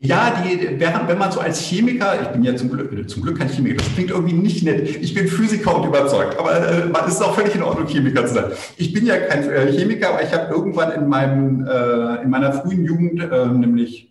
Ja, 0.01 0.41
die, 0.45 0.79
wenn 0.79 1.17
man 1.17 1.29
so 1.29 1.41
als 1.41 1.59
Chemiker, 1.59 2.21
ich 2.21 2.29
bin 2.29 2.41
ja 2.43 2.55
zum 2.55 2.69
Glück, 2.69 3.09
zum 3.09 3.21
Glück 3.21 3.37
kein 3.37 3.49
Chemiker, 3.49 3.75
das 3.77 3.93
klingt 3.93 4.11
irgendwie 4.11 4.33
nicht 4.33 4.63
nett. 4.63 4.95
Ich 4.95 5.13
bin 5.13 5.27
Physiker 5.27 5.75
und 5.75 5.87
überzeugt, 5.87 6.39
aber 6.39 6.55
äh, 6.55 6.85
man 6.85 7.05
ist 7.05 7.21
auch 7.21 7.35
völlig 7.35 7.53
in 7.53 7.63
Ordnung, 7.63 7.85
Chemiker 7.85 8.25
zu 8.25 8.35
sein. 8.35 8.45
Ich 8.77 8.93
bin 8.93 9.05
ja 9.05 9.17
kein 9.17 9.49
äh, 9.49 9.73
Chemiker, 9.73 10.11
aber 10.11 10.23
ich 10.23 10.31
habe 10.31 10.53
irgendwann 10.53 10.93
in 10.93 11.09
meinem, 11.09 11.67
äh, 11.67 12.23
in 12.23 12.29
meiner 12.29 12.53
frühen 12.53 12.85
Jugend, 12.85 13.21
äh, 13.21 13.47
nämlich 13.47 14.08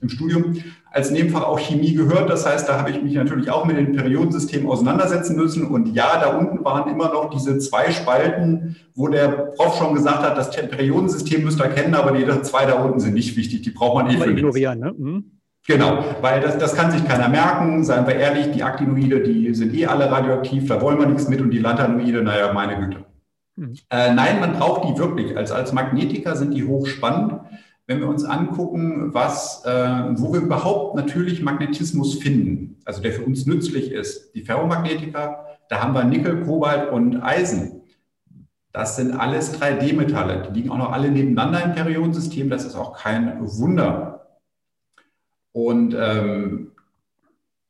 im 0.00 0.08
Studium, 0.08 0.56
als 0.90 1.10
Nebenfach 1.10 1.44
auch 1.44 1.58
Chemie 1.58 1.94
gehört. 1.94 2.30
Das 2.30 2.46
heißt, 2.46 2.68
da 2.68 2.78
habe 2.78 2.90
ich 2.90 3.02
mich 3.02 3.14
natürlich 3.14 3.50
auch 3.50 3.64
mit 3.64 3.76
dem 3.76 3.92
Periodensystem 3.94 4.68
auseinandersetzen 4.68 5.36
müssen. 5.36 5.66
Und 5.66 5.94
ja, 5.94 6.18
da 6.20 6.36
unten 6.36 6.64
waren 6.64 6.90
immer 6.90 7.12
noch 7.12 7.30
diese 7.30 7.58
zwei 7.58 7.90
Spalten, 7.90 8.76
wo 8.94 9.08
der 9.08 9.28
Prof 9.28 9.76
schon 9.76 9.94
gesagt 9.94 10.22
hat, 10.22 10.36
das 10.36 10.50
Periodensystem 10.50 11.44
müsst 11.44 11.60
ihr 11.60 11.68
kennen, 11.68 11.94
aber 11.94 12.12
die 12.12 12.24
zwei 12.42 12.66
da 12.66 12.74
unten 12.74 13.00
sind 13.00 13.14
nicht 13.14 13.36
wichtig. 13.36 13.62
Die 13.62 13.70
braucht 13.70 14.02
man 14.02 14.14
eh 14.14 14.18
für 14.18 14.30
ignorieren. 14.30 14.80
Ne? 14.80 14.94
Mhm. 14.96 15.24
Genau, 15.66 16.02
weil 16.22 16.40
das, 16.40 16.56
das 16.56 16.74
kann 16.74 16.90
sich 16.90 17.06
keiner 17.06 17.28
merken. 17.28 17.84
Seien 17.84 18.06
wir 18.06 18.14
ehrlich, 18.14 18.52
die 18.52 18.62
Actinoide, 18.62 19.20
die 19.20 19.54
sind 19.54 19.74
eh 19.74 19.84
alle 19.84 20.10
radioaktiv, 20.10 20.66
da 20.66 20.80
wollen 20.80 20.98
wir 20.98 21.06
nichts 21.06 21.28
mit. 21.28 21.42
Und 21.42 21.50
die 21.50 21.58
Lanthanoide, 21.58 22.22
naja, 22.22 22.52
meine 22.54 22.78
Güte. 22.78 23.04
Mhm. 23.56 23.74
Äh, 23.90 24.14
nein, 24.14 24.40
man 24.40 24.54
braucht 24.54 24.88
die 24.88 24.98
wirklich. 24.98 25.36
Also 25.36 25.54
als 25.54 25.72
Magnetiker 25.74 26.36
sind 26.36 26.54
die 26.54 26.64
hochspannend 26.64 27.34
wenn 27.88 28.00
wir 28.00 28.08
uns 28.08 28.22
angucken, 28.22 29.14
was, 29.14 29.64
äh, 29.64 29.70
wo 30.18 30.32
wir 30.32 30.40
überhaupt 30.40 30.94
natürlich 30.94 31.42
Magnetismus 31.42 32.18
finden, 32.18 32.76
also 32.84 33.00
der 33.00 33.12
für 33.12 33.24
uns 33.24 33.46
nützlich 33.46 33.90
ist, 33.90 34.34
die 34.34 34.42
Ferromagnetika, 34.42 35.46
da 35.70 35.82
haben 35.82 35.94
wir 35.94 36.04
Nickel, 36.04 36.44
Kobalt 36.44 36.92
und 36.92 37.22
Eisen. 37.22 37.80
Das 38.72 38.96
sind 38.96 39.12
alles 39.12 39.58
3D-Metalle. 39.58 40.42
Die 40.42 40.60
liegen 40.60 40.70
auch 40.70 40.76
noch 40.76 40.92
alle 40.92 41.10
nebeneinander 41.10 41.64
im 41.64 41.72
Periodensystem. 41.72 42.50
Das 42.50 42.66
ist 42.66 42.76
auch 42.76 42.96
kein 42.96 43.40
Wunder. 43.40 44.38
Und 45.52 45.96
ähm, 45.98 46.72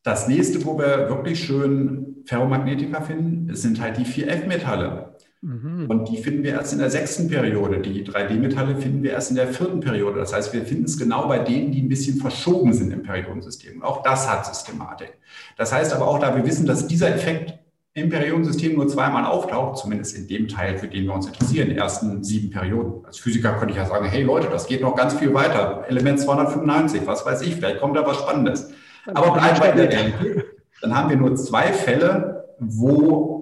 das 0.02 0.26
nächste, 0.26 0.64
wo 0.64 0.76
wir 0.78 1.08
wirklich 1.08 1.44
schön 1.44 2.24
Ferromagnetika 2.24 3.02
finden, 3.02 3.54
sind 3.54 3.80
halt 3.80 3.96
die 3.98 4.04
4F-Metalle. 4.04 5.07
Mhm. 5.40 5.86
Und 5.88 6.08
die 6.08 6.18
finden 6.18 6.42
wir 6.42 6.52
erst 6.52 6.72
in 6.72 6.80
der 6.80 6.90
sechsten 6.90 7.28
Periode. 7.28 7.80
Die 7.80 8.04
3D-Metalle 8.04 8.76
finden 8.76 9.02
wir 9.02 9.12
erst 9.12 9.30
in 9.30 9.36
der 9.36 9.48
vierten 9.48 9.80
Periode. 9.80 10.18
Das 10.18 10.32
heißt, 10.32 10.52
wir 10.52 10.64
finden 10.64 10.84
es 10.84 10.98
genau 10.98 11.28
bei 11.28 11.38
denen, 11.38 11.70
die 11.70 11.82
ein 11.82 11.88
bisschen 11.88 12.18
verschoben 12.18 12.72
sind 12.72 12.92
im 12.92 13.02
Periodensystem. 13.02 13.76
Und 13.76 13.82
auch 13.84 14.02
das 14.02 14.28
hat 14.28 14.46
Systematik. 14.46 15.12
Das 15.56 15.72
heißt 15.72 15.92
aber 15.92 16.08
auch, 16.08 16.18
da 16.18 16.34
wir 16.34 16.44
wissen, 16.44 16.66
dass 16.66 16.88
dieser 16.88 17.14
Effekt 17.14 17.54
im 17.94 18.10
Periodensystem 18.10 18.74
nur 18.74 18.88
zweimal 18.88 19.24
auftaucht, 19.24 19.78
zumindest 19.78 20.16
in 20.16 20.26
dem 20.26 20.48
Teil, 20.48 20.76
für 20.76 20.88
den 20.88 21.04
wir 21.04 21.14
uns 21.14 21.26
interessieren, 21.26 21.68
in 21.68 21.74
den 21.74 21.78
ersten 21.78 22.22
sieben 22.22 22.50
Perioden. 22.50 23.04
Als 23.04 23.18
Physiker 23.18 23.54
könnte 23.54 23.72
ich 23.72 23.76
ja 23.76 23.86
sagen, 23.86 24.06
hey 24.06 24.22
Leute, 24.22 24.48
das 24.50 24.66
geht 24.66 24.82
noch 24.82 24.94
ganz 24.94 25.14
viel 25.14 25.34
weiter. 25.34 25.84
Element 25.88 26.20
295, 26.20 27.06
was 27.06 27.24
weiß 27.24 27.42
ich, 27.42 27.56
vielleicht 27.56 27.80
kommt 27.80 27.96
da 27.96 28.06
was 28.06 28.18
Spannendes. 28.18 28.70
Aber 29.06 29.32
bleiben 29.32 29.58
bei 29.58 29.72
der 29.72 29.86
Denke. 29.86 30.44
Dann 30.80 30.94
haben 30.94 31.10
wir 31.10 31.16
nur 31.16 31.34
zwei 31.36 31.72
Fälle, 31.72 32.54
wo 32.58 33.37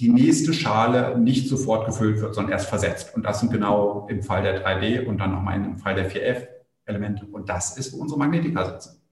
die 0.00 0.08
nächste 0.08 0.54
Schale 0.54 1.18
nicht 1.18 1.48
sofort 1.48 1.86
gefüllt 1.86 2.20
wird, 2.20 2.34
sondern 2.34 2.52
erst 2.52 2.68
versetzt. 2.68 3.14
Und 3.14 3.24
das 3.24 3.40
sind 3.40 3.52
genau 3.52 4.06
im 4.08 4.22
Fall 4.22 4.42
der 4.42 4.64
3D 4.64 5.06
und 5.06 5.18
dann 5.18 5.32
nochmal 5.32 5.56
im 5.56 5.78
Fall 5.78 5.94
der 5.94 6.10
4F-Elemente. 6.10 7.26
Und 7.26 7.48
das 7.48 7.76
ist, 7.76 7.92
wo 7.92 7.98
unsere 7.98 8.18
Magnetika 8.18 8.64
sitzen. 8.64 9.02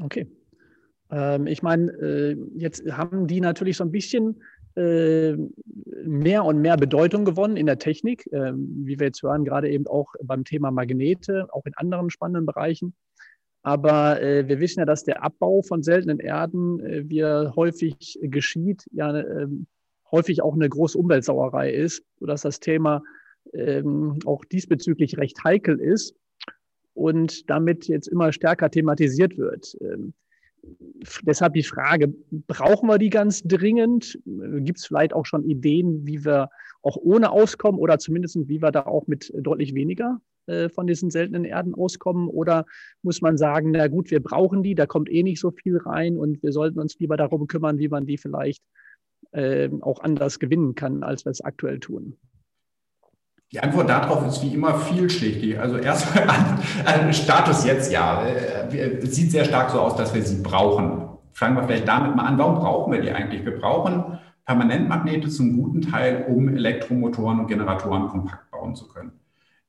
Okay. 0.00 0.26
Ähm, 1.10 1.46
ich 1.46 1.62
meine, 1.62 1.92
äh, 1.92 2.36
jetzt 2.56 2.84
haben 2.90 3.28
die 3.28 3.40
natürlich 3.40 3.76
so 3.76 3.84
ein 3.84 3.92
bisschen 3.92 4.42
äh, 4.74 5.36
mehr 6.04 6.44
und 6.44 6.60
mehr 6.60 6.76
Bedeutung 6.76 7.24
gewonnen 7.24 7.56
in 7.56 7.66
der 7.66 7.78
Technik, 7.78 8.26
äh, 8.32 8.52
wie 8.54 8.98
wir 8.98 9.06
jetzt 9.06 9.22
hören, 9.22 9.44
gerade 9.44 9.70
eben 9.70 9.86
auch 9.86 10.14
beim 10.24 10.44
Thema 10.44 10.70
Magnete, 10.70 11.46
auch 11.52 11.66
in 11.66 11.74
anderen 11.74 12.10
spannenden 12.10 12.46
Bereichen. 12.46 12.94
Aber 13.62 14.20
äh, 14.20 14.48
wir 14.48 14.58
wissen 14.58 14.80
ja, 14.80 14.86
dass 14.86 15.04
der 15.04 15.22
Abbau 15.22 15.62
von 15.62 15.82
seltenen 15.82 16.18
Erden, 16.18 16.80
äh, 16.80 17.08
wie 17.08 17.20
er 17.20 17.54
häufig 17.54 18.18
geschieht, 18.22 18.86
ja 18.92 19.16
äh, 19.16 19.46
häufig 20.10 20.42
auch 20.42 20.54
eine 20.54 20.68
große 20.68 20.98
Umweltsauerei 20.98 21.72
ist, 21.72 22.04
sodass 22.18 22.42
das 22.42 22.60
Thema 22.60 23.02
ähm, 23.54 24.18
auch 24.26 24.44
diesbezüglich 24.44 25.16
recht 25.16 25.42
heikel 25.44 25.80
ist 25.80 26.14
und 26.94 27.48
damit 27.48 27.88
jetzt 27.88 28.08
immer 28.08 28.32
stärker 28.32 28.70
thematisiert 28.70 29.38
wird. 29.38 29.76
Ähm, 29.80 30.12
deshalb 31.22 31.54
die 31.54 31.62
Frage, 31.62 32.12
brauchen 32.46 32.88
wir 32.88 32.98
die 32.98 33.10
ganz 33.10 33.42
dringend? 33.42 34.18
Gibt 34.24 34.78
es 34.78 34.86
vielleicht 34.86 35.12
auch 35.12 35.24
schon 35.24 35.44
Ideen, 35.44 36.06
wie 36.06 36.24
wir 36.24 36.50
auch 36.82 36.96
ohne 36.96 37.30
auskommen 37.30 37.80
oder 37.80 37.98
zumindest 37.98 38.36
wie 38.48 38.60
wir 38.60 38.70
da 38.70 38.86
auch 38.86 39.06
mit 39.06 39.32
deutlich 39.34 39.74
weniger 39.74 40.20
äh, 40.46 40.68
von 40.68 40.86
diesen 40.86 41.10
seltenen 41.10 41.44
Erden 41.44 41.74
auskommen? 41.74 42.28
Oder 42.28 42.66
muss 43.02 43.20
man 43.20 43.36
sagen, 43.36 43.70
na 43.70 43.88
gut, 43.88 44.10
wir 44.10 44.22
brauchen 44.22 44.62
die, 44.62 44.74
da 44.74 44.86
kommt 44.86 45.10
eh 45.10 45.22
nicht 45.22 45.40
so 45.40 45.50
viel 45.50 45.78
rein 45.78 46.16
und 46.16 46.42
wir 46.42 46.52
sollten 46.52 46.80
uns 46.80 46.98
lieber 46.98 47.16
darum 47.16 47.46
kümmern, 47.46 47.78
wie 47.78 47.88
man 47.88 48.06
die 48.06 48.18
vielleicht 48.18 48.62
äh, 49.32 49.68
auch 49.80 50.00
anders 50.00 50.38
gewinnen 50.38 50.74
kann, 50.74 51.02
als 51.02 51.24
wir 51.24 51.30
es 51.30 51.40
aktuell 51.40 51.78
tun? 51.78 52.16
Die 53.52 53.60
Antwort 53.60 53.88
darauf 53.88 54.26
ist 54.26 54.42
wie 54.42 54.54
immer 54.54 54.74
vielschichtig. 54.78 55.58
Also 55.58 55.76
erstmal 55.76 56.26
an, 56.86 57.12
Status 57.12 57.66
jetzt 57.66 57.92
ja. 57.92 58.26
Es 58.26 58.74
äh, 58.74 59.06
sieht 59.06 59.30
sehr 59.30 59.44
stark 59.44 59.70
so 59.70 59.80
aus, 59.80 59.94
dass 59.94 60.14
wir 60.14 60.22
sie 60.22 60.42
brauchen. 60.42 61.08
Fangen 61.34 61.56
wir 61.56 61.64
vielleicht 61.64 61.86
damit 61.86 62.16
mal 62.16 62.24
an. 62.24 62.38
Warum 62.38 62.56
brauchen 62.56 62.92
wir 62.92 63.00
die 63.00 63.10
eigentlich? 63.10 63.44
Wir 63.44 63.58
brauchen 63.58 64.18
Permanentmagnete 64.46 65.28
zum 65.28 65.56
guten 65.56 65.82
Teil, 65.82 66.24
um 66.28 66.48
Elektromotoren 66.48 67.40
und 67.40 67.46
Generatoren 67.46 68.08
kompakt 68.08 68.50
bauen 68.50 68.74
zu 68.74 68.88
können 68.88 69.21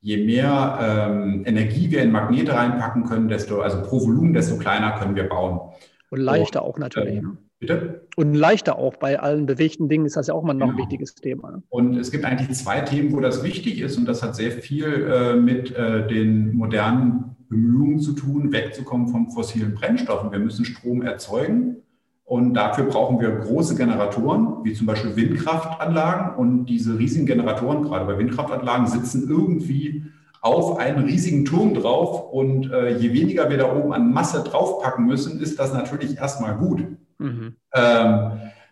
je 0.03 0.17
mehr 0.17 0.79
ähm, 0.81 1.43
Energie 1.45 1.89
wir 1.89 2.03
in 2.03 2.11
Magnete 2.11 2.53
reinpacken 2.53 3.05
können, 3.05 3.29
desto, 3.29 3.61
also 3.61 3.81
pro 3.81 4.01
Volumen, 4.01 4.33
desto 4.33 4.57
kleiner 4.57 4.99
können 4.99 5.15
wir 5.15 5.29
bauen. 5.29 5.61
Und 6.09 6.19
leichter 6.19 6.59
so, 6.59 6.65
auch 6.65 6.77
natürlich. 6.77 7.15
Ähm, 7.15 7.37
bitte? 7.57 8.05
Und 8.17 8.33
leichter 8.33 8.77
auch. 8.77 8.97
Bei 8.97 9.19
allen 9.19 9.45
bewegten 9.45 9.87
Dingen 9.87 10.05
ist 10.05 10.17
das 10.17 10.27
ja 10.27 10.33
auch 10.33 10.43
mal 10.43 10.53
noch 10.53 10.67
genau. 10.67 10.77
ein 10.77 10.83
wichtiges 10.83 11.15
Thema. 11.15 11.51
Ne? 11.51 11.63
Und 11.69 11.95
es 11.95 12.11
gibt 12.11 12.25
eigentlich 12.25 12.51
zwei 12.51 12.81
Themen, 12.81 13.13
wo 13.13 13.21
das 13.21 13.43
wichtig 13.43 13.79
ist. 13.79 13.97
Und 13.97 14.05
das 14.05 14.21
hat 14.21 14.35
sehr 14.35 14.51
viel 14.51 14.85
äh, 14.85 15.35
mit 15.35 15.73
äh, 15.73 16.05
den 16.05 16.53
modernen 16.53 17.37
Bemühungen 17.47 17.99
zu 17.99 18.11
tun, 18.11 18.51
wegzukommen 18.51 19.07
von 19.07 19.29
fossilen 19.31 19.73
Brennstoffen. 19.73 20.33
Wir 20.33 20.39
müssen 20.39 20.65
Strom 20.65 21.01
erzeugen. 21.01 21.77
Und 22.25 22.53
dafür 22.53 22.85
brauchen 22.85 23.19
wir 23.19 23.31
große 23.31 23.75
Generatoren, 23.75 24.63
wie 24.63 24.73
zum 24.73 24.87
Beispiel 24.87 25.15
Windkraftanlagen. 25.15 26.35
Und 26.35 26.65
diese 26.65 26.97
riesigen 26.97 27.25
Generatoren, 27.25 27.83
gerade 27.83 28.05
bei 28.05 28.17
Windkraftanlagen, 28.17 28.87
sitzen 28.87 29.29
irgendwie 29.29 30.03
auf 30.43 30.77
einen 30.77 31.05
riesigen 31.05 31.45
Turm 31.45 31.73
drauf 31.73 32.33
und 32.33 32.69
äh, 32.69 32.97
je 32.97 33.13
weniger 33.13 33.49
wir 33.49 33.57
da 33.57 33.73
oben 33.73 33.93
an 33.93 34.11
Masse 34.11 34.43
draufpacken 34.43 35.05
müssen, 35.05 35.39
ist 35.39 35.57
das 35.57 35.73
natürlich 35.73 36.17
erstmal 36.17 36.55
gut. 36.57 36.85
Mhm. 37.17 37.55
Ähm, 37.73 38.31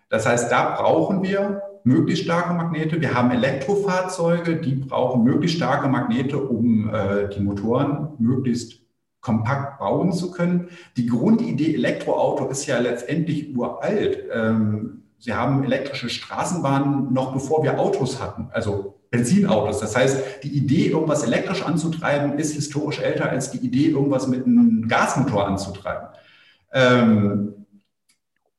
das 0.09 0.27
heißt, 0.27 0.51
da 0.51 0.75
brauchen 0.75 1.23
wir 1.23 1.61
möglichst 1.85 2.25
starke 2.25 2.53
Magnete. 2.53 2.99
Wir 2.99 3.13
haben 3.13 3.31
Elektrofahrzeuge, 3.31 4.57
die 4.57 4.75
brauchen 4.75 5.23
möglichst 5.23 5.55
starke 5.55 5.87
Magnete, 5.87 6.37
um 6.37 6.89
äh, 6.93 7.29
die 7.29 7.39
Motoren 7.39 8.09
möglichst 8.19 8.80
kompakt 9.21 9.79
bauen 9.79 10.11
zu 10.11 10.31
können. 10.31 10.69
Die 10.97 11.07
Grundidee 11.07 11.75
Elektroauto 11.75 12.47
ist 12.47 12.65
ja 12.65 12.79
letztendlich 12.79 13.55
uralt. 13.55 14.25
Ähm, 14.33 15.03
Sie 15.21 15.33
haben 15.33 15.63
elektrische 15.63 16.09
Straßenbahnen 16.09 17.13
noch 17.13 17.31
bevor 17.31 17.63
wir 17.63 17.79
Autos 17.79 18.19
hatten, 18.19 18.49
also 18.51 18.99
Benzinautos. 19.11 19.79
Das 19.79 19.95
heißt, 19.95 20.43
die 20.43 20.57
Idee, 20.57 20.87
irgendwas 20.87 21.23
elektrisch 21.23 21.61
anzutreiben, 21.61 22.39
ist 22.39 22.55
historisch 22.55 22.99
älter 22.99 23.29
als 23.29 23.51
die 23.51 23.59
Idee, 23.59 23.89
irgendwas 23.89 24.27
mit 24.27 24.47
einem 24.47 24.87
Gasmotor 24.87 25.45
anzutreiben. 25.45 26.07
Ähm, 26.73 27.53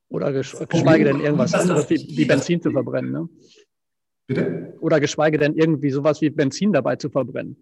Oder 0.08 0.32
geschweige 0.32 1.04
denn 1.04 1.20
irgendwas 1.20 1.52
anderes 1.52 1.90
wie, 1.90 2.16
wie 2.16 2.26
Benzin 2.26 2.62
zu 2.62 2.70
verbrennen. 2.70 3.10
Ne? 3.10 3.28
Bitte? 4.28 4.74
Oder 4.78 5.00
geschweige 5.00 5.38
denn 5.38 5.54
irgendwie 5.54 5.90
sowas 5.90 6.20
wie 6.20 6.30
Benzin 6.30 6.72
dabei 6.72 6.94
zu 6.94 7.10
verbrennen. 7.10 7.56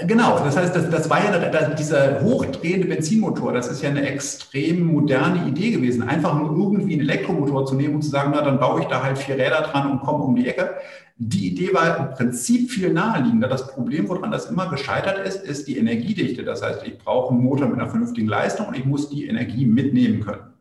Genau, 0.00 0.38
das 0.38 0.56
heißt, 0.56 0.74
das, 0.74 0.88
das 0.88 1.10
war 1.10 1.22
ja 1.22 1.68
dieser 1.74 2.22
hochdrehende 2.22 2.88
Benzinmotor, 2.88 3.52
das 3.52 3.68
ist 3.68 3.82
ja 3.82 3.90
eine 3.90 4.08
extrem 4.08 4.86
moderne 4.86 5.46
Idee 5.46 5.70
gewesen. 5.70 6.02
Einfach 6.02 6.34
nur 6.34 6.56
irgendwie 6.56 6.94
einen 6.94 7.02
Elektromotor 7.02 7.66
zu 7.66 7.74
nehmen 7.74 7.96
und 7.96 8.02
zu 8.02 8.08
sagen, 8.08 8.32
na, 8.34 8.40
dann 8.40 8.58
baue 8.58 8.80
ich 8.80 8.86
da 8.86 9.02
halt 9.02 9.18
vier 9.18 9.36
Räder 9.36 9.60
dran 9.60 9.90
und 9.90 10.00
komme 10.00 10.24
um 10.24 10.34
die 10.34 10.48
Ecke. 10.48 10.70
Die 11.18 11.48
Idee 11.48 11.74
war 11.74 11.98
im 11.98 12.14
Prinzip 12.14 12.70
viel 12.70 12.90
naheliegender. 12.90 13.48
Das 13.48 13.66
Problem, 13.68 14.08
woran 14.08 14.30
das 14.30 14.46
immer 14.46 14.70
gescheitert 14.70 15.26
ist, 15.26 15.44
ist 15.44 15.68
die 15.68 15.76
Energiedichte. 15.76 16.42
Das 16.42 16.62
heißt, 16.62 16.86
ich 16.86 16.96
brauche 16.96 17.34
einen 17.34 17.44
Motor 17.44 17.68
mit 17.68 17.78
einer 17.78 17.90
vernünftigen 17.90 18.28
Leistung 18.28 18.68
und 18.68 18.78
ich 18.78 18.86
muss 18.86 19.10
die 19.10 19.26
Energie 19.26 19.66
mitnehmen 19.66 20.20
können. 20.20 20.51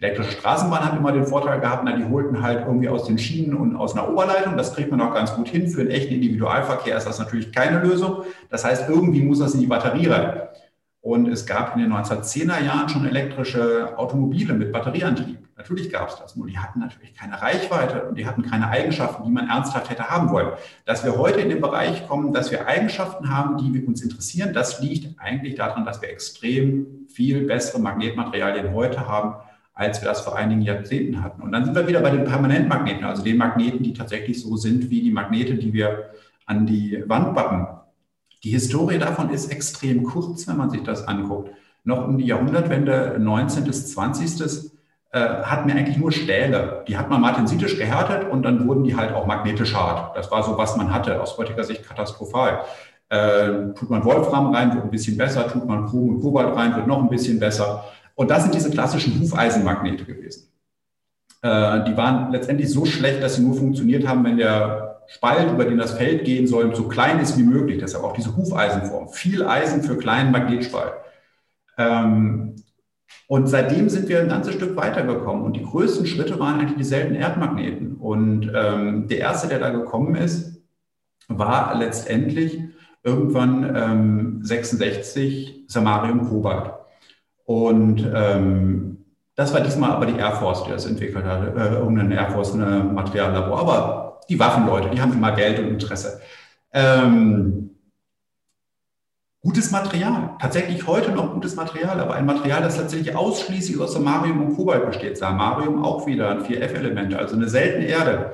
Elektrische 0.00 0.32
Straßenbahn 0.32 0.84
hat 0.84 0.98
immer 0.98 1.12
den 1.12 1.24
Vorteil 1.24 1.60
gehabt, 1.60 1.82
na, 1.84 1.96
die 1.96 2.04
holten 2.04 2.42
halt 2.42 2.66
irgendwie 2.66 2.88
aus 2.88 3.04
den 3.04 3.16
Schienen 3.16 3.54
und 3.54 3.76
aus 3.76 3.96
einer 3.96 4.08
Oberleitung. 4.08 4.56
Das 4.56 4.74
kriegt 4.74 4.90
man 4.90 5.00
auch 5.00 5.14
ganz 5.14 5.34
gut 5.34 5.48
hin. 5.48 5.68
Für 5.68 5.82
einen 5.82 5.90
echten 5.90 6.14
Individualverkehr 6.14 6.96
ist 6.96 7.06
das 7.06 7.20
natürlich 7.20 7.52
keine 7.52 7.78
Lösung. 7.78 8.24
Das 8.50 8.64
heißt, 8.64 8.88
irgendwie 8.88 9.22
muss 9.22 9.38
das 9.38 9.54
in 9.54 9.60
die 9.60 9.66
Batterie 9.66 10.08
rein. 10.08 10.42
Und 11.00 11.28
es 11.28 11.46
gab 11.46 11.76
in 11.76 11.82
den 11.82 11.92
1910er 11.92 12.64
Jahren 12.64 12.88
schon 12.88 13.06
elektrische 13.06 13.96
Automobile 13.96 14.54
mit 14.54 14.72
Batterieantrieb. 14.72 15.38
Natürlich 15.56 15.92
gab 15.92 16.08
es 16.08 16.16
das, 16.16 16.34
nur 16.34 16.48
die 16.48 16.58
hatten 16.58 16.80
natürlich 16.80 17.14
keine 17.14 17.40
Reichweite 17.40 18.08
und 18.08 18.18
die 18.18 18.26
hatten 18.26 18.42
keine 18.42 18.68
Eigenschaften, 18.68 19.22
die 19.22 19.30
man 19.30 19.48
ernsthaft 19.48 19.90
hätte 19.90 20.10
haben 20.10 20.30
wollen. 20.30 20.48
Dass 20.84 21.04
wir 21.04 21.16
heute 21.16 21.40
in 21.40 21.50
den 21.50 21.60
Bereich 21.60 22.08
kommen, 22.08 22.32
dass 22.32 22.50
wir 22.50 22.66
Eigenschaften 22.66 23.30
haben, 23.30 23.58
die 23.58 23.84
uns 23.84 24.02
interessieren, 24.02 24.52
das 24.52 24.80
liegt 24.80 25.20
eigentlich 25.20 25.54
daran, 25.54 25.84
dass 25.84 26.02
wir 26.02 26.08
extrem 26.08 27.06
viel 27.08 27.46
bessere 27.46 27.80
Magnetmaterialien 27.80 28.72
heute 28.72 29.06
haben, 29.06 29.36
als 29.74 30.00
wir 30.00 30.08
das 30.08 30.20
vor 30.20 30.36
einigen 30.36 30.62
Jahrzehnten 30.62 31.22
hatten. 31.22 31.42
Und 31.42 31.52
dann 31.52 31.64
sind 31.64 31.74
wir 31.74 31.88
wieder 31.88 32.00
bei 32.00 32.10
den 32.10 32.24
Permanentmagneten, 32.24 33.04
also 33.04 33.24
den 33.24 33.36
Magneten, 33.36 33.82
die 33.82 33.92
tatsächlich 33.92 34.40
so 34.40 34.56
sind 34.56 34.88
wie 34.90 35.02
die 35.02 35.10
Magnete, 35.10 35.54
die 35.56 35.72
wir 35.72 36.10
an 36.46 36.66
die 36.66 37.02
Wand 37.06 37.34
backen. 37.34 37.66
Die 38.44 38.50
Historie 38.50 38.98
davon 38.98 39.30
ist 39.30 39.50
extrem 39.50 40.04
kurz, 40.04 40.46
wenn 40.46 40.56
man 40.56 40.70
sich 40.70 40.82
das 40.82 41.08
anguckt. 41.08 41.50
Noch 41.82 42.06
um 42.06 42.18
die 42.18 42.26
Jahrhundertwende 42.26 43.16
19. 43.18 43.64
bis 43.64 43.92
20. 43.92 44.70
Äh, 45.10 45.18
hatten 45.18 45.68
wir 45.68 45.76
eigentlich 45.76 45.96
nur 45.96 46.12
Stähle. 46.12 46.84
Die 46.88 46.96
hat 46.96 47.10
man 47.10 47.20
martensitisch 47.20 47.78
gehärtet 47.78 48.30
und 48.30 48.42
dann 48.42 48.66
wurden 48.66 48.84
die 48.84 48.96
halt 48.96 49.12
auch 49.12 49.26
magnetisch 49.26 49.74
hart. 49.74 50.16
Das 50.16 50.30
war 50.30 50.42
so, 50.42 50.58
was 50.58 50.76
man 50.76 50.92
hatte, 50.92 51.20
aus 51.20 51.36
heutiger 51.38 51.64
Sicht 51.64 51.86
katastrophal. 51.86 52.60
Äh, 53.08 53.74
tut 53.74 53.90
man 53.90 54.04
Wolfram 54.04 54.54
rein, 54.54 54.74
wird 54.74 54.84
ein 54.84 54.90
bisschen 54.90 55.16
besser, 55.16 55.46
tut 55.46 55.66
man 55.66 55.86
Chrom 55.86 56.08
und 56.10 56.20
Kobalt 56.20 56.56
rein, 56.56 56.74
wird 56.74 56.86
noch 56.86 57.02
ein 57.02 57.08
bisschen 57.08 57.38
besser. 57.38 57.84
Und 58.14 58.30
das 58.30 58.42
sind 58.42 58.54
diese 58.54 58.70
klassischen 58.70 59.20
Hufeisenmagnete 59.20 60.04
gewesen. 60.04 60.48
Äh, 61.42 61.84
die 61.84 61.96
waren 61.96 62.30
letztendlich 62.32 62.70
so 62.70 62.84
schlecht, 62.84 63.22
dass 63.22 63.36
sie 63.36 63.42
nur 63.42 63.54
funktioniert 63.54 64.06
haben, 64.06 64.24
wenn 64.24 64.36
der 64.36 65.02
Spalt, 65.06 65.52
über 65.52 65.64
den 65.64 65.78
das 65.78 65.92
Feld 65.92 66.24
gehen 66.24 66.46
soll, 66.46 66.74
so 66.74 66.88
klein 66.88 67.20
ist 67.20 67.36
wie 67.38 67.42
möglich. 67.42 67.78
Deshalb 67.78 68.04
auch 68.04 68.14
diese 68.14 68.36
Hufeisenform. 68.36 69.08
Viel 69.08 69.44
Eisen 69.44 69.82
für 69.82 69.98
kleinen 69.98 70.32
Magnetspalt. 70.32 70.94
Ähm, 71.76 72.56
und 73.26 73.48
seitdem 73.48 73.88
sind 73.88 74.08
wir 74.08 74.20
ein 74.20 74.28
ganzes 74.28 74.54
Stück 74.54 74.76
weitergekommen. 74.76 75.44
Und 75.44 75.56
die 75.56 75.62
größten 75.62 76.06
Schritte 76.06 76.38
waren 76.38 76.60
eigentlich 76.60 76.78
die 76.78 76.84
seltenen 76.84 77.20
Erdmagneten. 77.20 77.96
Und 77.96 78.50
ähm, 78.54 79.08
der 79.08 79.18
erste, 79.18 79.48
der 79.48 79.58
da 79.58 79.70
gekommen 79.70 80.14
ist, 80.14 80.62
war 81.28 81.74
letztendlich 81.74 82.60
irgendwann 83.02 83.76
ähm, 83.76 84.38
66 84.42 85.64
Samarium 85.68 86.28
Kobalt. 86.28 86.72
Und 87.44 88.10
ähm, 88.14 89.04
das 89.36 89.52
war 89.52 89.60
diesmal 89.60 89.90
aber 89.90 90.06
die 90.06 90.16
Air 90.16 90.32
Force, 90.32 90.64
die 90.64 90.70
das 90.70 90.86
entwickelt 90.86 91.24
hat, 91.24 91.56
äh, 91.56 91.74
irgendein 91.74 92.12
Air 92.12 92.30
Force 92.30 92.54
ein 92.54 92.94
Materiallabor. 92.94 93.58
Aber 93.58 94.20
die 94.28 94.38
Waffenleute, 94.38 94.90
die 94.90 95.00
haben 95.00 95.12
immer 95.12 95.32
Geld 95.32 95.58
und 95.58 95.68
Interesse. 95.68 96.20
Ähm, 96.72 97.70
gutes 99.42 99.70
Material, 99.70 100.30
tatsächlich 100.40 100.86
heute 100.86 101.12
noch 101.12 101.34
gutes 101.34 101.56
Material, 101.56 102.00
aber 102.00 102.14
ein 102.14 102.24
Material, 102.24 102.62
das 102.62 102.76
tatsächlich 102.76 103.14
ausschließlich 103.14 103.78
aus 103.78 103.92
Samarium 103.92 104.46
und 104.46 104.56
Kobalt 104.56 104.86
besteht. 104.86 105.18
Samarium 105.18 105.84
auch 105.84 106.06
wieder 106.06 106.30
ein 106.30 106.44
4F-Element, 106.44 107.14
also 107.14 107.36
eine 107.36 107.48
seltene 107.48 107.86
Erde. 107.86 108.32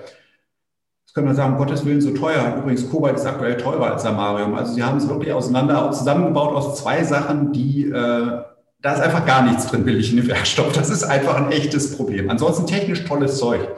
Das 1.05 1.15
können 1.15 1.27
wir 1.27 1.35
sagen, 1.35 1.55
um 1.55 1.59
Gottes 1.59 1.85
Willen 1.85 2.01
so 2.01 2.13
teuer. 2.13 2.57
Übrigens, 2.59 2.89
Kobalt 2.89 3.17
ist 3.17 3.27
aktuell 3.27 3.57
teurer 3.57 3.93
als 3.93 4.03
Samarium. 4.05 4.55
Also 4.55 4.75
sie 4.75 4.85
haben 4.85 4.99
es 4.99 5.09
wirklich 5.09 5.33
auseinander 5.33 5.91
zusammengebaut 5.91 6.55
aus 6.55 6.79
zwei 6.79 7.03
Sachen, 7.03 7.53
die 7.53 7.91
äh, 7.91 8.43
da 8.83 8.95
ist 8.95 9.01
einfach 9.01 9.27
gar 9.27 9.43
nichts 9.43 9.67
drin 9.67 9.85
billig 9.85 10.11
in 10.11 10.17
dem 10.17 10.29
Werkstoff. 10.29 10.73
Das 10.73 10.91
ist 10.91 11.05
einfach 11.05 11.37
ein 11.37 11.53
echtes 11.53 11.97
Problem. 11.97 12.31
Ansonsten 12.31 12.67
technisch 12.67 13.05
tolles 13.05 13.39
Zeug. 13.39 13.69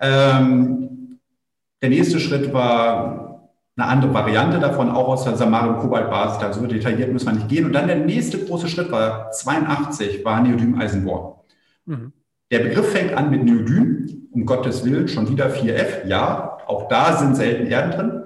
Ähm, 0.00 1.18
der 1.82 1.90
nächste 1.90 2.20
Schritt 2.20 2.52
war 2.52 3.50
eine 3.76 3.86
andere 3.86 4.14
Variante 4.14 4.58
davon, 4.58 4.90
auch 4.90 5.08
aus 5.08 5.24
der 5.24 5.36
Samarium-Kobalt-Basis. 5.36 6.38
Da 6.38 6.52
so 6.52 6.66
detailliert 6.66 7.12
muss 7.12 7.24
man 7.24 7.36
nicht 7.36 7.48
gehen. 7.48 7.64
Und 7.64 7.72
dann 7.72 7.86
der 7.86 7.96
nächste 7.96 8.38
große 8.38 8.68
Schritt 8.68 8.92
war 8.92 9.30
82, 9.32 10.24
war 10.24 10.40
Neodym-Eisenbohr. 10.40 11.44
Mhm. 11.86 12.12
Der 12.50 12.60
Begriff 12.60 12.92
fängt 12.92 13.14
an 13.14 13.30
mit 13.30 13.44
Neodym, 13.44 14.28
um 14.32 14.44
Gottes 14.44 14.84
Willen, 14.84 15.08
schon 15.08 15.28
wieder 15.28 15.46
4F. 15.46 16.06
Ja, 16.06 16.58
auch 16.66 16.88
da 16.88 17.16
sind 17.16 17.36
selten 17.36 17.66
Erden 17.66 17.90
drin. 17.92 18.22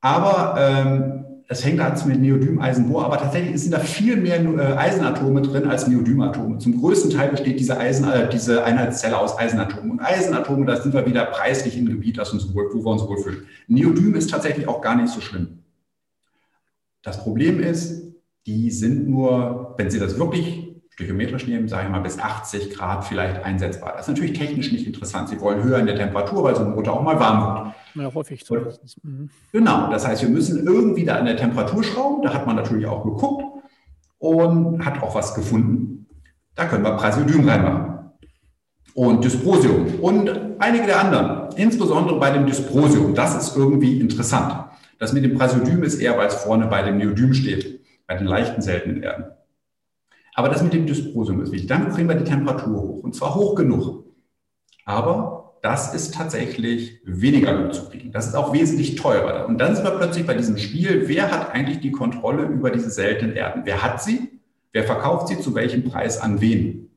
Aber 0.00 0.54
ähm, 0.58 1.19
das 1.50 1.64
hängt 1.64 1.80
an 1.80 2.00
mit 2.06 2.20
Neodym-Eisenbohr, 2.20 3.04
aber 3.04 3.18
tatsächlich 3.18 3.60
sind 3.60 3.72
da 3.72 3.80
viel 3.80 4.16
mehr 4.16 4.40
äh, 4.40 4.76
Eisenatome 4.76 5.42
drin 5.42 5.68
als 5.68 5.88
Neodymatome. 5.88 6.58
Zum 6.58 6.80
größten 6.80 7.10
Teil 7.10 7.30
besteht 7.30 7.58
diese, 7.58 7.76
Eisen, 7.76 8.08
äh, 8.08 8.28
diese 8.28 8.62
Einheitszelle 8.62 9.18
aus 9.18 9.36
Eisenatomen. 9.36 9.90
Und 9.90 10.00
Eisenatome, 10.00 10.64
da 10.64 10.80
sind 10.80 10.94
wir 10.94 11.04
wieder 11.06 11.24
preislich 11.24 11.76
im 11.76 11.86
Gebiet, 11.86 12.18
das 12.18 12.32
uns 12.32 12.54
wohl, 12.54 12.70
wo 12.72 12.84
wir 12.84 12.92
uns 12.92 13.02
wohlfühlen. 13.02 13.48
Neodym 13.66 14.14
ist 14.14 14.30
tatsächlich 14.30 14.68
auch 14.68 14.80
gar 14.80 14.94
nicht 14.94 15.08
so 15.08 15.20
schlimm. 15.20 15.64
Das 17.02 17.20
Problem 17.20 17.58
ist, 17.58 18.14
die 18.46 18.70
sind 18.70 19.08
nur, 19.08 19.74
wenn 19.76 19.90
Sie 19.90 19.98
das 19.98 20.20
wirklich 20.20 20.68
stöchiometrisch 20.90 21.48
nehmen, 21.48 21.66
sage 21.66 21.86
ich 21.86 21.90
mal 21.90 21.98
bis 21.98 22.20
80 22.20 22.70
Grad 22.76 23.04
vielleicht 23.04 23.42
einsetzbar. 23.42 23.94
Das 23.96 24.02
ist 24.02 24.14
natürlich 24.14 24.38
technisch 24.38 24.70
nicht 24.70 24.86
interessant. 24.86 25.28
Sie 25.28 25.40
wollen 25.40 25.64
höher 25.64 25.80
in 25.80 25.86
der 25.86 25.96
Temperatur, 25.96 26.44
weil 26.44 26.54
so 26.54 26.62
ein 26.62 26.76
Motor 26.76 26.94
auch 26.94 27.02
mal 27.02 27.18
warm 27.18 27.64
wird. 27.64 27.74
Ja, 27.94 28.14
häufig 28.14 28.44
so. 28.44 28.56
Mhm. 29.02 29.30
Genau, 29.52 29.90
das 29.90 30.06
heißt, 30.06 30.22
wir 30.22 30.28
müssen 30.28 30.66
irgendwie 30.66 31.04
da 31.04 31.16
an 31.16 31.26
der 31.26 31.36
Temperatur 31.36 31.82
schrauben. 31.82 32.22
Da 32.22 32.34
hat 32.34 32.46
man 32.46 32.56
natürlich 32.56 32.86
auch 32.86 33.04
geguckt 33.04 33.44
und 34.18 34.84
hat 34.84 35.02
auch 35.02 35.14
was 35.14 35.34
gefunden. 35.34 36.06
Da 36.54 36.66
können 36.66 36.84
wir 36.84 36.92
Praseodym 36.92 37.48
reinmachen. 37.48 38.10
Und 38.94 39.24
Dysprosium 39.24 40.00
und 40.00 40.30
einige 40.58 40.86
der 40.86 41.00
anderen, 41.00 41.56
insbesondere 41.56 42.18
bei 42.18 42.30
dem 42.30 42.46
Dysprosium. 42.46 43.14
Das 43.14 43.36
ist 43.36 43.56
irgendwie 43.56 44.00
interessant. 44.00 44.64
Das 44.98 45.12
mit 45.12 45.24
dem 45.24 45.38
Praseodym 45.38 45.82
ist 45.82 46.00
eher, 46.00 46.18
weil 46.18 46.26
es 46.26 46.34
vorne 46.34 46.66
bei 46.66 46.82
dem 46.82 46.98
Neodym 46.98 47.32
steht, 47.32 47.80
bei 48.06 48.16
den 48.16 48.26
leichten 48.26 48.60
seltenen 48.60 49.02
Erden. 49.02 49.26
Aber 50.34 50.48
das 50.48 50.62
mit 50.62 50.72
dem 50.72 50.86
Dysprosium 50.86 51.40
ist 51.40 51.52
wichtig. 51.52 51.68
Dann 51.68 51.90
kriegen 51.90 52.08
wir 52.08 52.16
die 52.16 52.24
Temperatur 52.24 52.80
hoch 52.80 53.02
und 53.02 53.14
zwar 53.14 53.34
hoch 53.34 53.54
genug. 53.54 54.04
Aber 54.84 55.39
das 55.62 55.94
ist 55.94 56.14
tatsächlich 56.14 57.00
weniger 57.04 57.62
gut 57.62 57.74
zu 57.74 57.88
kriegen. 57.88 58.12
Das 58.12 58.26
ist 58.26 58.34
auch 58.34 58.52
wesentlich 58.52 58.96
teurer. 58.96 59.46
Und 59.46 59.58
dann 59.58 59.74
sind 59.74 59.84
wir 59.84 59.92
plötzlich 59.92 60.26
bei 60.26 60.34
diesem 60.34 60.56
Spiel, 60.56 61.04
wer 61.06 61.30
hat 61.30 61.52
eigentlich 61.52 61.80
die 61.80 61.92
Kontrolle 61.92 62.44
über 62.44 62.70
diese 62.70 62.90
seltenen 62.90 63.36
Erden? 63.36 63.62
Wer 63.64 63.82
hat 63.82 64.02
sie? 64.02 64.40
Wer 64.72 64.84
verkauft 64.84 65.28
sie 65.28 65.38
zu 65.38 65.54
welchem 65.54 65.84
Preis 65.84 66.20
an 66.20 66.40
wen? 66.40 66.90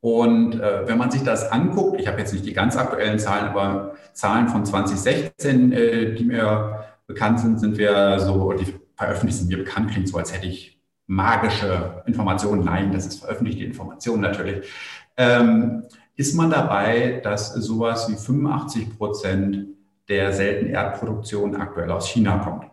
Und 0.00 0.60
äh, 0.60 0.86
wenn 0.86 0.98
man 0.98 1.10
sich 1.10 1.22
das 1.22 1.50
anguckt, 1.50 2.00
ich 2.00 2.06
habe 2.06 2.20
jetzt 2.20 2.32
nicht 2.32 2.44
die 2.44 2.52
ganz 2.52 2.76
aktuellen 2.76 3.18
Zahlen, 3.18 3.48
aber 3.48 3.94
Zahlen 4.12 4.48
von 4.48 4.64
2016, 4.64 5.72
äh, 5.72 6.14
die 6.14 6.24
mir 6.24 6.84
bekannt 7.06 7.40
sind, 7.40 7.58
sind 7.58 7.78
wir 7.78 8.18
so, 8.20 8.52
die 8.52 8.74
veröffentlicht 8.94 9.38
sind 9.38 9.48
mir 9.48 9.58
bekannt, 9.58 9.90
klingt 9.90 10.08
so, 10.08 10.18
als 10.18 10.34
hätte 10.34 10.46
ich 10.46 10.80
magische 11.06 12.02
Informationen, 12.06 12.64
nein, 12.64 12.92
das 12.92 13.06
ist 13.06 13.20
veröffentlichte 13.20 13.64
Information 13.64 14.20
natürlich, 14.20 14.68
ähm, 15.16 15.84
ist 16.16 16.34
man 16.34 16.50
dabei, 16.50 17.20
dass 17.22 17.52
sowas 17.54 18.08
wie 18.08 18.16
85 18.16 18.96
Prozent 18.96 19.66
der 20.08 20.32
seltenen 20.32 20.72
Erdproduktion 20.72 21.56
aktuell 21.56 21.90
aus 21.90 22.08
China 22.08 22.38
kommt. 22.38 22.64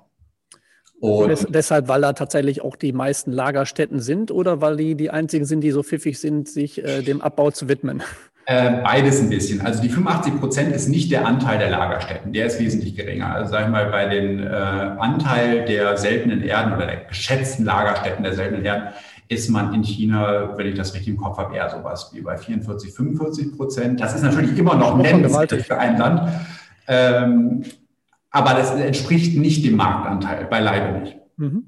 Und 1.00 1.30
Des, 1.30 1.46
deshalb, 1.50 1.90
weil 1.90 2.02
da 2.02 2.14
tatsächlich 2.14 2.62
auch 2.62 2.78
die 2.78 2.94
meisten 2.94 3.34
Lagerstätten 3.34 4.00
sind 4.00 4.32
oder 4.32 4.62
weil 4.62 4.78
die 4.78 4.96
die 4.96 5.10
einzigen 5.10 5.44
sind, 5.44 5.60
die 5.60 5.72
so 5.72 5.84
pfiffig 5.84 6.18
sind, 6.18 6.48
sich 6.48 6.82
äh, 6.82 7.02
dem 7.02 7.22
Abbau 7.22 7.52
zu 7.52 7.68
widmen? 7.68 8.02
Äh, 8.46 8.82
beides 8.84 9.20
ein 9.22 9.30
bisschen. 9.30 9.62
Also 9.62 9.82
die 9.82 9.90
85 9.90 10.40
Prozent 10.40 10.76
ist 10.76 10.88
nicht 10.88 11.12
der 11.12 11.26
Anteil 11.26 11.60
der 11.60 11.70
Lagerstätten, 11.70 12.32
der 12.34 12.46
ist 12.46 12.60
wesentlich 12.60 12.96
geringer. 12.96 13.34
Also 13.34 13.52
sag 13.52 13.66
ich 13.66 13.72
mal, 13.72 13.90
bei 13.90 14.08
den 14.08 14.40
äh, 14.40 14.48
Anteil 14.48 15.66
der 15.66 15.98
seltenen 15.98 16.42
Erden 16.42 16.74
oder 16.74 16.86
der 16.86 17.06
geschätzten 17.06 17.66
Lagerstätten 17.66 18.24
der 18.24 18.34
seltenen 18.34 18.66
Erden 18.66 18.94
ist 19.34 19.50
man 19.50 19.74
in 19.74 19.84
China, 19.84 20.58
wenn 20.58 20.68
ich 20.68 20.76
das 20.76 20.94
richtig 20.94 21.10
im 21.10 21.18
Kopf 21.18 21.38
habe, 21.38 21.56
eher 21.56 21.70
sowas 21.70 22.12
wie 22.14 22.22
bei 22.22 22.38
44, 22.38 22.94
45 22.94 23.58
Prozent. 23.58 24.02
Das 24.02 24.16
ist 24.16 24.24
natürlich 24.24 24.58
immer 24.58 24.76
noch 24.76 24.98
nennenswert 24.98 25.52
für 25.52 25.78
ein 25.78 25.98
Land. 25.98 26.30
Ähm, 26.88 27.64
aber 28.32 28.54
das 28.54 28.72
entspricht 28.72 29.38
nicht 29.38 29.66
dem 29.66 29.76
Marktanteil, 29.76 30.46
beileibe 30.46 31.00
nicht. 31.00 31.18
Mhm. 31.38 31.66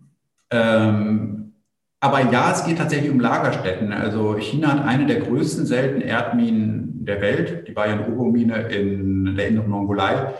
Ähm, 0.49 1.53
aber 1.99 2.31
ja, 2.31 2.51
es 2.51 2.65
geht 2.65 2.77
tatsächlich 2.77 3.11
um 3.11 3.19
Lagerstätten. 3.19 3.91
Also 3.91 4.37
China 4.37 4.73
hat 4.73 4.85
eine 4.85 5.05
der 5.05 5.21
größten 5.21 5.65
seltenen 5.65 6.01
Erdminen 6.01 7.05
der 7.05 7.21
Welt, 7.21 7.67
die 7.67 7.71
Bayan-Obo-Mine 7.71 8.67
in 8.67 9.35
der 9.35 9.47
Inneren 9.47 9.69
Mongolei. 9.69 10.33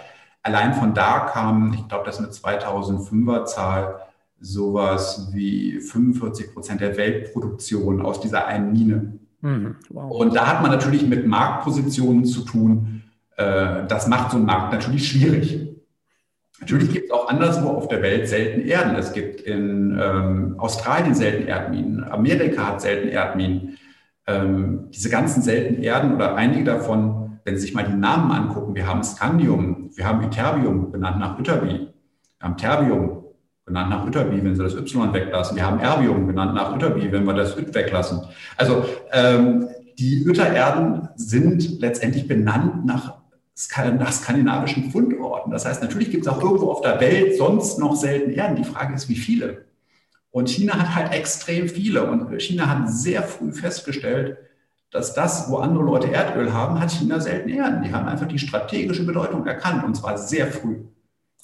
Allein 0.44 0.74
von 0.74 0.94
da 0.94 1.22
kam, 1.32 1.74
ich 1.74 1.88
glaube, 1.88 2.06
das 2.06 2.20
ist 2.20 2.46
eine 2.46 2.58
2005er 2.60 3.46
Zahl, 3.46 4.00
sowas 4.46 5.30
wie 5.34 5.80
45 5.80 6.54
Prozent 6.54 6.82
der 6.82 6.98
Weltproduktion 6.98 8.02
aus 8.02 8.22
dieser 8.22 8.46
einen 8.46 8.72
Mine. 8.72 9.20
Mhm, 9.42 9.76
wow. 9.90 10.12
Und 10.12 10.36
da 10.36 10.48
hat 10.48 10.62
man 10.62 10.72
natürlich 10.72 11.08
mit 11.08 11.26
Marktpositionen 11.26 12.26
zu 12.26 12.42
tun. 12.42 13.04
Äh, 13.38 13.86
das 13.88 14.08
macht 14.08 14.32
so 14.32 14.38
einen 14.38 14.46
Markt 14.46 14.74
natürlich 14.74 15.08
schwierig. 15.08 15.68
Natürlich 16.60 16.92
gibt 16.94 17.06
es 17.06 17.12
auch 17.12 17.28
anderswo 17.28 17.70
auf 17.70 17.88
der 17.88 18.02
Welt 18.02 18.30
selten 18.30 18.62
Erden. 18.62 18.96
Es 18.96 19.14
gibt 19.14 19.42
in 19.42 20.00
ähm, 20.02 20.56
Australien 20.58 21.14
selten 21.14 21.48
Erdminen, 21.48 22.04
Amerika 22.04 22.68
hat 22.68 22.82
selten 22.82 23.10
Erdminen. 23.10 23.78
Ähm, 24.28 24.88
diese 24.90 25.10
ganzen 25.10 25.42
seltenen 25.42 25.84
Erden 25.84 26.16
oder 26.16 26.36
einige 26.36 26.64
davon, 26.64 27.40
wenn 27.44 27.56
Sie 27.56 27.62
sich 27.62 27.74
mal 27.74 27.84
die 27.84 27.96
Namen 27.96 28.32
angucken, 28.32 28.74
wir 28.74 28.88
haben 28.88 29.04
Scandium, 29.04 29.92
wir 29.96 30.08
haben 30.08 30.24
Ytterbium, 30.24 30.92
benannt 30.92 31.20
nach 31.20 31.38
Ytterby, 31.38 31.88
wir 32.40 32.42
haben 32.42 32.58
Terbium, 32.58 33.25
benannt 33.66 33.90
nach 33.90 34.08
Ytterby, 34.08 34.44
wenn 34.44 34.56
Sie 34.56 34.64
das 34.64 34.76
Y 34.76 35.14
weglassen, 35.14 35.58
wir 35.58 35.66
haben 35.66 35.80
Erbium, 35.80 36.28
benannt 36.28 36.54
nach 36.54 36.76
Ytterby, 36.76 37.12
wenn 37.12 37.26
wir 37.26 37.34
das 37.34 37.58
Yt 37.58 37.74
weglassen. 37.74 38.22
Also 38.58 38.86
ähm, 39.12 39.68
die 39.98 40.24
Yttererden 40.28 41.10
sind 41.16 41.82
letztendlich 41.82 42.28
benannt 42.28 42.86
nach 42.86 43.26
nach 43.98 44.12
skandinavischen 44.12 44.92
Fundorten. 44.92 45.50
Das 45.50 45.66
heißt, 45.66 45.82
natürlich 45.82 46.12
gibt 46.12 46.26
es 46.26 46.32
auch 46.32 46.42
irgendwo 46.44 46.72
auf 46.72 46.82
der 46.82 47.00
Welt 47.00 47.38
sonst 47.38 47.80
noch 47.80 47.96
selten 47.96 48.32
Erden. 48.32 48.58
Die 48.58 48.66
Frage 48.66 48.94
ist, 48.94 49.08
wie 49.08 49.16
viele? 49.16 49.64
Und 50.32 50.50
China 50.50 50.78
hat 50.78 50.94
halt 50.94 51.14
extrem 51.14 51.70
viele. 51.70 52.04
Und 52.04 52.42
China 52.42 52.68
hat 52.68 52.90
sehr 52.90 53.24
früh 53.24 53.54
festgestellt, 53.54 54.38
dass 54.92 55.14
das, 55.14 55.50
wo 55.50 55.58
andere 55.58 55.84
Leute 55.86 56.12
Erdöl 56.12 56.52
haben, 56.52 56.82
hat 56.82 56.92
China 56.92 57.22
selten 57.22 57.48
Erden. 57.48 57.82
Die 57.84 57.94
haben 57.94 58.10
einfach 58.10 58.28
die 58.28 58.40
strategische 58.40 59.06
Bedeutung 59.06 59.46
erkannt 59.46 59.86
und 59.86 59.96
zwar 59.96 60.18
sehr 60.18 60.48
früh. 60.48 60.84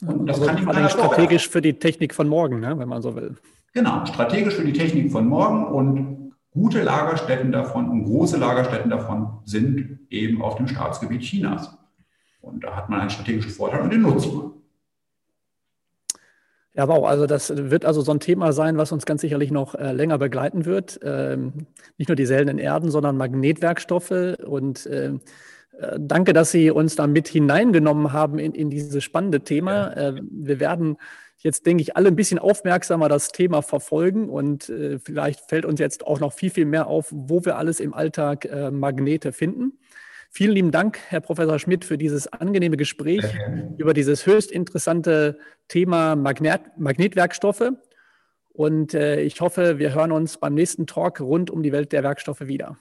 Und 0.05 0.27
das 0.27 0.39
also 0.39 0.51
kann 0.51 0.63
vor 0.63 0.73
allem 0.73 0.89
strategisch 0.89 1.49
für 1.49 1.61
die 1.61 1.73
Technik 1.73 2.13
von 2.13 2.27
morgen, 2.27 2.59
ne, 2.59 2.77
wenn 2.77 2.89
man 2.89 3.01
so 3.01 3.15
will. 3.15 3.35
Genau, 3.73 4.05
strategisch 4.05 4.55
für 4.55 4.65
die 4.65 4.73
Technik 4.73 5.11
von 5.11 5.27
morgen 5.27 5.65
und 5.65 6.33
gute 6.51 6.83
Lagerstätten 6.83 7.51
davon 7.51 7.89
und 7.89 8.03
große 8.03 8.37
Lagerstätten 8.37 8.89
davon 8.89 9.39
sind 9.45 9.99
eben 10.09 10.41
auf 10.41 10.55
dem 10.55 10.67
Staatsgebiet 10.67 11.21
Chinas. 11.21 11.77
Und 12.41 12.63
da 12.63 12.75
hat 12.75 12.89
man 12.89 13.01
einen 13.01 13.09
strategischen 13.09 13.51
Vorteil 13.51 13.81
und 13.81 13.93
den 13.93 14.01
nutzt 14.01 14.33
man. 14.33 14.51
Ja, 16.73 16.87
wow, 16.87 17.05
also 17.05 17.27
das 17.27 17.53
wird 17.55 17.83
also 17.83 18.01
so 18.01 18.13
ein 18.13 18.21
Thema 18.21 18.53
sein, 18.53 18.77
was 18.77 18.93
uns 18.93 19.05
ganz 19.05 19.21
sicherlich 19.21 19.51
noch 19.51 19.75
äh, 19.75 19.91
länger 19.91 20.17
begleiten 20.17 20.65
wird. 20.65 20.99
Ähm, 21.03 21.67
nicht 21.97 22.07
nur 22.07 22.15
die 22.15 22.25
seltenen 22.25 22.59
Erden, 22.59 22.91
sondern 22.91 23.17
Magnetwerkstoffe. 23.17 24.37
Und 24.45 24.87
ähm, 24.89 25.15
äh, 25.15 25.19
danke, 25.97 26.33
dass 26.33 26.51
Sie 26.51 26.71
uns 26.71 26.95
da 26.95 27.07
mit 27.07 27.27
hineingenommen 27.27 28.13
haben 28.13 28.39
in, 28.39 28.53
in 28.53 28.69
dieses 28.69 29.03
spannende 29.03 29.41
Thema. 29.41 29.95
Ja. 29.95 30.09
Äh, 30.09 30.21
wir 30.29 30.59
werden 30.59 30.97
jetzt, 31.37 31.65
denke 31.65 31.81
ich, 31.81 31.95
alle 31.97 32.09
ein 32.09 32.15
bisschen 32.15 32.39
aufmerksamer 32.39 33.09
das 33.09 33.29
Thema 33.29 33.61
verfolgen 33.61 34.29
und 34.29 34.69
äh, 34.69 34.99
vielleicht 34.99 35.49
fällt 35.49 35.65
uns 35.65 35.79
jetzt 35.79 36.05
auch 36.05 36.19
noch 36.19 36.33
viel, 36.33 36.49
viel 36.49 36.65
mehr 36.65 36.87
auf, 36.87 37.07
wo 37.11 37.43
wir 37.45 37.57
alles 37.57 37.79
im 37.79 37.93
Alltag 37.93 38.45
äh, 38.45 38.71
Magnete 38.71 39.31
finden. 39.31 39.79
Vielen 40.29 40.53
lieben 40.53 40.71
Dank, 40.71 40.99
Herr 41.09 41.19
Professor 41.19 41.59
Schmidt, 41.59 41.83
für 41.83 41.97
dieses 41.97 42.31
angenehme 42.31 42.77
Gespräch 42.77 43.25
über 43.77 43.93
dieses 43.93 44.25
höchst 44.25 44.49
interessante 44.49 45.37
Thema 45.67 46.15
Magnet 46.15 46.61
Magnetwerkstoffe. 46.77 47.71
Und 48.53 48.93
äh, 48.93 49.21
ich 49.21 49.41
hoffe, 49.41 49.77
wir 49.77 49.93
hören 49.93 50.13
uns 50.13 50.37
beim 50.37 50.53
nächsten 50.53 50.87
Talk 50.87 51.19
rund 51.19 51.49
um 51.49 51.63
die 51.63 51.73
Welt 51.73 51.91
der 51.91 52.03
Werkstoffe 52.03 52.47
wieder. 52.47 52.77